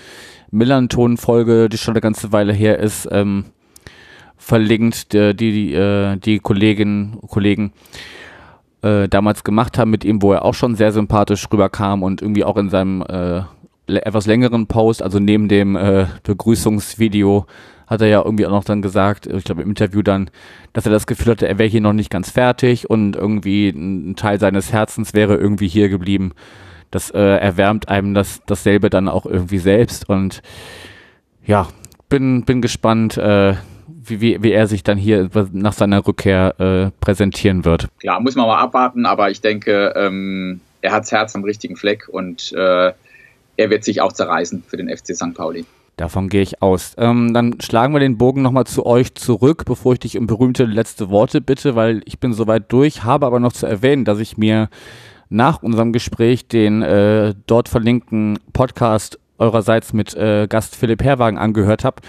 Millanton-Folge, 0.52 1.70
die 1.70 1.78
schon 1.78 1.94
eine 1.94 2.02
ganze 2.02 2.32
Weile 2.32 2.54
her 2.54 2.80
ist, 2.80 3.08
ähm, 3.12 3.46
verlinkt, 4.38 5.14
die 5.14 5.34
die, 5.36 5.74
äh, 5.74 6.16
die 6.18 6.40
Kolleginnen 6.40 7.20
Kollegen 7.28 7.74
äh, 8.82 9.10
damals 9.10 9.44
gemacht 9.44 9.78
haben 9.78 9.92
mit 9.92 10.06
ihm, 10.06 10.22
wo 10.22 10.34
er 10.34 10.46
auch 10.46 10.54
schon 10.54 10.76
sehr 10.76 10.92
sympathisch 10.92 11.48
rüberkam 11.52 12.04
und 12.04 12.22
irgendwie 12.22 12.44
auch 12.44 12.58
in 12.58 12.70
seinem 12.70 13.02
äh, 13.02 13.42
etwas 13.88 14.26
längeren 14.26 14.68
Post, 14.68 15.02
also 15.02 15.20
neben 15.20 15.48
dem 15.48 15.76
äh, 15.76 16.08
Begrüßungsvideo, 16.24 17.46
hat 17.88 18.02
er 18.02 18.08
ja 18.08 18.22
irgendwie 18.24 18.46
auch 18.46 18.52
noch 18.52 18.64
dann 18.64 18.82
gesagt, 18.82 19.26
ich 19.28 19.44
glaube 19.44 19.64
im 19.64 19.70
Interview 19.70 20.02
dann, 20.02 20.30
dass 20.74 20.86
er 20.86 20.92
das 20.92 21.08
Gefühl 21.08 21.32
hatte, 21.32 21.48
er 21.48 21.58
wäre 21.58 21.70
hier 21.70 21.82
noch 21.82 21.94
nicht 21.94 22.10
ganz 22.10 22.30
fertig 22.30 22.90
und 22.90 23.16
irgendwie 23.16 23.70
ein 23.70 24.16
Teil 24.16 24.40
seines 24.40 24.72
Herzens 24.72 25.14
wäre 25.14 25.36
irgendwie 25.36 25.68
hier 25.68 25.90
geblieben. 25.90 26.34
Das 26.92 27.12
äh, 27.12 27.20
erwärmt 27.20 27.90
einem 27.90 28.14
das 28.14 28.42
dasselbe 28.46 28.90
dann 28.90 29.10
auch 29.10 29.26
irgendwie 29.26 29.58
selbst 29.58 30.08
und 30.08 30.42
ja, 31.46 31.68
bin 32.10 32.44
bin 32.44 32.62
gespannt. 32.62 33.18
Äh, 33.18 33.56
wie, 34.10 34.22
wie, 34.22 34.44
wie 34.44 34.52
er 34.52 34.68
sich 34.68 34.84
dann 34.84 34.98
hier 34.98 35.30
nach 35.52 35.74
seiner 35.74 36.06
Rückkehr 36.06 36.60
äh, 36.60 36.92
präsentieren 37.00 37.66
wird. 37.66 37.88
Klar, 38.00 38.20
muss 38.20 38.36
man 38.36 38.48
mal 38.48 38.60
abwarten, 38.60 39.06
aber 39.06 39.30
ich 39.32 39.42
denke, 39.42 39.94
ähm, 39.96 40.62
er 40.82 40.92
hat 40.92 41.04
das 41.04 41.12
Herz 41.12 41.36
am 41.36 41.44
richtigen 41.44 41.76
Fleck 41.76 42.08
und 42.08 42.54
äh, 42.54 42.94
er 43.58 43.70
wird 43.70 43.84
sich 43.84 44.02
auch 44.02 44.14
zerreißen 44.14 44.64
für 44.68 44.78
den 44.78 44.90
FC 44.90 45.16
St. 45.16 45.34
Pauli. 45.34 45.66
Davon 45.98 46.30
gehe 46.30 46.44
ich 46.44 46.62
aus. 46.62 46.94
Ähm, 47.00 47.34
dann 47.34 47.60
schlagen 47.60 47.94
wir 47.94 48.00
den 48.00 48.20
Bogen 48.20 48.44
nochmal 48.44 48.66
zu 48.66 48.86
euch 48.86 49.16
zurück, 49.16 49.66
bevor 49.66 49.94
ich 49.94 50.00
dich 50.00 50.18
um 50.18 50.28
berühmte 50.28 50.66
letzte 50.66 51.10
Worte 51.10 51.42
bitte, 51.42 51.76
weil 51.76 52.02
ich 52.06 52.20
bin 52.20 52.34
soweit 52.34 52.72
durch, 52.72 53.04
habe 53.04 53.26
aber 53.26 53.40
noch 53.40 53.52
zu 53.52 53.66
erwähnen, 53.66 54.06
dass 54.06 54.20
ich 54.20 54.38
mir 54.38 54.70
nach 55.30 55.64
unserem 55.64 55.94
Gespräch 55.94 56.48
den 56.48 56.84
äh, 56.84 57.34
dort 57.48 57.68
verlinkten 57.68 58.38
Podcast 58.54 59.20
eurerseits 59.40 59.92
mit 59.92 60.14
äh, 60.14 60.48
Gast 60.48 60.76
Philipp 60.76 61.04
Herwagen 61.04 61.40
angehört 61.40 61.84
habe, 61.84 62.04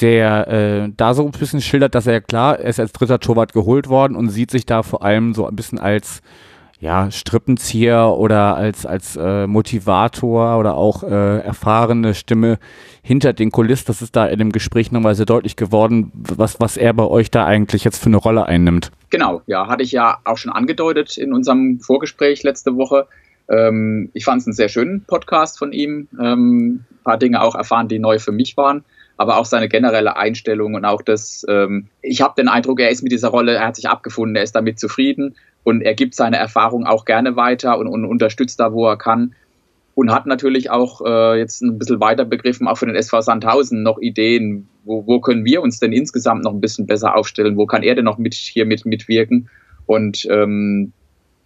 der 0.00 0.48
äh, 0.48 0.92
da 0.96 1.12
so 1.12 1.26
ein 1.26 1.30
bisschen 1.30 1.60
schildert, 1.60 1.94
dass 1.94 2.06
er 2.06 2.22
klar, 2.22 2.58
er 2.58 2.70
ist 2.70 2.80
als 2.80 2.92
dritter 2.92 3.20
Torwart 3.20 3.52
geholt 3.52 3.90
worden 3.90 4.16
und 4.16 4.30
sieht 4.30 4.50
sich 4.50 4.64
da 4.64 4.82
vor 4.82 5.04
allem 5.04 5.34
so 5.34 5.46
ein 5.46 5.54
bisschen 5.54 5.78
als 5.78 6.22
ja, 6.84 7.10
Strippenzieher 7.10 8.10
oder 8.10 8.56
als, 8.56 8.84
als 8.84 9.16
äh, 9.16 9.46
Motivator 9.46 10.58
oder 10.58 10.74
auch 10.74 11.02
äh, 11.02 11.38
erfahrene 11.38 12.12
Stimme 12.12 12.58
hinter 13.02 13.32
den 13.32 13.50
Kulissen. 13.50 13.86
Das 13.86 14.02
ist 14.02 14.14
da 14.14 14.26
in 14.26 14.38
dem 14.38 14.52
Gespräch 14.52 14.92
nochmal 14.92 15.14
sehr 15.14 15.24
deutlich 15.24 15.56
geworden, 15.56 16.12
was, 16.12 16.60
was 16.60 16.76
er 16.76 16.92
bei 16.92 17.06
euch 17.06 17.30
da 17.30 17.46
eigentlich 17.46 17.84
jetzt 17.84 18.02
für 18.02 18.10
eine 18.10 18.18
Rolle 18.18 18.44
einnimmt. 18.44 18.92
Genau, 19.08 19.40
ja, 19.46 19.66
hatte 19.66 19.82
ich 19.82 19.92
ja 19.92 20.18
auch 20.24 20.36
schon 20.36 20.52
angedeutet 20.52 21.16
in 21.16 21.32
unserem 21.32 21.80
Vorgespräch 21.80 22.42
letzte 22.42 22.76
Woche. 22.76 23.06
Ähm, 23.48 24.10
ich 24.12 24.26
fand 24.26 24.42
es 24.42 24.46
einen 24.46 24.54
sehr 24.54 24.68
schönen 24.68 25.06
Podcast 25.06 25.58
von 25.58 25.72
ihm. 25.72 26.08
Ähm, 26.20 26.84
ein 26.90 27.02
paar 27.02 27.16
Dinge 27.16 27.40
auch 27.40 27.54
erfahren, 27.54 27.88
die 27.88 27.98
neu 27.98 28.18
für 28.18 28.32
mich 28.32 28.58
waren 28.58 28.84
aber 29.16 29.36
auch 29.36 29.44
seine 29.44 29.68
generelle 29.68 30.16
Einstellung 30.16 30.74
und 30.74 30.84
auch 30.84 31.00
das, 31.00 31.46
ähm, 31.48 31.86
ich 32.02 32.20
habe 32.20 32.34
den 32.36 32.48
Eindruck, 32.48 32.80
er 32.80 32.90
ist 32.90 33.04
mit 33.04 33.12
dieser 33.12 33.28
Rolle, 33.28 33.54
er 33.54 33.68
hat 33.68 33.76
sich 33.76 33.88
abgefunden, 33.88 34.34
er 34.34 34.42
ist 34.42 34.56
damit 34.56 34.80
zufrieden 34.80 35.36
und 35.64 35.80
er 35.80 35.94
gibt 35.94 36.14
seine 36.14 36.36
Erfahrung 36.36 36.86
auch 36.86 37.04
gerne 37.04 37.36
weiter 37.36 37.78
und, 37.78 37.88
und 37.88 38.04
unterstützt 38.04 38.60
da, 38.60 38.72
wo 38.72 38.86
er 38.86 38.96
kann. 38.96 39.34
Und 39.96 40.10
hat 40.12 40.26
natürlich 40.26 40.70
auch 40.70 41.02
äh, 41.06 41.38
jetzt 41.38 41.62
ein 41.62 41.78
bisschen 41.78 42.00
weiter 42.00 42.24
begriffen, 42.24 42.66
auch 42.66 42.76
für 42.78 42.86
den 42.86 42.96
SV 42.96 43.20
Sandhausen 43.20 43.82
noch 43.82 43.98
Ideen, 44.00 44.68
wo, 44.84 45.06
wo 45.06 45.20
können 45.20 45.44
wir 45.44 45.62
uns 45.62 45.78
denn 45.78 45.92
insgesamt 45.92 46.42
noch 46.42 46.52
ein 46.52 46.60
bisschen 46.60 46.86
besser 46.86 47.16
aufstellen, 47.16 47.56
wo 47.56 47.66
kann 47.66 47.84
er 47.84 47.94
denn 47.94 48.04
noch 48.04 48.18
mit 48.18 48.34
hier 48.34 48.66
mit 48.66 48.84
mitwirken. 48.84 49.48
Und 49.86 50.26
ähm, 50.30 50.92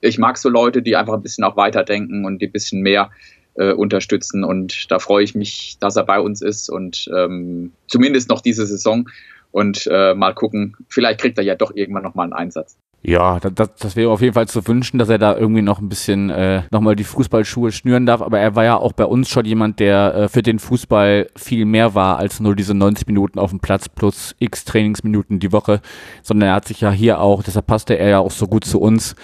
ich 0.00 0.18
mag 0.18 0.38
so 0.38 0.48
Leute, 0.48 0.80
die 0.82 0.96
einfach 0.96 1.14
ein 1.14 1.22
bisschen 1.22 1.44
auch 1.44 1.56
weiterdenken 1.56 2.24
und 2.24 2.40
die 2.40 2.46
ein 2.46 2.52
bisschen 2.52 2.80
mehr 2.80 3.10
äh, 3.54 3.72
unterstützen. 3.72 4.44
Und 4.44 4.90
da 4.90 4.98
freue 4.98 5.24
ich 5.24 5.34
mich, 5.34 5.76
dass 5.78 5.96
er 5.96 6.04
bei 6.04 6.18
uns 6.18 6.40
ist 6.40 6.70
und 6.70 7.08
ähm, 7.14 7.72
zumindest 7.86 8.30
noch 8.30 8.40
diese 8.40 8.66
Saison. 8.66 9.08
Und 9.50 9.88
äh, 9.90 10.14
mal 10.14 10.34
gucken, 10.34 10.76
vielleicht 10.88 11.20
kriegt 11.20 11.38
er 11.38 11.44
ja 11.44 11.54
doch 11.54 11.74
irgendwann 11.74 12.02
nochmal 12.02 12.24
einen 12.24 12.32
Einsatz. 12.34 12.78
Ja, 13.00 13.38
das, 13.38 13.70
das 13.78 13.94
wäre 13.94 14.10
auf 14.10 14.20
jeden 14.20 14.34
Fall 14.34 14.48
zu 14.48 14.66
wünschen, 14.66 14.98
dass 14.98 15.08
er 15.08 15.18
da 15.18 15.36
irgendwie 15.36 15.62
noch 15.62 15.78
ein 15.78 15.88
bisschen 15.88 16.30
äh, 16.30 16.62
nochmal 16.72 16.96
die 16.96 17.04
Fußballschuhe 17.04 17.70
schnüren 17.70 18.06
darf. 18.06 18.20
Aber 18.20 18.40
er 18.40 18.56
war 18.56 18.64
ja 18.64 18.76
auch 18.76 18.92
bei 18.92 19.04
uns 19.04 19.28
schon 19.28 19.44
jemand, 19.44 19.78
der 19.78 20.14
äh, 20.14 20.28
für 20.28 20.42
den 20.42 20.58
Fußball 20.58 21.28
viel 21.36 21.64
mehr 21.64 21.94
war 21.94 22.18
als 22.18 22.40
nur 22.40 22.56
diese 22.56 22.74
90 22.74 23.06
Minuten 23.06 23.38
auf 23.38 23.50
dem 23.50 23.60
Platz 23.60 23.88
plus 23.88 24.34
x 24.40 24.64
Trainingsminuten 24.64 25.38
die 25.38 25.52
Woche, 25.52 25.80
sondern 26.22 26.48
er 26.48 26.54
hat 26.56 26.66
sich 26.66 26.80
ja 26.80 26.90
hier 26.90 27.20
auch, 27.20 27.44
deshalb 27.44 27.68
passte 27.68 27.94
er 27.94 28.08
ja 28.08 28.18
auch 28.18 28.32
so 28.32 28.48
gut 28.48 28.64
zu 28.64 28.80
uns, 28.80 29.14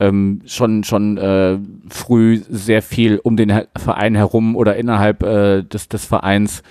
ähm, 0.00 0.42
schon 0.44 0.84
schon 0.84 1.16
äh, 1.16 1.58
früh 1.88 2.42
sehr 2.48 2.82
viel 2.82 3.18
um 3.22 3.36
den 3.36 3.62
Verein 3.76 4.16
herum 4.16 4.54
oder 4.54 4.76
innerhalb 4.76 5.22
äh, 5.22 5.62
des, 5.62 5.88
des 5.88 6.04
Vereins 6.04 6.62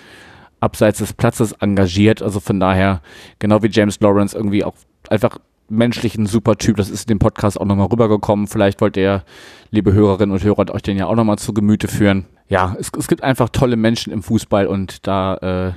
abseits 0.60 1.00
des 1.00 1.14
Platzes 1.14 1.54
engagiert. 1.54 2.22
Also 2.22 2.40
von 2.40 2.60
daher, 2.60 3.02
genau 3.40 3.64
wie 3.64 3.70
James 3.70 4.00
Lawrence, 4.00 4.36
irgendwie 4.38 4.64
auch 4.64 4.76
einfach 5.10 5.40
menschlich 5.70 6.16
ein 6.16 6.26
super 6.26 6.58
Typ. 6.58 6.78
Das 6.78 6.90
ist 6.90 7.04
in 7.04 7.16
dem 7.16 7.20
Podcast 7.20 7.60
auch 7.60 7.66
nochmal 7.66 7.88
rübergekommen. 7.88 8.48
Vielleicht 8.48 8.82
wollt 8.82 8.98
ihr, 8.98 9.24
liebe 9.72 9.94
Hörerinnen 9.94 10.34
und 10.34 10.44
Hörer, 10.44 10.74
euch 10.74 10.82
den 10.82 10.98
ja 10.98 11.08
auch 11.08 11.16
nochmal 11.16 11.38
zu 11.38 11.54
Gemüte 11.54 11.88
führen. 11.88 12.26
Ja, 12.48 12.76
es, 12.80 12.92
es 12.98 13.08
gibt 13.08 13.24
einfach 13.24 13.50
tolle 13.50 13.76
Menschen 13.76 14.14
im 14.14 14.24
Fußball 14.24 14.68
und 14.68 15.06
da 15.08 15.36
äh, 15.38 15.74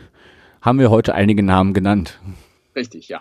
haben 0.63 0.79
wir 0.79 0.91
heute 0.91 1.15
einige 1.15 1.43
Namen 1.43 1.75
genannt. 1.75 2.21
Richtig, 2.77 3.09
ja. 3.09 3.21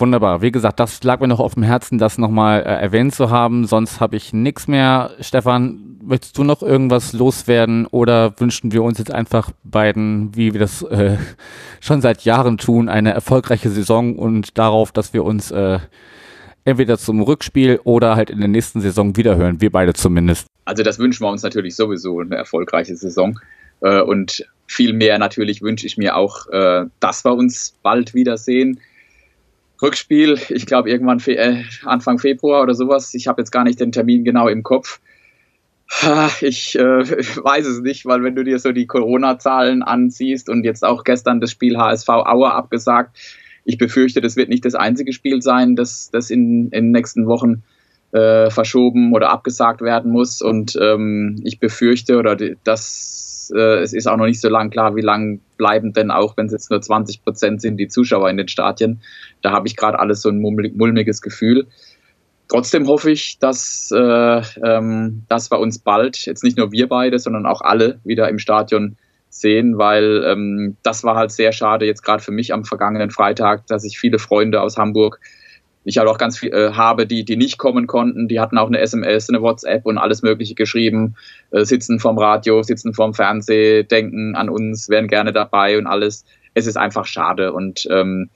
Wunderbar. 0.00 0.40
Wie 0.40 0.50
gesagt, 0.50 0.80
das 0.80 1.02
lag 1.04 1.20
mir 1.20 1.28
noch 1.28 1.40
auf 1.40 1.54
dem 1.54 1.62
Herzen, 1.62 1.98
das 1.98 2.16
nochmal 2.16 2.60
äh, 2.60 2.80
erwähnt 2.80 3.14
zu 3.14 3.28
haben. 3.28 3.66
Sonst 3.66 4.00
habe 4.00 4.16
ich 4.16 4.32
nichts 4.32 4.66
mehr. 4.66 5.10
Stefan, 5.20 5.98
möchtest 6.02 6.38
du 6.38 6.44
noch 6.44 6.62
irgendwas 6.62 7.12
loswerden 7.12 7.86
oder 7.86 8.32
wünschen 8.40 8.72
wir 8.72 8.82
uns 8.82 8.96
jetzt 8.96 9.10
einfach 9.10 9.50
beiden, 9.62 10.34
wie 10.34 10.54
wir 10.54 10.60
das 10.60 10.82
äh, 10.82 11.18
schon 11.80 12.00
seit 12.00 12.22
Jahren 12.24 12.56
tun, 12.56 12.88
eine 12.88 13.12
erfolgreiche 13.12 13.68
Saison 13.68 14.16
und 14.16 14.56
darauf, 14.56 14.90
dass 14.90 15.12
wir 15.12 15.22
uns 15.22 15.50
äh, 15.50 15.80
entweder 16.64 16.96
zum 16.96 17.20
Rückspiel 17.20 17.78
oder 17.84 18.16
halt 18.16 18.30
in 18.30 18.38
der 18.38 18.48
nächsten 18.48 18.80
Saison 18.80 19.16
wiederhören. 19.16 19.60
Wir 19.60 19.70
beide 19.70 19.92
zumindest. 19.92 20.46
Also 20.64 20.82
das 20.82 20.98
wünschen 20.98 21.24
wir 21.24 21.30
uns 21.30 21.42
natürlich 21.42 21.76
sowieso, 21.76 22.20
eine 22.20 22.36
erfolgreiche 22.36 22.96
Saison. 22.96 23.38
Äh, 23.82 24.00
und 24.00 24.46
viel 24.66 24.94
mehr 24.94 25.18
natürlich 25.18 25.60
wünsche 25.60 25.86
ich 25.86 25.98
mir 25.98 26.16
auch, 26.16 26.46
äh, 26.48 26.86
dass 27.00 27.22
wir 27.26 27.34
uns 27.34 27.74
bald 27.82 28.14
wiedersehen 28.14 28.80
Rückspiel, 29.82 30.38
ich 30.48 30.66
glaube 30.66 30.90
irgendwann 30.90 31.20
fe 31.20 31.36
äh, 31.36 31.64
Anfang 31.84 32.18
Februar 32.18 32.62
oder 32.62 32.74
sowas. 32.74 33.14
Ich 33.14 33.28
habe 33.28 33.40
jetzt 33.40 33.50
gar 33.50 33.64
nicht 33.64 33.80
den 33.80 33.92
Termin 33.92 34.24
genau 34.24 34.48
im 34.48 34.62
Kopf. 34.62 35.00
Ich 36.40 36.78
äh, 36.78 36.82
weiß 37.44 37.66
es 37.66 37.80
nicht, 37.80 38.06
weil 38.06 38.22
wenn 38.22 38.34
du 38.34 38.44
dir 38.44 38.58
so 38.58 38.72
die 38.72 38.86
Corona-Zahlen 38.86 39.82
ansiehst 39.82 40.48
und 40.48 40.64
jetzt 40.64 40.84
auch 40.84 41.04
gestern 41.04 41.40
das 41.40 41.50
Spiel 41.50 41.76
HSV 41.76 42.08
Auer 42.08 42.54
abgesagt, 42.54 43.18
ich 43.64 43.78
befürchte, 43.78 44.20
das 44.20 44.36
wird 44.36 44.48
nicht 44.48 44.64
das 44.64 44.74
einzige 44.74 45.12
Spiel 45.12 45.42
sein, 45.42 45.76
das, 45.76 46.10
das 46.10 46.30
in, 46.30 46.70
in 46.70 46.86
den 46.86 46.90
nächsten 46.92 47.26
Wochen 47.26 47.62
äh, 48.12 48.50
verschoben 48.50 49.12
oder 49.12 49.30
abgesagt 49.30 49.80
werden 49.82 50.10
muss. 50.10 50.42
Und 50.42 50.78
ähm, 50.80 51.40
ich 51.44 51.60
befürchte, 51.60 52.18
oder 52.18 52.36
äh, 53.52 53.80
es 53.80 53.92
ist 53.92 54.06
auch 54.06 54.16
noch 54.16 54.26
nicht 54.26 54.40
so 54.40 54.48
lang 54.48 54.70
klar, 54.70 54.96
wie 54.96 55.00
lang 55.00 55.40
bleiben 55.56 55.92
denn 55.92 56.10
auch, 56.10 56.36
wenn 56.36 56.46
es 56.46 56.52
jetzt 56.52 56.70
nur 56.70 56.80
20 56.80 57.22
Prozent 57.22 57.60
sind, 57.60 57.76
die 57.76 57.88
Zuschauer 57.88 58.30
in 58.30 58.36
den 58.36 58.48
Stadien. 58.48 59.00
Da 59.42 59.50
habe 59.52 59.68
ich 59.68 59.76
gerade 59.76 59.98
alles 59.98 60.22
so 60.22 60.28
ein 60.28 60.40
mulmiges 60.40 61.22
Gefühl. 61.22 61.66
Trotzdem 62.48 62.88
hoffe 62.88 63.12
ich, 63.12 63.38
dass, 63.38 63.92
äh, 63.94 64.42
ähm, 64.64 65.22
dass 65.28 65.50
wir 65.50 65.60
uns 65.60 65.78
bald, 65.78 66.26
jetzt 66.26 66.42
nicht 66.42 66.58
nur 66.58 66.72
wir 66.72 66.88
beide, 66.88 67.18
sondern 67.18 67.46
auch 67.46 67.60
alle 67.60 68.00
wieder 68.04 68.28
im 68.28 68.40
Stadion 68.40 68.96
sehen, 69.28 69.78
weil 69.78 70.24
ähm, 70.26 70.76
das 70.82 71.04
war 71.04 71.14
halt 71.14 71.30
sehr 71.30 71.52
schade, 71.52 71.86
jetzt 71.86 72.02
gerade 72.02 72.22
für 72.22 72.32
mich 72.32 72.52
am 72.52 72.64
vergangenen 72.64 73.10
Freitag, 73.10 73.66
dass 73.68 73.84
ich 73.84 74.00
viele 74.00 74.18
Freunde 74.18 74.60
aus 74.60 74.76
Hamburg 74.76 75.20
ich 75.90 75.98
halt 75.98 76.08
auch 76.08 76.18
ganz 76.18 76.38
viel 76.38 76.52
äh, 76.52 76.72
habe, 76.72 77.06
die, 77.06 77.24
die 77.24 77.36
nicht 77.36 77.58
kommen 77.58 77.86
konnten, 77.86 78.28
die 78.28 78.40
hatten 78.40 78.58
auch 78.58 78.68
eine 78.68 78.80
SMS, 78.80 79.28
eine 79.28 79.42
WhatsApp 79.42 79.84
und 79.86 79.98
alles 79.98 80.22
Mögliche 80.22 80.54
geschrieben, 80.54 81.16
äh, 81.50 81.64
sitzen 81.64 82.00
vorm 82.00 82.18
Radio, 82.18 82.62
sitzen 82.62 82.94
vorm 82.94 83.14
Fernseh, 83.14 83.82
denken 83.82 84.34
an 84.34 84.48
uns, 84.48 84.88
wären 84.88 85.08
gerne 85.08 85.32
dabei 85.32 85.78
und 85.78 85.86
alles. 85.86 86.24
Es 86.54 86.66
ist 86.66 86.76
einfach 86.76 87.06
schade 87.06 87.52
und 87.52 87.86
ähm, 87.90 88.30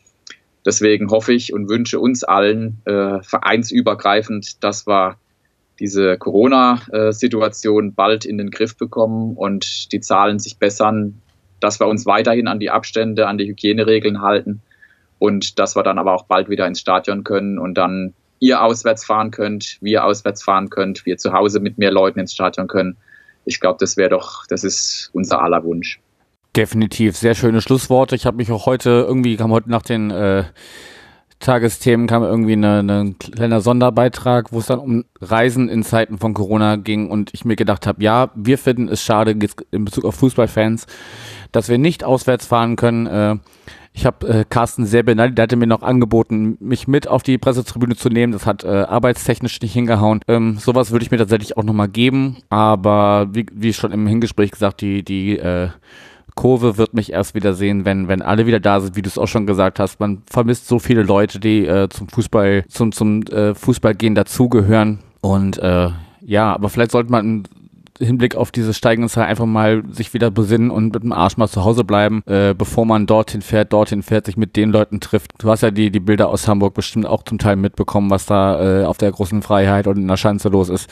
deswegen 0.65 1.11
hoffe 1.11 1.33
ich 1.33 1.53
und 1.53 1.69
wünsche 1.69 1.99
uns 1.99 2.23
allen 2.25 2.83
äh, 2.85 3.23
vereinsübergreifend, 3.23 4.63
dass 4.63 4.87
wir 4.87 5.17
diese 5.81 6.17
Corona-Situation 6.19 7.95
bald 7.95 8.25
in 8.25 8.39
den 8.39 8.51
Griff 8.51 8.77
bekommen 8.77 9.37
und 9.37 9.91
die 9.93 10.01
Zahlen 10.01 10.39
sich 10.39 10.59
bessern, 10.59 11.21
dass 11.59 11.81
wir 11.81 11.89
uns 11.89 12.07
weiterhin 12.07 12.47
an 12.47 12.61
die 12.61 12.71
Abstände, 12.71 13.27
an 13.27 13.39
die 13.39 13.49
Hygieneregeln 13.49 14.21
halten 14.21 14.63
und 15.25 15.59
dass 15.59 15.75
wir 15.75 15.83
dann 15.83 15.99
aber 15.99 16.15
auch 16.15 16.25
bald 16.25 16.51
wieder 16.51 16.67
ins 16.67 16.81
Stadion 16.81 17.25
können 17.25 17.59
und 17.59 17.79
dann 17.79 18.13
ihr 18.41 18.63
auswärts 18.63 19.07
fahren 19.07 19.31
könnt, 19.31 19.79
wir 19.81 20.05
auswärts 20.05 20.43
fahren 20.43 20.69
könnt, 20.69 21.07
wir 21.07 21.17
zu 21.17 21.33
Hause 21.33 21.61
mit 21.61 21.79
mehr 21.79 21.91
Leuten 21.91 22.19
ins 22.21 22.35
Stadion 22.35 22.69
können. 22.69 22.99
Ich 23.47 23.59
glaube, 23.59 23.79
das 23.81 23.97
wäre 23.97 24.11
doch, 24.11 24.47
das 24.49 24.65
ist 24.65 25.09
unser 25.15 25.41
aller 25.41 25.65
Wunsch. 25.65 25.99
Definitiv, 26.55 27.17
sehr 27.17 27.35
schöne 27.35 27.63
Schlussworte. 27.63 28.15
Ich 28.17 28.27
habe 28.27 28.37
mich 28.37 28.53
auch 28.53 28.67
heute 28.67 28.91
irgendwie 29.09 29.37
kam 29.37 29.51
heute 29.51 29.71
nach 29.71 29.81
den 29.81 30.11
äh, 30.11 30.45
Tagesthemen 31.41 32.07
kam 32.07 32.23
irgendwie 32.23 32.55
ein 32.55 32.65
eine 32.65 33.15
kleiner 33.19 33.63
Sonderbeitrag, 33.63 34.53
wo 34.53 34.59
es 34.59 34.67
dann 34.67 34.79
um 34.79 35.05
Reisen 35.23 35.71
in 35.71 35.83
Zeiten 35.83 36.19
von 36.19 36.35
Corona 36.35 36.77
ging 36.77 37.11
und 37.11 37.33
ich 37.33 37.47
mir 37.47 37.57
gedacht 37.57 37.87
habe, 37.87 38.03
ja, 38.03 38.31
wir 38.35 38.59
finden 38.59 38.89
es 38.89 39.03
schade 39.03 39.37
in 39.71 39.85
Bezug 39.87 40.05
auf 40.05 40.17
Fußballfans, 40.17 40.87
dass 41.51 41.71
wir 41.71 41.79
nicht 41.79 42.05
auswärts 42.05 42.47
fahren 42.47 42.77
können. 42.77 43.07
Äh, 43.07 43.37
ich 43.97 44.05
habe 44.07 44.29
äh, 44.29 44.45
Carsten 44.47 44.87
sehr 44.87 45.05
benannt, 45.05 45.39
der 45.39 45.45
hatte 45.45 45.55
mir 45.55 45.69
noch 45.69 45.83
angeboten, 45.83 46.57
mich 46.59 46.89
mit 46.89 47.07
auf 47.07 47.23
die 47.23 47.39
Pressetribüne 47.39 47.95
zu 47.95 48.09
nehmen. 48.09 48.33
Das 48.33 48.45
hat 48.45 48.65
äh, 48.65 48.69
arbeitstechnisch 48.69 49.61
nicht 49.61 49.73
hingehauen. 49.73 50.21
Ähm, 50.27 50.59
sowas 50.59 50.91
würde 50.91 51.05
ich 51.05 51.13
mir 51.13 51.19
tatsächlich 51.19 51.57
auch 51.57 51.63
nochmal 51.63 51.89
geben. 51.89 52.39
Aber 52.51 53.29
wie, 53.33 53.47
wie 53.53 53.73
schon 53.73 53.93
im 53.93 54.09
Hingespräch 54.09 54.51
gesagt, 54.51 54.81
die, 54.81 55.05
die 55.05 55.39
äh, 55.39 55.69
Kurve 56.35 56.77
wird 56.77 56.95
mich 56.95 57.13
erst 57.13 57.37
wieder 57.37 57.55
sehen, 57.55 57.85
wenn, 57.85 58.09
wenn 58.09 58.21
alle 58.21 58.47
wieder 58.47 58.59
da 58.59 58.81
sind, 58.81 58.97
wie 58.97 59.03
du 59.03 59.09
es 59.09 59.17
auch 59.17 59.29
schon 59.29 59.47
gesagt 59.47 59.79
hast. 59.79 60.01
Man 60.01 60.23
vermisst 60.29 60.67
so 60.67 60.81
viele 60.81 61.05
Leute, 61.05 61.39
die 61.39 61.65
äh, 61.65 61.89
zum 61.89 62.09
Fußball, 62.09 62.65
zum, 62.69 62.91
zum 62.91 63.23
äh, 63.29 63.55
Fußballgehen 63.55 64.17
dazugehören. 64.17 64.99
Und 65.21 65.59
äh, 65.59 65.91
ja, 66.21 66.53
aber 66.53 66.69
vielleicht 66.69 66.91
sollte 66.91 67.13
man 67.13 67.45
Hinblick 67.99 68.35
auf 68.35 68.51
diese 68.51 68.75
steigende 68.75 69.09
Zahl 69.09 69.27
einfach 69.27 69.47
mal 69.47 69.85
sich 69.91 70.15
wieder 70.15 70.31
besinnen 70.31 70.71
und 70.71 70.93
mit 70.93 71.03
dem 71.03 71.13
Arsch 71.13 71.37
mal 71.37 71.49
zu 71.49 71.65
Hause 71.65 71.85
bleiben, 71.85 72.23
äh, 72.27 72.55
bevor 72.57 72.87
man 72.87 73.07
dorthin 73.07 73.43
fährt, 73.43 73.73
dorthin 73.73 74.03
fährt, 74.03 74.27
sich 74.27 74.37
mit 74.37 74.57
den 74.57 74.71
Leuten 74.71 75.01
trifft. 75.01 75.33
Du 75.39 75.49
hast 75.49 75.63
ja 75.63 75.71
die, 75.71 75.91
die 75.91 76.01
Bilder 76.01 76.29
aus 76.29 76.49
Hamburg 76.49 76.75
bestimmt 76.75 77.07
auch 77.07 77.23
zum 77.23 77.39
Teil 77.39 77.57
mitbekommen, 77.57 78.11
was 78.11 78.27
da 78.27 78.83
äh, 78.83 78.85
auf 78.85 78.99
der 78.99 79.13
großen 79.13 79.43
Freiheit 79.43 79.87
und 79.87 79.97
in 79.99 80.09
der 80.09 80.17
Schanze 80.17 80.49
los 80.49 80.69
ist. 80.69 80.91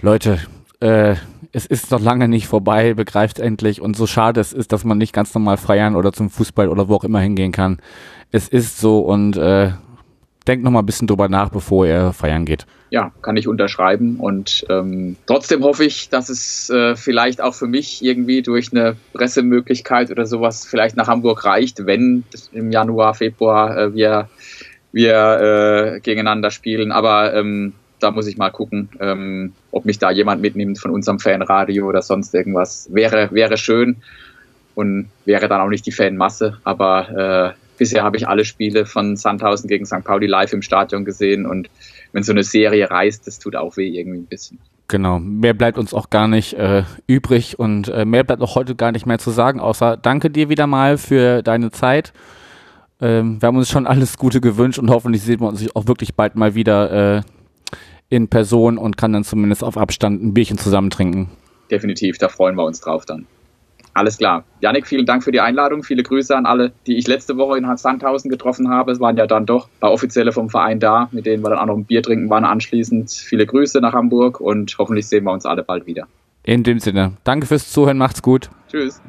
Leute, 0.00 0.38
äh, 0.80 1.16
es 1.52 1.66
ist 1.66 1.90
noch 1.90 2.00
lange 2.00 2.28
nicht 2.28 2.46
vorbei, 2.46 2.94
begreift 2.94 3.38
endlich. 3.38 3.80
Und 3.80 3.96
so 3.96 4.06
schade 4.06 4.40
es 4.40 4.52
ist, 4.52 4.72
dass 4.72 4.84
man 4.84 4.98
nicht 4.98 5.12
ganz 5.12 5.34
normal 5.34 5.56
feiern 5.56 5.96
oder 5.96 6.12
zum 6.12 6.30
Fußball 6.30 6.68
oder 6.68 6.88
wo 6.88 6.94
auch 6.96 7.04
immer 7.04 7.20
hingehen 7.20 7.52
kann. 7.52 7.78
Es 8.30 8.48
ist 8.48 8.78
so 8.78 9.00
und 9.00 9.36
äh, 9.36 9.70
denkt 10.48 10.64
noch 10.64 10.70
mal 10.70 10.80
ein 10.80 10.86
bisschen 10.86 11.06
drüber 11.06 11.28
nach, 11.28 11.50
bevor 11.50 11.86
ihr 11.86 12.12
feiern 12.12 12.44
geht. 12.44 12.66
Ja, 12.90 13.12
kann 13.20 13.36
ich 13.36 13.46
unterschreiben. 13.46 14.16
Und 14.16 14.64
ähm, 14.70 15.16
trotzdem 15.26 15.62
hoffe 15.62 15.84
ich, 15.84 16.08
dass 16.08 16.30
es 16.30 16.70
äh, 16.70 16.96
vielleicht 16.96 17.42
auch 17.42 17.54
für 17.54 17.66
mich 17.66 18.02
irgendwie 18.02 18.40
durch 18.40 18.72
eine 18.72 18.96
Pressemöglichkeit 19.12 20.10
oder 20.10 20.24
sowas 20.24 20.66
vielleicht 20.66 20.96
nach 20.96 21.06
Hamburg 21.06 21.44
reicht, 21.44 21.84
wenn 21.84 22.24
im 22.52 22.72
Januar, 22.72 23.12
Februar 23.12 23.76
äh, 23.76 23.94
wir, 23.94 24.30
wir 24.92 25.96
äh, 25.96 26.00
gegeneinander 26.00 26.50
spielen. 26.50 26.90
Aber 26.90 27.34
ähm, 27.34 27.74
da 28.00 28.10
muss 28.10 28.26
ich 28.26 28.38
mal 28.38 28.50
gucken, 28.50 28.88
ähm, 29.00 29.52
ob 29.70 29.84
mich 29.84 29.98
da 29.98 30.10
jemand 30.10 30.40
mitnimmt 30.40 30.78
von 30.78 30.90
unserem 30.90 31.18
Fanradio 31.18 31.86
oder 31.86 32.00
sonst 32.00 32.34
irgendwas. 32.34 32.88
Wäre, 32.90 33.28
wäre 33.32 33.58
schön 33.58 33.96
und 34.74 35.10
wäre 35.24 35.48
dann 35.48 35.60
auch 35.60 35.68
nicht 35.68 35.84
die 35.84 35.92
Fanmasse, 35.92 36.58
aber 36.64 37.54
äh, 37.56 37.67
bisher 37.78 38.02
habe 38.02 38.16
ich 38.16 38.28
alle 38.28 38.44
Spiele 38.44 38.84
von 38.84 39.16
Sandhausen 39.16 39.68
gegen 39.68 39.86
St. 39.86 40.04
Pauli 40.04 40.26
live 40.26 40.52
im 40.52 40.62
Stadion 40.62 41.04
gesehen 41.04 41.46
und 41.46 41.70
wenn 42.12 42.22
so 42.22 42.32
eine 42.32 42.42
Serie 42.42 42.90
reißt, 42.90 43.26
das 43.26 43.38
tut 43.38 43.56
auch 43.56 43.76
weh 43.76 43.88
irgendwie 43.88 44.18
ein 44.18 44.26
bisschen. 44.26 44.58
Genau, 44.88 45.18
mehr 45.18 45.52
bleibt 45.52 45.76
uns 45.76 45.92
auch 45.92 46.08
gar 46.08 46.28
nicht 46.28 46.54
äh, 46.54 46.82
übrig 47.06 47.58
und 47.58 47.88
äh, 47.88 48.06
mehr 48.06 48.24
bleibt 48.24 48.40
auch 48.40 48.54
heute 48.54 48.74
gar 48.74 48.90
nicht 48.90 49.04
mehr 49.04 49.18
zu 49.18 49.30
sagen, 49.30 49.60
außer 49.60 49.98
danke 49.98 50.30
dir 50.30 50.48
wieder 50.48 50.66
mal 50.66 50.96
für 50.96 51.42
deine 51.42 51.70
Zeit. 51.70 52.14
Ähm, 53.00 53.40
wir 53.40 53.46
haben 53.46 53.58
uns 53.58 53.68
schon 53.68 53.86
alles 53.86 54.16
Gute 54.16 54.40
gewünscht 54.40 54.78
und 54.78 54.90
hoffentlich 54.90 55.22
sehen 55.22 55.40
wir 55.40 55.48
uns 55.48 55.64
auch 55.76 55.86
wirklich 55.86 56.14
bald 56.14 56.36
mal 56.36 56.54
wieder 56.54 57.18
äh, 57.18 57.22
in 58.08 58.28
Person 58.28 58.78
und 58.78 58.96
kann 58.96 59.12
dann 59.12 59.24
zumindest 59.24 59.62
auf 59.62 59.76
Abstand 59.76 60.22
ein 60.22 60.32
Bierchen 60.32 60.56
zusammen 60.56 60.88
trinken. 60.88 61.30
Definitiv, 61.70 62.16
da 62.16 62.30
freuen 62.30 62.56
wir 62.56 62.64
uns 62.64 62.80
drauf 62.80 63.04
dann. 63.04 63.26
Alles 63.98 64.16
klar. 64.16 64.44
Janik, 64.60 64.86
vielen 64.86 65.06
Dank 65.06 65.24
für 65.24 65.32
die 65.32 65.40
Einladung. 65.40 65.82
Viele 65.82 66.04
Grüße 66.04 66.36
an 66.36 66.46
alle, 66.46 66.70
die 66.86 66.98
ich 66.98 67.08
letzte 67.08 67.36
Woche 67.36 67.58
in 67.58 67.76
Sandhausen 67.76 68.30
getroffen 68.30 68.70
habe. 68.70 68.92
Es 68.92 69.00
waren 69.00 69.16
ja 69.16 69.26
dann 69.26 69.44
doch 69.44 69.66
ein 69.66 69.80
paar 69.80 69.90
Offizielle 69.90 70.30
vom 70.30 70.50
Verein 70.50 70.78
da, 70.78 71.08
mit 71.10 71.26
denen 71.26 71.42
wir 71.42 71.50
dann 71.50 71.58
auch 71.58 71.66
noch 71.66 71.76
ein 71.76 71.84
Bier 71.84 72.00
trinken 72.00 72.30
waren 72.30 72.44
anschließend. 72.44 73.10
Viele 73.10 73.44
Grüße 73.44 73.80
nach 73.80 73.94
Hamburg 73.94 74.40
und 74.40 74.76
hoffentlich 74.78 75.08
sehen 75.08 75.24
wir 75.24 75.32
uns 75.32 75.44
alle 75.46 75.64
bald 75.64 75.88
wieder. 75.88 76.06
In 76.44 76.62
dem 76.62 76.78
Sinne. 76.78 77.14
Danke 77.24 77.48
fürs 77.48 77.72
Zuhören. 77.72 77.98
Macht's 77.98 78.22
gut. 78.22 78.50
Tschüss. 78.70 79.02